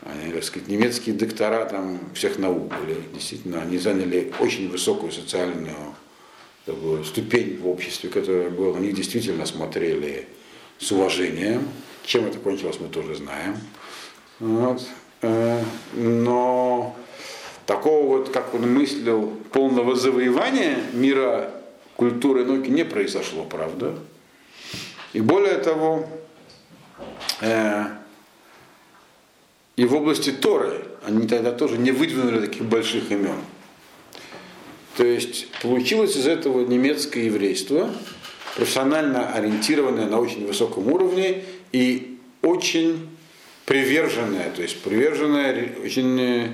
Они, 0.00 0.32
так 0.32 0.44
сказать, 0.44 0.66
немецкие 0.66 1.14
доктора 1.14 1.66
там 1.66 2.00
всех 2.14 2.38
наук 2.38 2.72
были. 2.74 2.96
Действительно, 3.12 3.60
они 3.60 3.76
заняли 3.76 4.32
очень 4.40 4.70
высокую 4.70 5.12
социальную 5.12 5.76
такую 6.70 7.04
ступень 7.04 7.58
в 7.58 7.68
обществе, 7.68 8.08
которая 8.08 8.50
была. 8.50 8.78
На 8.78 8.82
них 8.82 8.94
действительно 8.94 9.46
смотрели 9.46 10.26
с 10.78 10.90
уважением. 10.92 11.68
Чем 12.04 12.26
это 12.26 12.38
кончилось, 12.38 12.78
мы 12.80 12.88
тоже 12.88 13.14
знаем. 13.16 13.56
Вот. 14.38 14.82
Э, 15.22 15.62
Но 15.94 16.96
такого 17.66 18.18
вот, 18.18 18.30
как 18.30 18.54
он 18.54 18.72
мыслил, 18.72 19.32
полного 19.52 19.94
завоевания 19.94 20.78
мира 20.92 21.50
культуры 21.96 22.44
науки 22.44 22.70
не 22.70 22.84
произошло, 22.84 23.44
правда. 23.44 23.94
И 25.12 25.20
более 25.20 25.58
того, 25.58 26.08
э, 27.40 27.84
и 29.76 29.84
в 29.84 29.94
области 29.94 30.30
Торы 30.30 30.84
они 31.04 31.26
тогда 31.26 31.52
тоже 31.52 31.78
не 31.78 31.90
выдвинули 31.90 32.40
таких 32.40 32.64
больших 32.64 33.10
имен. 33.10 33.36
То 34.96 35.04
есть 35.04 35.48
получилось 35.62 36.16
из 36.16 36.26
этого 36.26 36.66
немецкое 36.66 37.24
еврейство, 37.24 37.90
профессионально 38.56 39.32
ориентированное 39.32 40.06
на 40.06 40.20
очень 40.20 40.46
высоком 40.46 40.92
уровне 40.92 41.44
и 41.72 42.18
очень 42.42 43.08
приверженное, 43.66 44.50
то 44.50 44.62
есть 44.62 44.80
приверженное 44.82 45.74
очень 45.84 46.20
э, 46.20 46.48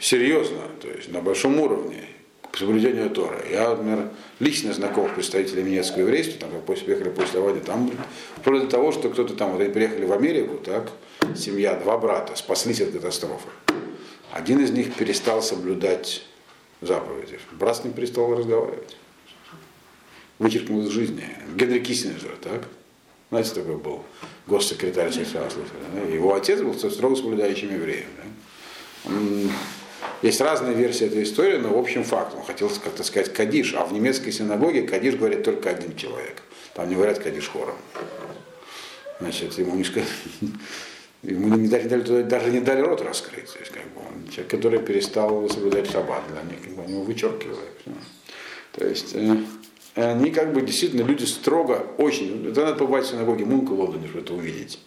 серьезно, 0.00 0.62
то 0.80 0.88
есть 0.88 1.12
на 1.12 1.20
большом 1.20 1.60
уровне 1.60 2.04
к 2.50 2.56
соблюдению 2.56 3.10
Тора. 3.10 3.40
Я, 3.50 3.70
например, 3.70 4.10
лично 4.38 4.72
знаком 4.72 5.08
с 5.10 5.12
представителями 5.12 5.70
немецкого 5.70 6.00
еврейства, 6.02 6.38
там, 6.38 6.50
после, 6.64 6.84
приехали 6.86 7.10
после 7.10 7.40
войны, 7.40 7.60
там 7.60 7.90
вплоть 8.36 8.62
до 8.62 8.68
того, 8.68 8.92
что 8.92 9.10
кто-то 9.10 9.34
там, 9.34 9.52
вот 9.52 9.60
они 9.60 9.70
приехали 9.70 10.04
в 10.04 10.12
Америку, 10.12 10.56
так, 10.56 10.90
семья, 11.36 11.74
два 11.74 11.98
брата, 11.98 12.36
спаслись 12.36 12.80
от 12.80 12.92
катастрофы. 12.92 13.48
Один 14.32 14.60
из 14.60 14.70
них 14.70 14.94
перестал 14.94 15.42
соблюдать 15.42 16.24
заповеди. 16.86 17.38
Брат 17.52 17.76
с 17.76 17.84
ним 17.84 17.92
перестал 17.92 18.34
разговаривать. 18.34 18.96
Вычеркнул 20.38 20.82
из 20.82 20.88
жизни. 20.88 21.24
Генри 21.54 21.78
Киссинджер, 21.78 22.36
так? 22.42 22.64
Знаете, 23.30 23.54
такой 23.54 23.76
был 23.76 24.04
госсекретарь 24.46 25.12
слышали, 25.12 25.64
да? 25.94 26.00
Его 26.00 26.34
отец 26.34 26.60
был 26.60 26.74
строго 26.74 27.16
соблюдающим 27.16 27.72
евреем. 27.72 28.06
Да? 28.16 29.14
Есть 30.22 30.40
разные 30.40 30.74
версии 30.74 31.06
этой 31.06 31.22
истории, 31.22 31.56
но 31.58 31.70
в 31.70 31.78
общем 31.78 32.04
факт. 32.04 32.34
Он 32.34 32.44
хотел 32.44 32.68
как-то 32.68 33.02
сказать 33.02 33.32
кадиш, 33.32 33.74
а 33.74 33.84
в 33.84 33.92
немецкой 33.92 34.32
синагоге 34.32 34.82
кадиш 34.82 35.16
говорит 35.16 35.42
только 35.42 35.70
один 35.70 35.96
человек. 35.96 36.42
Там 36.74 36.88
не 36.88 36.94
говорят 36.94 37.18
кадиш 37.18 37.48
хором. 37.48 37.76
Значит, 39.20 39.56
ему 39.58 39.76
не 39.76 39.84
сказали, 39.84 40.08
ему 41.24 41.56
не 41.56 41.68
дали, 41.68 41.88
дали- 41.88 42.22
даже 42.22 42.50
не 42.50 42.60
дали 42.60 42.80
рот 42.80 43.00
раскрыть. 43.02 43.52
То 43.52 43.58
есть, 43.58 43.72
как 43.72 43.82
бы 43.92 44.00
он, 44.00 44.28
человек, 44.30 44.50
который 44.50 44.80
перестал 44.80 45.48
соблюдать 45.48 45.90
шаббат, 45.90 46.22
для 46.30 46.42
них, 46.42 46.62
как 46.64 46.74
бы, 46.74 46.82
они 46.82 46.92
его 46.94 47.02
вычеркивали. 47.02 47.56
всё. 47.80 47.92
То 48.72 48.86
есть 48.86 49.14
э, 49.14 49.36
они 49.96 50.30
как 50.30 50.52
бы 50.52 50.60
действительно 50.62 51.02
люди 51.02 51.24
строго, 51.24 51.86
очень, 51.98 52.48
это 52.50 52.62
надо 52.64 52.76
побывать 52.76 53.04
в 53.04 53.10
синагоге 53.10 53.44
Мунка 53.44 53.72
Лондоне, 53.72 54.08
чтобы 54.08 54.24
это 54.24 54.34
увидеть. 54.34 54.80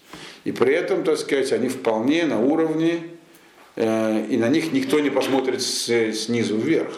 И 0.43 0.51
при 0.51 0.73
этом, 0.73 1.03
так 1.03 1.17
сказать, 1.17 1.51
они 1.53 1.69
вполне 1.69 2.25
на 2.25 2.39
уровне, 2.41 3.01
э, 3.75 4.25
и 4.29 4.37
на 4.37 4.49
них 4.49 4.73
никто 4.73 4.99
не 4.99 5.09
посмотрит 5.09 5.61
с- 5.61 6.13
снизу 6.13 6.57
вверх. 6.57 6.93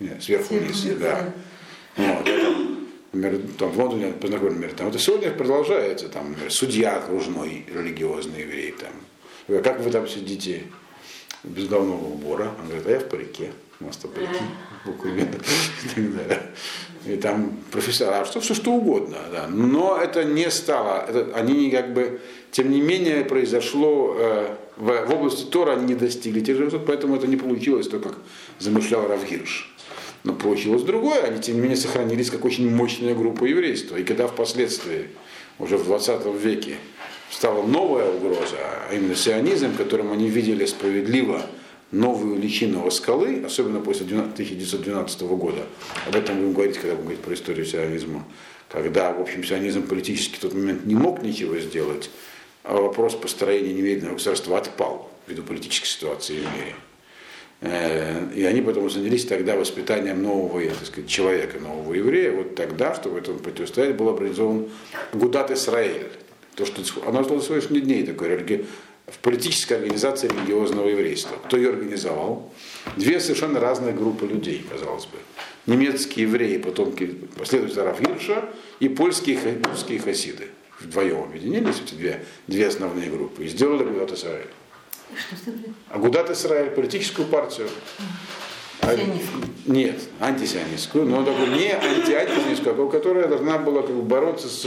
Нет, 0.00 0.22
сверху 0.22 0.54
вниз, 0.54 0.84
да. 1.00 1.32
Вот, 1.96 2.24
там, 2.24 2.67
например, 3.12 3.40
там 3.58 3.70
в 3.70 3.78
Лондоне 3.78 4.12
познакомился, 4.12 4.56
например, 4.56 4.76
там, 4.76 4.88
это 4.88 4.98
сегодня 4.98 5.30
продолжается, 5.30 6.08
там, 6.08 6.30
например, 6.30 6.52
судья 6.52 6.96
окружной, 6.96 7.64
религиозный 7.72 8.42
еврей, 8.42 8.72
там. 8.72 8.90
Говорю, 9.46 9.64
как 9.64 9.80
вы 9.80 9.90
там 9.90 10.06
сидите 10.06 10.64
без 11.42 11.66
головного 11.68 12.04
убора? 12.06 12.52
Он 12.60 12.66
говорит, 12.66 12.86
а 12.86 12.90
я 12.90 13.00
в 13.00 13.08
парике. 13.08 13.52
У 13.80 13.84
нас 13.86 13.96
там 13.96 14.10
парики, 14.10 14.44
буквально, 14.84 15.20
и 15.20 15.24
так 15.94 16.16
далее. 16.16 16.42
И 17.06 17.16
там 17.16 17.56
профессора, 17.70 18.20
а 18.20 18.24
что, 18.24 18.40
все 18.40 18.54
что 18.54 18.72
угодно, 18.72 19.18
да. 19.32 19.46
Но 19.46 19.96
это 19.96 20.24
не 20.24 20.50
стало, 20.50 21.06
это, 21.08 21.30
они 21.34 21.54
не 21.66 21.70
как 21.70 21.94
бы, 21.94 22.20
тем 22.50 22.70
не 22.70 22.80
менее, 22.80 23.24
произошло 23.24 24.16
э, 24.18 24.56
в, 24.76 25.06
в 25.06 25.14
области 25.14 25.44
Тора 25.44 25.72
они 25.72 25.86
не 25.86 25.94
достигли 25.94 26.40
тех 26.40 26.56
же 26.56 26.64
высот, 26.64 26.86
поэтому 26.86 27.16
это 27.16 27.26
не 27.26 27.36
получилось 27.36 27.88
то, 27.88 28.00
как 28.00 28.18
замышлял 28.58 29.06
Равгирш. 29.06 29.72
Но 30.24 30.32
получилось 30.34 30.82
другое, 30.82 31.22
они 31.22 31.40
тем 31.40 31.56
не 31.56 31.62
менее 31.62 31.76
сохранились 31.76 32.30
как 32.30 32.44
очень 32.44 32.68
мощная 32.74 33.14
группа 33.14 33.44
еврейства. 33.44 33.96
И 33.96 34.04
когда 34.04 34.26
впоследствии, 34.26 35.08
уже 35.58 35.76
в 35.76 35.84
20 35.84 36.26
веке, 36.42 36.76
стала 37.30 37.64
новая 37.64 38.10
угроза, 38.10 38.56
а 38.88 38.94
именно 38.94 39.14
сионизм, 39.14 39.76
которым 39.76 40.12
они 40.12 40.28
видели 40.28 40.64
справедливо 40.66 41.42
новую 41.90 42.38
личину 42.38 42.90
скалы, 42.90 43.42
особенно 43.44 43.80
после 43.80 44.06
1912 44.06 45.22
года. 45.22 45.62
Об 46.06 46.16
этом 46.16 46.36
будем 46.36 46.52
говорить, 46.52 46.76
когда 46.76 46.94
будем 46.94 47.04
говорить 47.04 47.20
про 47.20 47.34
историю 47.34 47.64
сионизма. 47.64 48.24
Когда, 48.68 49.12
в 49.12 49.20
общем, 49.20 49.44
сионизм 49.44 49.86
политически 49.86 50.36
в 50.36 50.40
тот 50.40 50.52
момент 50.52 50.84
не 50.84 50.94
мог 50.94 51.22
ничего 51.22 51.58
сделать, 51.58 52.10
а 52.64 52.74
вопрос 52.74 53.14
построения 53.14 53.72
немедленного 53.72 54.14
государства 54.14 54.58
отпал 54.58 55.10
ввиду 55.26 55.42
политической 55.42 55.86
ситуации 55.86 56.40
в 56.40 56.42
мире. 56.42 56.74
Э, 57.60 58.28
И 58.34 58.44
они 58.44 58.62
потом 58.62 58.88
занялись 58.88 59.24
тогда 59.26 59.56
воспитанием 59.56 60.22
нового, 60.22 60.60
так 60.62 60.86
сказать, 60.86 61.10
человека, 61.10 61.58
нового 61.58 61.94
еврея. 61.94 62.32
Вот 62.32 62.54
тогда, 62.54 62.94
чтобы 62.94 63.18
этому 63.18 63.38
противостоять, 63.40 63.96
был 63.96 64.10
организован 64.10 64.68
Гудат 65.12 65.50
Исраэль. 65.50 66.06
То, 66.54 66.64
что 66.66 66.82
оно 67.06 67.22
до 67.22 67.40
сегодняшних 67.40 67.84
дней 67.84 68.04
такое 68.04 68.36
религи- 68.36 68.64
в 69.06 69.18
политической 69.20 69.74
организации 69.74 70.28
религиозного 70.28 70.88
еврейства. 70.88 71.36
Кто 71.46 71.56
ее 71.56 71.70
организовал? 71.70 72.52
Две 72.96 73.20
совершенно 73.20 73.58
разные 73.58 73.94
группы 73.94 74.26
людей, 74.26 74.64
казалось 74.70 75.06
бы. 75.06 75.16
Немецкие 75.66 76.26
евреи, 76.26 76.58
потомки 76.58 77.06
последователи 77.36 77.80
Рафгирша 77.80 78.48
и 78.80 78.88
польские, 78.88 79.38
русские 79.64 79.98
хасиды. 79.98 80.48
Вдвоем 80.80 81.22
объединились 81.22 81.80
эти 81.84 81.94
две, 81.94 82.24
две 82.46 82.66
основные 82.66 83.10
группы 83.10 83.44
и 83.44 83.48
сделали 83.48 83.84
Гудат 83.84 84.12
Исраэль. 84.12 84.46
Что? 85.16 85.50
Агудат 85.90 86.30
Исраэль, 86.30 86.70
политическую 86.70 87.26
партию. 87.28 87.68
А-. 88.80 88.96
Нет, 89.66 90.00
антисионистскую, 90.20 91.04
но 91.04 91.24
такую 91.24 91.50
не 91.52 91.72
антиантисионистскую, 91.72 92.86
а 92.86 92.90
которая 92.90 93.26
должна 93.28 93.58
была 93.58 93.82
как 93.82 93.94
бы, 93.94 94.02
бороться 94.02 94.48
с, 94.48 94.64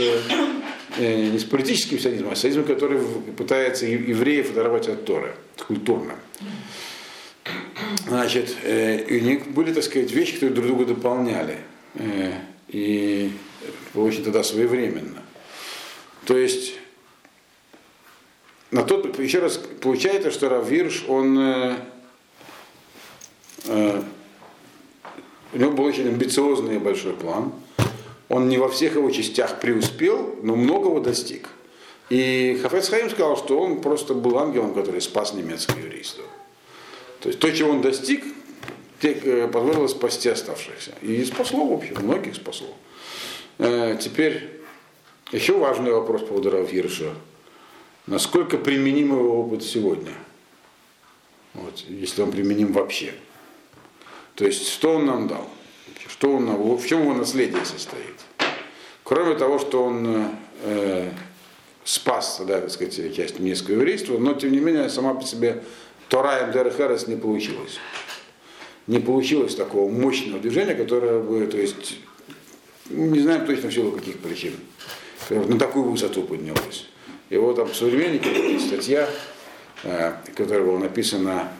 э, 0.98 1.30
не 1.30 1.38
с 1.38 1.44
политическим 1.44 1.98
сионизмом, 1.98 2.32
а 2.32 2.36
с 2.36 2.40
сионизмом, 2.40 2.66
который 2.66 3.00
пытается 3.36 3.86
ев- 3.86 4.06
евреев 4.06 4.50
оторвать 4.52 4.88
от 4.88 5.04
Торы, 5.04 5.34
культурно. 5.66 6.14
Значит, 8.06 8.54
э, 8.62 9.04
у 9.08 9.24
них 9.24 9.48
были, 9.48 9.72
так 9.72 9.84
сказать, 9.84 10.12
вещи, 10.12 10.34
которые 10.34 10.54
друг 10.54 10.66
друга 10.66 10.84
дополняли. 10.84 11.58
Э, 11.94 12.32
и 12.68 13.32
очень 13.94 14.24
тогда 14.24 14.42
своевременно. 14.42 15.22
То 16.24 16.36
есть 16.36 16.74
на 18.70 18.82
тот, 18.82 19.18
еще 19.18 19.40
раз, 19.40 19.60
получается, 19.82 20.30
что 20.30 20.48
Равирш, 20.48 21.04
он 21.08 21.38
э, 21.38 21.76
э, 23.66 24.02
у 25.52 25.58
него 25.58 25.72
был 25.72 25.84
очень 25.84 26.08
амбициозный 26.08 26.76
и 26.76 26.78
большой 26.78 27.12
план. 27.12 27.52
Он 28.28 28.48
не 28.48 28.56
во 28.56 28.70
всех 28.70 28.94
его 28.94 29.10
частях 29.10 29.60
преуспел, 29.60 30.36
но 30.42 30.56
многого 30.56 31.00
достиг. 31.00 31.50
И 32.08 32.58
Хафец 32.62 32.88
Хаим 32.88 33.10
сказал, 33.10 33.36
что 33.36 33.58
он 33.58 33.82
просто 33.82 34.14
был 34.14 34.38
ангелом, 34.38 34.72
который 34.72 35.02
спас 35.02 35.34
немецкое 35.34 35.82
еврейство. 35.82 36.24
То 37.20 37.28
есть 37.28 37.40
то, 37.40 37.50
чего 37.50 37.70
он 37.70 37.82
достиг, 37.82 38.24
э, 39.02 39.48
позволило 39.48 39.88
спасти 39.88 40.28
оставшихся. 40.28 40.92
И 41.02 41.24
спасло, 41.24 41.66
в 41.66 41.72
общем, 41.72 41.96
многих 42.02 42.34
спасло. 42.36 42.68
Э, 43.58 43.98
Теперь 44.00 44.60
еще 45.32 45.58
важный 45.58 45.92
вопрос 45.92 46.22
по 46.22 46.28
поводу 46.28 46.50
Рав 46.50 46.68
Хирша. 46.68 47.12
Насколько 48.06 48.58
применим 48.58 49.12
его 49.12 49.40
опыт 49.40 49.62
сегодня? 49.62 50.12
Вот, 51.54 51.84
если 51.88 52.22
он 52.22 52.32
применим 52.32 52.72
вообще. 52.72 53.14
То 54.34 54.44
есть, 54.44 54.68
что 54.68 54.94
он 54.94 55.06
нам 55.06 55.28
дал? 55.28 55.48
Что 56.08 56.34
он, 56.34 56.46
в 56.76 56.86
чем 56.86 57.02
его 57.02 57.14
наследие 57.14 57.64
состоит? 57.64 58.14
Кроме 59.04 59.34
того, 59.34 59.58
что 59.58 59.84
он 59.84 60.30
э, 60.62 61.10
спас, 61.84 62.40
да, 62.46 62.60
так 62.60 62.70
сказать, 62.70 63.14
часть 63.14 63.38
немецкого 63.38 63.74
еврейства, 63.74 64.18
но 64.18 64.34
тем 64.34 64.52
не 64.52 64.58
менее 64.58 64.88
сама 64.88 65.14
по 65.14 65.24
себе 65.24 65.62
Тора 66.08 66.46
МДР 66.46 66.72
Херес 66.76 67.06
не 67.06 67.16
получилось. 67.16 67.78
Не 68.86 68.98
получилось 68.98 69.54
такого 69.54 69.90
мощного 69.90 70.40
движения, 70.40 70.74
которое 70.74 71.20
бы, 71.20 71.46
то 71.46 71.56
есть, 71.56 71.98
не 72.90 73.20
знаем 73.20 73.46
точно 73.46 73.70
в 73.70 73.74
силу 73.74 73.92
каких 73.92 74.18
причин, 74.18 74.54
на 75.30 75.58
такую 75.58 75.84
высоту 75.84 76.22
поднялось. 76.22 76.86
Вот 77.38 77.56
там 77.56 77.68
в 77.68 77.76
«Современнике» 77.76 78.52
есть 78.52 78.66
статья, 78.66 79.08
э, 79.84 80.12
которая 80.34 80.64
была 80.64 80.78
написана 80.78 81.52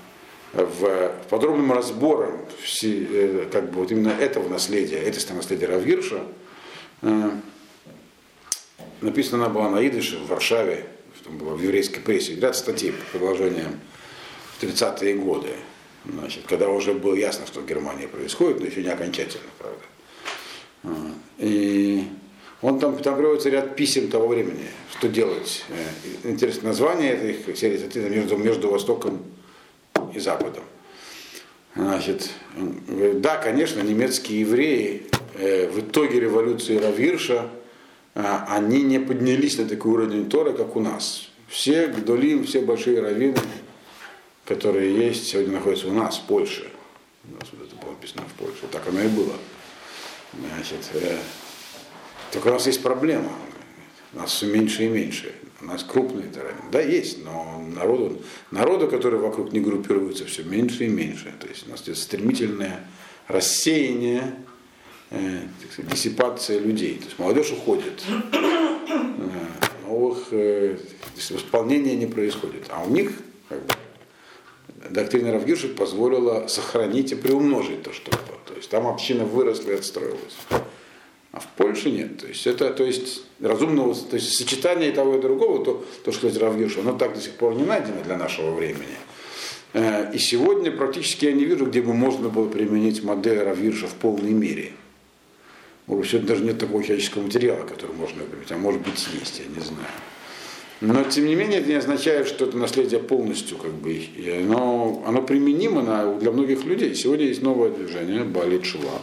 в 0.53 1.13
подробным 1.31 1.73
разбором 1.73 2.41
э, 2.83 3.49
как 3.51 3.71
бы 3.71 3.81
вот 3.81 3.91
именно 3.91 4.11
этого 4.11 4.49
наследия, 4.49 4.99
это 4.99 5.35
наследия 5.35 5.67
Равгирша, 5.67 6.23
э, 7.01 7.31
написана 9.01 9.47
она 9.47 9.55
была 9.55 9.71
на 9.71 9.87
идыше 9.87 10.19
в 10.19 10.29
Варшаве, 10.29 10.85
там 11.25 11.39
было 11.39 11.55
в 11.55 11.63
еврейской 11.63 12.01
прессе, 12.01 12.35
ряд 12.35 12.57
статей 12.57 12.93
по 12.93 13.19
продолжениям 13.19 13.81
в 14.59 14.63
30-е 14.63 15.15
годы, 15.15 15.55
значит, 16.05 16.45
когда 16.47 16.69
уже 16.69 16.93
было 16.93 17.15
ясно, 17.15 17.47
что 17.47 17.61
в 17.61 17.67
Германии 17.67 18.07
происходит, 18.07 18.61
но 18.61 18.67
еще 18.67 18.83
не 18.83 18.91
окончательно, 18.91 19.49
правда. 19.59 19.81
И 21.39 22.09
он 22.63 22.79
там, 22.79 22.97
там 22.99 23.17
приводится 23.17 23.51
ряд 23.51 23.75
писем 23.75 24.09
того 24.09 24.29
времени, 24.29 24.69
что 24.97 25.09
делать. 25.09 25.65
Э, 25.69 26.29
Интересное 26.29 26.69
название 26.69 27.11
этой 27.11 27.57
серии 27.57 27.77
статей 27.77 28.09
между, 28.09 28.37
между 28.37 28.71
Востоком 28.71 29.21
и 30.15 30.21
Западом. 30.21 30.63
Значит, 31.75 32.31
да, 33.17 33.37
конечно, 33.39 33.81
немецкие 33.81 34.41
евреи 34.41 35.07
э, 35.35 35.69
в 35.71 35.81
итоге 35.81 36.21
революции 36.21 36.77
Равирша, 36.77 37.49
э, 38.15 38.23
они 38.49 38.83
не 38.83 39.01
поднялись 39.01 39.59
на 39.59 39.67
такой 39.67 39.93
уровень 39.93 40.31
Тора, 40.31 40.53
как 40.53 40.77
у 40.77 40.81
нас. 40.81 41.31
Все 41.49 41.89
Гдолим, 41.89 42.45
все 42.45 42.61
большие 42.61 43.01
раввины, 43.01 43.39
которые 44.45 44.95
есть, 44.95 45.27
сегодня 45.27 45.55
находятся 45.55 45.89
у 45.89 45.93
нас, 45.93 46.19
в 46.19 46.27
Польше. 46.27 46.71
У 47.25 47.35
нас 47.35 47.49
вот 47.53 47.67
это 47.67 47.75
было 47.85 47.91
написано 47.91 48.23
в 48.23 48.39
Польше. 48.39 48.67
Так 48.71 48.87
оно 48.87 49.01
и 49.01 49.09
было. 49.09 49.35
Значит, 50.33 50.91
только 52.33 52.49
у 52.49 52.53
нас 52.53 52.67
есть 52.67 52.83
проблема. 52.83 53.31
Нас 54.15 54.33
все 54.33 54.47
меньше 54.47 54.85
и 54.85 54.89
меньше. 54.89 55.33
У 55.61 55.67
нас 55.67 55.85
крупные 55.85 56.29
тараны. 56.29 56.61
Да, 56.73 56.81
есть, 56.81 57.25
но 57.25 57.63
народу, 57.75 58.21
народу, 58.51 58.89
который 58.89 59.21
вокруг 59.21 59.53
не 59.53 59.61
группируется, 59.61 60.25
все 60.25 60.43
меньше 60.43 60.87
и 60.87 60.89
меньше. 60.89 61.33
То 61.39 61.47
есть 61.47 61.67
у 61.69 61.71
нас 61.71 61.83
идет 61.83 61.99
стремительное 61.99 62.87
рассеяние, 63.29 64.35
э, 65.11 65.43
сказать, 65.71 65.93
диссипация 65.93 66.59
людей. 66.59 66.97
То 66.97 67.05
есть 67.05 67.19
молодежь 67.19 67.53
уходит. 67.53 68.03
Э, 68.33 69.13
новых 69.87 70.29
э, 70.33 70.79
восполнения 71.31 71.97
не 71.97 72.07
происходит. 72.07 72.65
А 72.71 72.83
у 72.83 72.91
них 72.91 73.13
как 73.49 73.63
бы, 73.65 73.75
доктрина 74.91 75.33
Равгирши 75.33 75.69
позволила 75.69 76.49
сохранить 76.49 77.13
и 77.13 77.15
приумножить 77.15 77.83
то, 77.83 77.93
что 77.93 78.11
было. 78.11 78.39
То 78.47 78.55
есть 78.55 78.69
там 78.71 78.87
община 78.87 79.25
выросла 79.25 79.71
и 79.71 79.75
отстроилась. 79.75 80.37
А 81.33 81.41
в 81.41 81.47
Польше 81.57 81.91
нет. 81.91 82.19
То 82.19 82.27
есть 82.29 82.47
это 82.47 82.71
то 82.71 82.85
есть, 82.85 83.23
разумного, 83.41 83.95
то 83.95 84.17
есть 84.17 84.35
сочетание 84.35 84.93
того 84.93 85.17
и 85.17 85.21
другого, 85.21 85.65
то, 85.65 85.85
то 86.05 86.13
что 86.13 86.29
сказать 86.29 86.41
Равгиршу, 86.41 86.81
оно 86.81 86.93
так 86.93 87.15
до 87.15 87.21
сих 87.21 87.33
пор 87.33 87.55
не 87.55 87.65
найдено 87.65 88.03
для 88.05 88.19
нашего 88.19 88.55
времени. 88.55 88.99
Э, 89.73 90.13
И 90.13 90.19
сегодня 90.19 90.71
практически 90.71 91.25
я 91.25 91.33
не 91.33 91.47
вижу, 91.47 91.67
где 91.67 91.81
бы 91.81 91.95
можно 91.95 92.29
было 92.29 92.49
применить 92.49 93.03
модель 93.03 93.39
Равгирша 93.39 93.87
в 93.87 93.95
полной 93.95 94.33
мере. 94.33 94.73
Может 95.87 96.01
быть, 96.03 96.11
сегодня 96.11 96.29
даже 96.29 96.45
нет 96.45 96.59
такого 96.59 96.85
человеческого 96.85 97.23
материала, 97.23 97.67
который 97.67 97.97
можно 97.97 98.23
применить, 98.25 98.53
а 98.53 98.59
может 98.59 98.83
быть 98.83 99.07
есть, 99.19 99.41
я 99.41 99.47
не 99.47 99.65
знаю. 99.65 99.89
Но 100.83 101.03
тем 101.05 101.27
не 101.27 101.35
менее 101.35 101.61
это 101.61 101.69
не 101.69 101.77
означает, 101.77 102.27
что 102.27 102.45
это 102.45 102.57
наследие 102.59 103.01
полностью 103.01 103.57
как 103.57 103.73
бы, 103.73 103.99
оно, 104.41 105.03
оно 105.07 105.23
применимо 105.23 105.81
на, 105.83 106.15
для 106.19 106.31
многих 106.31 106.65
людей. 106.65 106.95
Сегодня 106.95 107.27
есть 107.27 107.41
новое 107.41 107.71
движение, 107.71 108.25
Балит 108.25 108.65
Шува. 108.65 109.01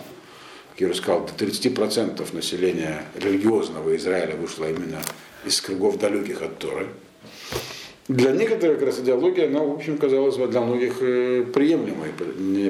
Уже 0.85 0.95
сказал, 0.95 1.27
до 1.27 1.45
30% 1.45 2.35
населения 2.35 3.03
религиозного 3.15 3.95
Израиля 3.95 4.35
вышло 4.35 4.69
именно 4.69 5.01
из 5.45 5.59
кругов 5.61 5.97
далеких 5.97 6.41
от 6.41 6.57
Торы. 6.57 6.87
Для 8.07 8.31
некоторых 8.31 8.79
как 8.79 8.87
раз 8.87 8.99
идеология, 8.99 9.47
она, 9.47 9.59
в 9.59 9.71
общем, 9.71 9.99
казалась 9.99 10.35
бы 10.35 10.47
для 10.47 10.61
многих 10.61 10.95
э, 11.01 11.43
приемлемой, 11.53 12.09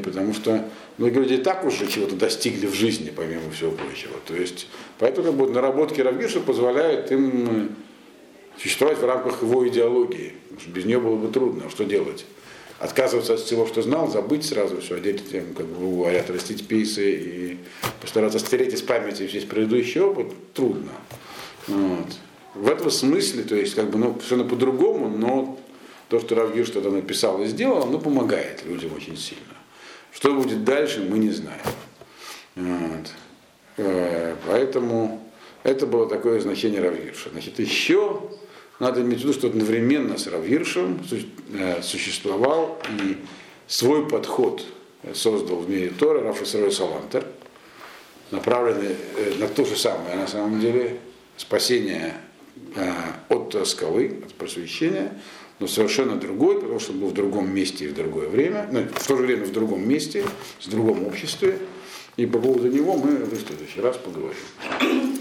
потому 0.02 0.34
что 0.34 0.68
многие 0.98 1.20
люди 1.20 1.38
так 1.38 1.64
уже 1.64 1.88
чего-то 1.88 2.16
достигли 2.16 2.68
в 2.68 2.74
жизни, 2.74 3.14
помимо 3.16 3.50
всего 3.52 3.72
прочего. 3.72 4.16
То 4.28 4.36
есть, 4.36 4.68
поэтому 4.98 5.28
как 5.28 5.36
бы, 5.36 5.50
наработки 5.50 6.02
Равгиша 6.02 6.42
позволяют 6.42 7.10
им 7.14 7.48
э, 7.50 7.68
существовать 8.62 8.98
в 8.98 9.06
рамках 9.06 9.42
его 9.42 9.66
идеологии. 9.66 10.34
Без 10.68 10.84
нее 10.84 11.00
было 11.00 11.16
бы 11.16 11.30
трудно. 11.30 11.64
А 11.68 11.70
Что 11.70 11.86
делать? 11.86 12.26
Отказываться 12.80 13.34
от 13.34 13.42
всего, 13.42 13.68
что 13.68 13.82
знал, 13.82 14.10
забыть 14.10 14.46
сразу 14.46 14.80
все, 14.80 14.96
одеть, 14.96 15.30
тем, 15.30 15.54
как 15.54 15.66
бы 15.66 15.98
говорят, 15.98 16.30
растить 16.30 16.68
пейсы 16.68 17.12
и 17.12 17.58
постараться 18.00 18.40
стереть 18.40 18.74
из 18.74 18.82
памяти 18.82 19.24
весь 19.24 19.44
предыдущий 19.44 20.00
опыт, 20.00 20.28
трудно. 20.54 20.92
Вот. 21.68 22.08
В 22.56 22.70
этом 22.70 22.90
смысле, 22.90 23.44
то 23.44 23.56
есть, 23.56 23.76
как 23.76 23.90
бы, 23.90 24.00
ну, 24.00 24.14
совершенно 24.16 24.46
по-другому, 24.46 25.10
но 25.10 25.60
то, 26.08 26.20
что 26.20 26.36
Равгир 26.36 26.66
что-то 26.66 26.90
написал 26.90 27.42
и 27.42 27.46
сделал, 27.48 27.84
оно 27.84 28.00
помогает 28.00 28.66
людям 28.66 28.94
очень 28.96 29.18
сильно. 29.18 29.44
Что 30.12 30.34
будет 30.34 30.64
дальше, 30.64 31.06
мы 31.08 31.20
не 31.20 31.32
знаем. 31.32 31.62
Вот. 32.56 33.12
Э, 33.78 34.36
Поэтому 34.48 35.30
это 35.64 35.86
было 35.86 36.08
такое 36.08 36.40
значение 36.40 36.82
Равгирша. 36.82 37.30
Значит, 37.32 37.60
еще 37.60 38.22
надо 38.80 39.02
иметь 39.02 39.20
в 39.20 39.22
виду, 39.24 39.34
что 39.34 39.48
одновременно 39.48 40.18
с 40.18 40.28
Равгиршем 40.28 41.04
су- 41.08 41.18
э, 41.54 41.82
существовал 41.82 42.82
и 43.02 43.18
свой 43.68 44.08
подход 44.08 44.66
создал 45.14 45.58
в 45.58 45.70
мире 45.70 45.92
Тора 45.98 46.22
Раф 46.22 46.42
Исраэль 46.42 46.72
Салантер, 46.72 47.26
направленный 48.32 48.96
э, 49.18 49.34
на 49.40 49.48
то 49.48 49.66
же 49.66 49.76
самое, 49.76 50.16
на 50.16 50.28
самом 50.28 50.60
деле, 50.60 50.98
спасение 51.38 52.16
э, 52.76 52.92
от 53.30 53.56
скалы, 53.68 54.22
от 54.26 54.34
просвещения, 54.36 55.20
но 55.60 55.68
совершенно 55.68 56.16
другой, 56.16 56.62
потому 56.62 56.80
что 56.80 56.94
он 56.94 57.00
был 57.00 57.08
в 57.10 57.14
другом 57.14 57.54
месте 57.54 57.86
и 57.86 57.88
в 57.90 57.94
другое 57.94 58.30
время, 58.30 58.70
ну, 58.72 58.84
в 58.94 59.08
то 59.08 59.18
же 59.18 59.24
время 59.24 59.46
в 59.46 59.52
другом 59.52 59.88
месте, 59.88 60.24
в 60.62 60.70
другом 60.70 61.06
обществе. 61.06 61.60
И 62.16 62.26
по 62.26 62.40
поводу 62.40 62.70
него 62.70 62.98
мы 62.98 63.16
в 63.18 63.30
следующий 63.46 63.80
раз 63.82 63.98
поговорим. 63.98 65.16